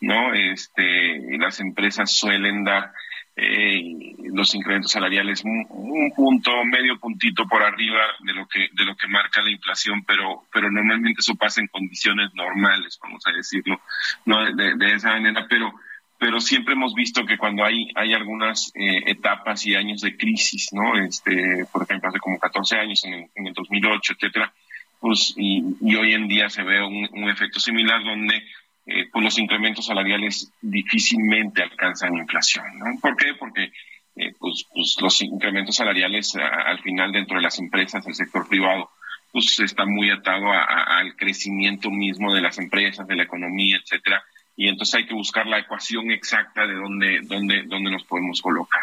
¿no? 0.00 0.32
Este, 0.34 1.36
las 1.38 1.58
empresas 1.60 2.12
suelen 2.12 2.62
dar 2.64 2.92
eh, 3.42 4.16
los 4.32 4.54
incrementos 4.54 4.92
salariales 4.92 5.42
un, 5.44 6.12
punto, 6.14 6.62
medio 6.64 6.98
puntito 6.98 7.46
por 7.48 7.62
arriba 7.62 8.00
de 8.20 8.34
lo 8.34 8.46
que 8.46 8.68
de 8.72 8.84
lo 8.84 8.94
que 8.96 9.08
marca 9.08 9.40
la 9.40 9.50
inflación, 9.50 10.04
pero 10.04 10.44
pero 10.52 10.70
normalmente 10.70 11.20
eso 11.20 11.34
pasa 11.36 11.60
en 11.60 11.68
condiciones 11.68 12.34
normales, 12.34 12.98
vamos 13.02 13.22
a 13.26 13.32
decirlo, 13.32 13.80
no 14.26 14.44
de, 14.54 14.94
esa 14.94 15.12
manera, 15.12 15.46
pero 15.48 15.72
pero 16.18 16.38
siempre 16.38 16.74
hemos 16.74 16.94
visto 16.94 17.24
que 17.24 17.38
cuando 17.38 17.64
hay 17.64 17.88
hay 17.94 18.12
algunas 18.12 18.72
eh, 18.74 19.04
etapas 19.06 19.64
y 19.66 19.74
años 19.74 20.02
de 20.02 20.16
crisis, 20.18 20.68
¿no? 20.72 20.96
Este, 21.02 21.64
por 21.72 21.84
ejemplo, 21.84 22.10
hace 22.10 22.18
como 22.18 22.38
14 22.38 22.76
años 22.76 23.02
en 23.04 23.14
el, 23.14 23.26
en 23.34 23.46
el 23.46 23.54
2008, 23.54 24.12
etcétera, 24.12 24.52
pues 25.00 25.32
y, 25.36 25.64
y, 25.80 25.96
hoy 25.96 26.12
en 26.12 26.28
día 26.28 26.50
se 26.50 26.62
ve 26.62 26.82
un, 26.82 27.08
un 27.12 27.30
efecto 27.30 27.58
similar 27.58 28.04
donde 28.04 28.44
eh, 28.92 29.08
pues 29.12 29.24
los 29.24 29.38
incrementos 29.38 29.86
salariales 29.86 30.52
difícilmente 30.60 31.62
alcanzan 31.62 32.16
inflación. 32.16 32.66
¿no? 32.78 32.86
¿Por 33.00 33.16
qué? 33.16 33.34
Porque 33.38 33.72
eh, 34.16 34.34
pues, 34.38 34.66
pues, 34.74 34.96
los 35.00 35.22
incrementos 35.22 35.76
salariales 35.76 36.34
al 36.36 36.80
final 36.80 37.12
dentro 37.12 37.36
de 37.36 37.42
las 37.42 37.58
empresas, 37.60 38.04
del 38.04 38.14
sector 38.14 38.48
privado, 38.48 38.90
pues 39.32 39.60
está 39.60 39.86
muy 39.86 40.10
atado 40.10 40.46
al 40.52 41.14
crecimiento 41.14 41.88
mismo 41.90 42.34
de 42.34 42.40
las 42.40 42.58
empresas, 42.58 43.06
de 43.06 43.14
la 43.14 43.22
economía, 43.22 43.76
etcétera. 43.76 44.24
Y 44.56 44.66
entonces 44.68 44.96
hay 44.96 45.06
que 45.06 45.14
buscar 45.14 45.46
la 45.46 45.60
ecuación 45.60 46.10
exacta 46.10 46.66
de 46.66 46.74
dónde, 46.74 47.20
dónde, 47.22 47.62
dónde 47.62 47.92
nos 47.92 48.02
podemos 48.04 48.42
colocar. 48.42 48.82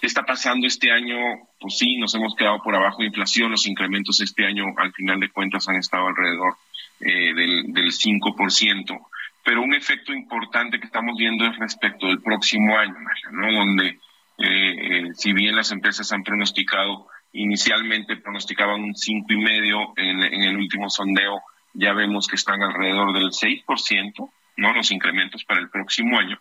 ¿Qué 0.00 0.06
está 0.06 0.22
pasando 0.22 0.66
este 0.66 0.90
año? 0.90 1.16
Pues 1.60 1.76
sí, 1.76 1.98
nos 1.98 2.14
hemos 2.14 2.34
quedado 2.34 2.62
por 2.62 2.74
abajo 2.74 3.02
de 3.02 3.08
inflación. 3.08 3.50
Los 3.50 3.66
incrementos 3.66 4.20
este 4.22 4.46
año, 4.46 4.64
al 4.78 4.92
final 4.94 5.20
de 5.20 5.28
cuentas, 5.28 5.68
han 5.68 5.76
estado 5.76 6.06
alrededor 6.06 6.54
eh, 7.00 7.34
del, 7.34 7.72
del 7.74 7.92
5%. 7.92 8.98
Pero 9.44 9.62
un 9.62 9.74
efecto 9.74 10.14
importante 10.14 10.80
que 10.80 10.86
estamos 10.86 11.16
viendo 11.18 11.44
es 11.44 11.58
respecto 11.58 12.06
del 12.06 12.22
próximo 12.22 12.78
año, 12.78 12.94
¿no? 13.32 13.52
Donde, 13.52 13.88
eh, 13.88 13.98
eh, 14.38 15.08
si 15.14 15.34
bien 15.34 15.54
las 15.54 15.70
empresas 15.70 16.10
han 16.12 16.22
pronosticado, 16.22 17.08
inicialmente 17.34 18.16
pronosticaban 18.16 18.82
un 18.82 18.94
cinco 18.94 19.34
y 19.34 19.36
medio, 19.36 19.92
en, 19.96 20.22
en 20.22 20.42
el 20.44 20.56
último 20.56 20.88
sondeo 20.88 21.42
ya 21.74 21.92
vemos 21.92 22.26
que 22.26 22.36
están 22.36 22.62
alrededor 22.62 23.12
del 23.12 23.30
6%, 23.30 24.30
¿no? 24.56 24.72
Los 24.72 24.90
incrementos 24.92 25.44
para 25.44 25.60
el 25.60 25.68
próximo 25.68 26.18
año 26.18 26.40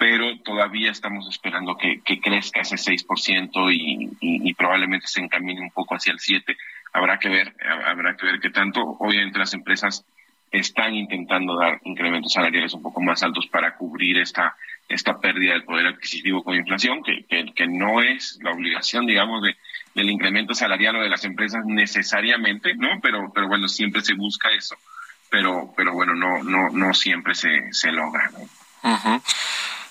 pero 0.00 0.38
todavía 0.38 0.90
estamos 0.90 1.28
esperando 1.28 1.76
que, 1.76 2.00
que 2.00 2.20
crezca 2.20 2.62
ese 2.62 2.76
6% 2.76 3.70
y, 3.70 4.06
y, 4.18 4.48
y, 4.48 4.54
probablemente 4.54 5.06
se 5.06 5.20
encamine 5.20 5.60
un 5.60 5.70
poco 5.70 5.94
hacia 5.94 6.14
el 6.14 6.18
7% 6.18 6.56
habrá 6.92 7.18
que 7.18 7.28
ver, 7.28 7.54
habrá 7.86 8.16
que 8.16 8.26
ver 8.26 8.40
qué 8.40 8.50
tanto. 8.50 8.80
Obviamente 8.80 9.38
las 9.38 9.54
empresas 9.54 10.04
están 10.50 10.94
intentando 10.94 11.54
dar 11.54 11.80
incrementos 11.84 12.32
salariales 12.32 12.72
un 12.74 12.82
poco 12.82 13.00
más 13.02 13.22
altos 13.22 13.46
para 13.46 13.76
cubrir 13.76 14.18
esta 14.18 14.56
esta 14.88 15.20
pérdida 15.20 15.52
del 15.52 15.62
poder 15.62 15.86
adquisitivo 15.86 16.42
con 16.42 16.56
inflación, 16.56 17.04
que, 17.04 17.24
que, 17.54 17.66
no 17.68 18.02
es 18.02 18.40
la 18.42 18.50
obligación, 18.50 19.06
digamos, 19.06 19.40
de, 19.40 19.56
del 19.94 20.10
incremento 20.10 20.52
salarial 20.52 20.96
o 20.96 21.02
de 21.02 21.08
las 21.08 21.24
empresas 21.24 21.62
necesariamente, 21.64 22.74
¿no? 22.74 22.98
Pero, 23.00 23.30
pero 23.32 23.46
bueno, 23.46 23.68
siempre 23.68 24.00
se 24.00 24.14
busca 24.14 24.48
eso, 24.50 24.74
pero, 25.30 25.72
pero 25.76 25.92
bueno, 25.92 26.16
no, 26.16 26.42
no, 26.42 26.70
no 26.70 26.92
siempre 26.92 27.36
se, 27.36 27.72
se 27.72 27.92
logra, 27.92 28.32
¿no? 28.32 29.22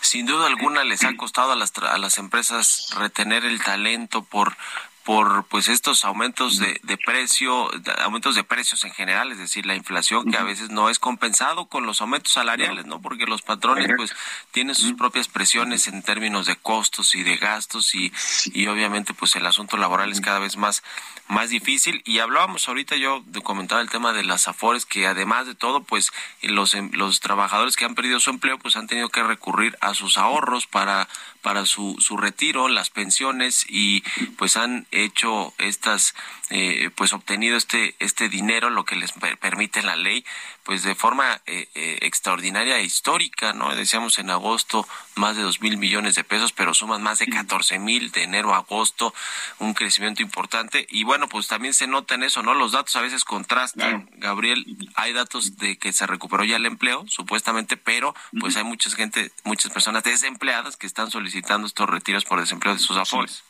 Sin 0.01 0.25
duda 0.25 0.47
alguna 0.47 0.83
les 0.83 1.03
ha 1.03 1.15
costado 1.17 1.51
a 1.51 1.55
las, 1.55 1.73
a 1.77 1.97
las 1.97 2.17
empresas 2.17 2.87
retener 2.97 3.45
el 3.45 3.61
talento 3.61 4.23
por 4.23 4.55
por 5.03 5.45
pues 5.45 5.69
estos 5.69 6.05
aumentos 6.05 6.59
de, 6.59 6.79
de 6.83 6.97
precio, 6.97 7.69
aumentos 7.99 8.35
de 8.35 8.43
precios 8.43 8.83
en 8.83 8.91
general, 8.91 9.31
es 9.31 9.39
decir, 9.39 9.65
la 9.65 9.75
inflación 9.75 10.29
que 10.29 10.37
a 10.37 10.43
veces 10.43 10.69
no 10.69 10.89
es 10.89 10.99
compensado 10.99 11.65
con 11.65 11.85
los 11.85 12.01
aumentos 12.01 12.33
salariales, 12.33 12.85
¿no? 12.85 13.01
Porque 13.01 13.25
los 13.25 13.41
patrones 13.41 13.89
pues 13.97 14.13
tienen 14.51 14.75
sus 14.75 14.93
propias 14.93 15.27
presiones 15.27 15.87
en 15.87 16.03
términos 16.03 16.45
de 16.45 16.55
costos 16.57 17.15
y 17.15 17.23
de 17.23 17.37
gastos 17.37 17.95
y, 17.95 18.11
y 18.53 18.67
obviamente 18.67 19.13
pues 19.13 19.35
el 19.35 19.45
asunto 19.45 19.77
laboral 19.77 20.11
es 20.11 20.21
cada 20.21 20.39
vez 20.39 20.57
más 20.57 20.83
más 21.29 21.49
difícil. 21.49 22.01
Y 22.05 22.19
hablábamos 22.19 22.67
ahorita 22.67 22.95
yo 22.97 23.23
de 23.25 23.41
comentar 23.41 23.79
el 23.79 23.89
tema 23.89 24.11
de 24.13 24.23
las 24.23 24.47
afores 24.47 24.85
que 24.85 25.07
además 25.07 25.47
de 25.47 25.55
todo 25.55 25.83
pues 25.83 26.11
los 26.41 26.73
em, 26.73 26.89
los 26.93 27.19
trabajadores 27.19 27.75
que 27.75 27.85
han 27.85 27.95
perdido 27.95 28.19
su 28.19 28.31
empleo 28.31 28.57
pues 28.57 28.75
han 28.75 28.87
tenido 28.87 29.09
que 29.09 29.23
recurrir 29.23 29.77
a 29.79 29.93
sus 29.93 30.17
ahorros 30.17 30.67
para 30.67 31.07
para 31.41 31.65
su, 31.65 31.95
su 31.99 32.17
retiro, 32.17 32.67
las 32.67 32.89
pensiones 32.89 33.65
y 33.67 34.03
pues 34.37 34.57
han 34.57 34.87
hecho 34.91 35.53
estas, 35.57 36.13
eh, 36.49 36.89
pues 36.95 37.13
obtenido 37.13 37.57
este, 37.57 37.95
este 37.99 38.29
dinero, 38.29 38.69
lo 38.69 38.85
que 38.85 38.95
les 38.95 39.13
permite 39.39 39.81
la 39.81 39.95
ley, 39.95 40.25
pues 40.69 40.83
de 40.83 40.93
forma 40.93 41.41
eh, 41.47 41.67
eh, 41.73 41.97
extraordinaria 42.03 42.77
e 42.77 42.83
histórica, 42.83 43.53
¿no? 43.53 43.75
Decíamos 43.75 44.19
en 44.19 44.29
agosto 44.29 44.87
más 45.15 45.35
de 45.35 45.41
dos 45.41 45.61
mil 45.61 45.77
millones 45.77 46.13
de 46.13 46.23
pesos, 46.23 46.51
pero 46.51 46.75
suman 46.75 47.01
más 47.01 47.17
de 47.17 47.25
catorce 47.25 47.79
mil 47.79 48.11
de 48.11 48.21
enero 48.21 48.53
a 48.53 48.57
agosto, 48.57 49.11
un 49.57 49.73
crecimiento 49.73 50.21
importante. 50.21 50.85
Y 50.91 51.05
bueno, 51.05 51.27
pues 51.27 51.47
también 51.47 51.73
se 51.73 51.87
nota 51.87 52.13
en 52.13 52.21
eso, 52.21 52.43
¿no? 52.43 52.53
Los 52.53 52.73
datos 52.73 52.95
a 52.97 53.01
veces 53.01 53.25
contrastan, 53.25 54.11
Gabriel, 54.17 54.63
hay 54.93 55.11
datos 55.11 55.57
de 55.57 55.75
que 55.79 55.91
se 55.91 56.05
recuperó 56.05 56.43
ya 56.43 56.57
el 56.57 56.67
empleo, 56.67 57.03
supuestamente, 57.07 57.75
pero 57.75 58.13
pues 58.39 58.55
hay 58.55 58.63
mucha 58.63 58.91
gente, 58.91 59.31
muchas 59.45 59.71
personas 59.71 60.03
desempleadas 60.03 60.77
que 60.77 60.85
están 60.85 61.09
solicitando 61.09 61.65
estos 61.65 61.89
retiros 61.89 62.25
por 62.25 62.39
desempleo 62.39 62.75
de 62.75 62.79
sus 62.79 62.95
afores. 62.95 63.43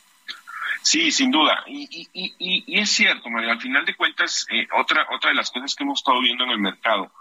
Sí, 0.82 1.10
sin 1.10 1.30
duda. 1.30 1.62
Y, 1.66 1.88
y, 1.90 2.08
y, 2.12 2.64
y, 2.66 2.78
es 2.78 2.90
cierto, 2.90 3.28
Mario, 3.28 3.50
al 3.52 3.60
final 3.60 3.84
de 3.84 3.94
cuentas, 3.94 4.46
eh, 4.50 4.66
otra, 4.78 5.06
otra 5.14 5.30
de 5.30 5.36
las 5.36 5.50
cosas 5.50 5.74
que 5.74 5.84
hemos 5.84 6.00
estado 6.00 6.20
viendo 6.20 6.44
en 6.44 6.50
el 6.50 6.58
mercado 6.58 7.12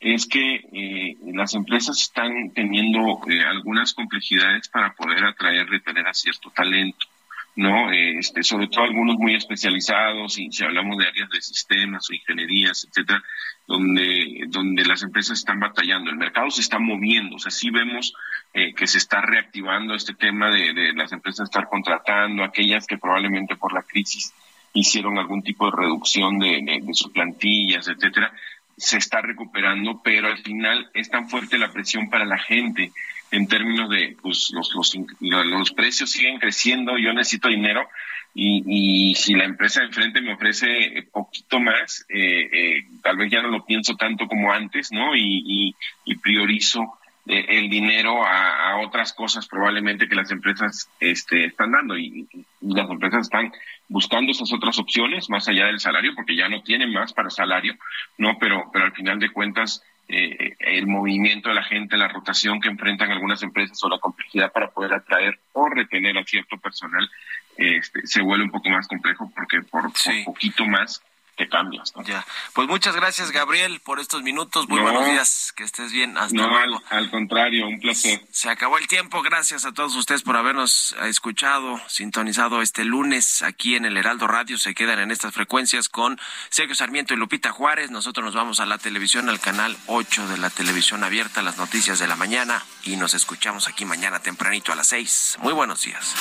es 0.00 0.26
que 0.26 0.56
eh, 0.72 1.16
las 1.32 1.54
empresas 1.54 2.00
están 2.00 2.50
teniendo 2.54 3.20
eh, 3.28 3.44
algunas 3.44 3.94
complejidades 3.94 4.68
para 4.68 4.94
poder 4.94 5.24
atraer, 5.24 5.68
retener 5.68 6.06
a 6.06 6.14
cierto 6.14 6.50
talento. 6.50 7.06
¿No? 7.54 7.92
Este, 7.92 8.42
sobre 8.42 8.68
todo 8.68 8.84
algunos 8.84 9.16
muy 9.16 9.34
especializados, 9.34 10.38
y 10.38 10.50
si 10.50 10.64
hablamos 10.64 10.98
de 10.98 11.06
áreas 11.06 11.28
de 11.28 11.40
sistemas 11.42 12.08
o 12.08 12.14
ingenierías, 12.14 12.86
etcétera, 12.88 13.22
donde, 13.66 14.44
donde 14.48 14.84
las 14.84 15.02
empresas 15.02 15.38
están 15.38 15.60
batallando, 15.60 16.10
el 16.10 16.16
mercado 16.16 16.50
se 16.50 16.62
está 16.62 16.78
moviendo, 16.78 17.36
o 17.36 17.38
sea, 17.38 17.50
sí 17.50 17.70
vemos 17.70 18.14
eh, 18.54 18.74
que 18.74 18.86
se 18.86 18.98
está 18.98 19.20
reactivando 19.20 19.94
este 19.94 20.14
tema 20.14 20.50
de, 20.50 20.72
de 20.72 20.92
las 20.94 21.12
empresas 21.12 21.44
estar 21.44 21.68
contratando, 21.68 22.42
aquellas 22.42 22.86
que 22.86 22.98
probablemente 22.98 23.56
por 23.56 23.72
la 23.72 23.82
crisis 23.82 24.32
hicieron 24.74 25.18
algún 25.18 25.42
tipo 25.42 25.66
de 25.66 25.76
reducción 25.76 26.38
de, 26.38 26.62
de, 26.62 26.80
de 26.82 26.94
sus 26.94 27.12
plantillas, 27.12 27.88
etcétera, 27.88 28.32
se 28.76 28.96
está 28.96 29.20
recuperando, 29.20 30.00
pero 30.02 30.28
al 30.28 30.38
final 30.38 30.90
es 30.94 31.10
tan 31.10 31.28
fuerte 31.28 31.58
la 31.58 31.72
presión 31.72 32.08
para 32.08 32.24
la 32.24 32.38
gente 32.38 32.90
en 33.32 33.48
términos 33.48 33.88
de, 33.90 34.16
pues 34.22 34.50
los, 34.52 34.72
los, 34.74 34.94
los 35.20 35.72
precios 35.72 36.10
siguen 36.10 36.38
creciendo, 36.38 36.98
yo 36.98 37.12
necesito 37.12 37.48
dinero 37.48 37.88
y, 38.34 39.10
y 39.10 39.14
si 39.14 39.34
la 39.34 39.44
empresa 39.44 39.80
de 39.80 39.86
enfrente 39.86 40.20
me 40.20 40.34
ofrece 40.34 41.06
poquito 41.10 41.58
más, 41.58 42.06
eh, 42.08 42.48
eh, 42.52 42.84
tal 43.02 43.16
vez 43.16 43.30
ya 43.30 43.42
no 43.42 43.48
lo 43.48 43.64
pienso 43.64 43.96
tanto 43.96 44.26
como 44.26 44.52
antes, 44.52 44.92
¿no? 44.92 45.14
Y, 45.16 45.42
y, 45.46 45.76
y 46.04 46.16
priorizo 46.16 46.98
eh, 47.26 47.46
el 47.48 47.70
dinero 47.70 48.24
a, 48.24 48.70
a, 48.70 48.76
otras 48.78 49.12
cosas 49.12 49.46
probablemente 49.46 50.08
que 50.08 50.14
las 50.14 50.30
empresas 50.30 50.90
este, 51.00 51.46
están 51.46 51.72
dando 51.72 51.96
y, 51.96 52.26
y 52.32 52.74
las 52.74 52.90
empresas 52.90 53.22
están 53.22 53.52
buscando 53.88 54.32
esas 54.32 54.52
otras 54.52 54.78
opciones 54.78 55.30
más 55.30 55.48
allá 55.48 55.66
del 55.66 55.80
salario 55.80 56.14
porque 56.14 56.36
ya 56.36 56.48
no 56.48 56.62
tienen 56.62 56.92
más 56.92 57.12
para 57.12 57.30
salario, 57.30 57.76
¿no? 58.18 58.38
Pero, 58.38 58.70
pero 58.72 58.86
al 58.86 58.92
final 58.92 59.18
de 59.18 59.30
cuentas 59.30 59.82
eh, 60.08 60.56
el 60.60 60.86
movimiento 60.86 61.48
de 61.48 61.54
la 61.54 61.62
gente, 61.62 61.96
la 61.96 62.08
rotación 62.08 62.60
que 62.60 62.68
enfrentan 62.68 63.10
algunas 63.10 63.42
empresas 63.42 63.82
o 63.84 63.88
la 63.88 63.98
complejidad 63.98 64.52
para 64.52 64.70
poder 64.70 64.94
atraer 64.94 65.38
o 65.52 65.68
retener 65.68 66.18
a 66.18 66.24
cierto 66.24 66.58
personal, 66.58 67.08
este, 67.56 68.06
se 68.06 68.22
vuelve 68.22 68.44
un 68.44 68.50
poco 68.50 68.68
más 68.70 68.88
complejo 68.88 69.30
porque 69.34 69.62
por, 69.62 69.90
sí. 69.94 70.22
por 70.24 70.34
poquito 70.34 70.64
más 70.66 71.02
te 71.36 71.48
cambias. 71.48 71.92
¿no? 71.96 72.02
Ya. 72.02 72.24
Pues 72.52 72.68
muchas 72.68 72.94
gracias, 72.94 73.30
Gabriel, 73.30 73.80
por 73.80 74.00
estos 74.00 74.22
minutos. 74.22 74.68
Muy 74.68 74.78
no, 74.78 74.84
buenos 74.84 75.06
días. 75.06 75.52
Que 75.56 75.64
estés 75.64 75.92
bien. 75.92 76.16
Hasta 76.18 76.34
no, 76.34 76.48
luego. 76.48 76.82
Al, 76.90 76.98
al, 76.98 77.10
contrario, 77.10 77.66
un 77.66 77.80
placer. 77.80 78.20
Se 78.30 78.50
acabó 78.50 78.78
el 78.78 78.86
tiempo. 78.86 79.22
Gracias 79.22 79.64
a 79.64 79.72
todos 79.72 79.94
ustedes 79.96 80.22
por 80.22 80.36
habernos 80.36 80.94
escuchado, 81.04 81.80
sintonizado 81.88 82.62
este 82.62 82.84
lunes 82.84 83.42
aquí 83.42 83.76
en 83.76 83.84
el 83.84 83.96
Heraldo 83.96 84.26
Radio. 84.26 84.58
Se 84.58 84.74
quedan 84.74 84.98
en 84.98 85.10
estas 85.10 85.34
frecuencias 85.34 85.88
con 85.88 86.20
Sergio 86.50 86.74
Sarmiento 86.74 87.14
y 87.14 87.16
Lupita 87.16 87.50
Juárez. 87.50 87.90
Nosotros 87.90 88.24
nos 88.24 88.34
vamos 88.34 88.60
a 88.60 88.66
la 88.66 88.78
televisión, 88.78 89.28
al 89.28 89.40
canal 89.40 89.76
8 89.86 90.28
de 90.28 90.38
la 90.38 90.50
televisión 90.50 91.04
abierta, 91.04 91.42
las 91.42 91.58
noticias 91.58 91.98
de 91.98 92.06
la 92.06 92.16
mañana. 92.16 92.62
Y 92.84 92.96
nos 92.96 93.14
escuchamos 93.14 93.68
aquí 93.68 93.84
mañana 93.84 94.20
tempranito 94.20 94.72
a 94.72 94.76
las 94.76 94.88
6. 94.88 95.38
Muy 95.40 95.52
buenos 95.52 95.82
días. 95.82 96.14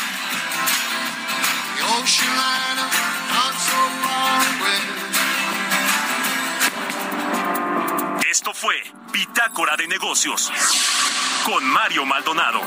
Esto 8.30 8.53
fue 8.53 8.76
Bitácora 9.12 9.76
de 9.78 9.88
Negocios 9.88 10.49
con 11.45 11.64
Mario 11.66 12.05
Maldonado. 12.05 12.59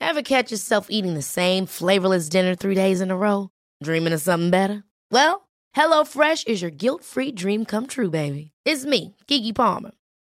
Ever 0.00 0.22
catch 0.22 0.50
yourself 0.50 0.88
eating 0.90 1.14
the 1.14 1.22
same 1.22 1.66
flavorless 1.66 2.28
dinner 2.28 2.54
three 2.54 2.74
days 2.74 3.00
in 3.00 3.10
a 3.10 3.16
row? 3.16 3.50
Dreaming 3.82 4.12
of 4.12 4.20
something 4.20 4.50
better? 4.50 4.82
Well, 5.10 5.48
HelloFresh 5.76 6.46
is 6.46 6.62
your 6.62 6.70
guilt-free 6.70 7.32
dream 7.32 7.64
come 7.64 7.86
true, 7.86 8.10
baby. 8.10 8.52
It's 8.64 8.84
me, 8.84 9.16
Kiki 9.26 9.52
Palmer. 9.52 9.92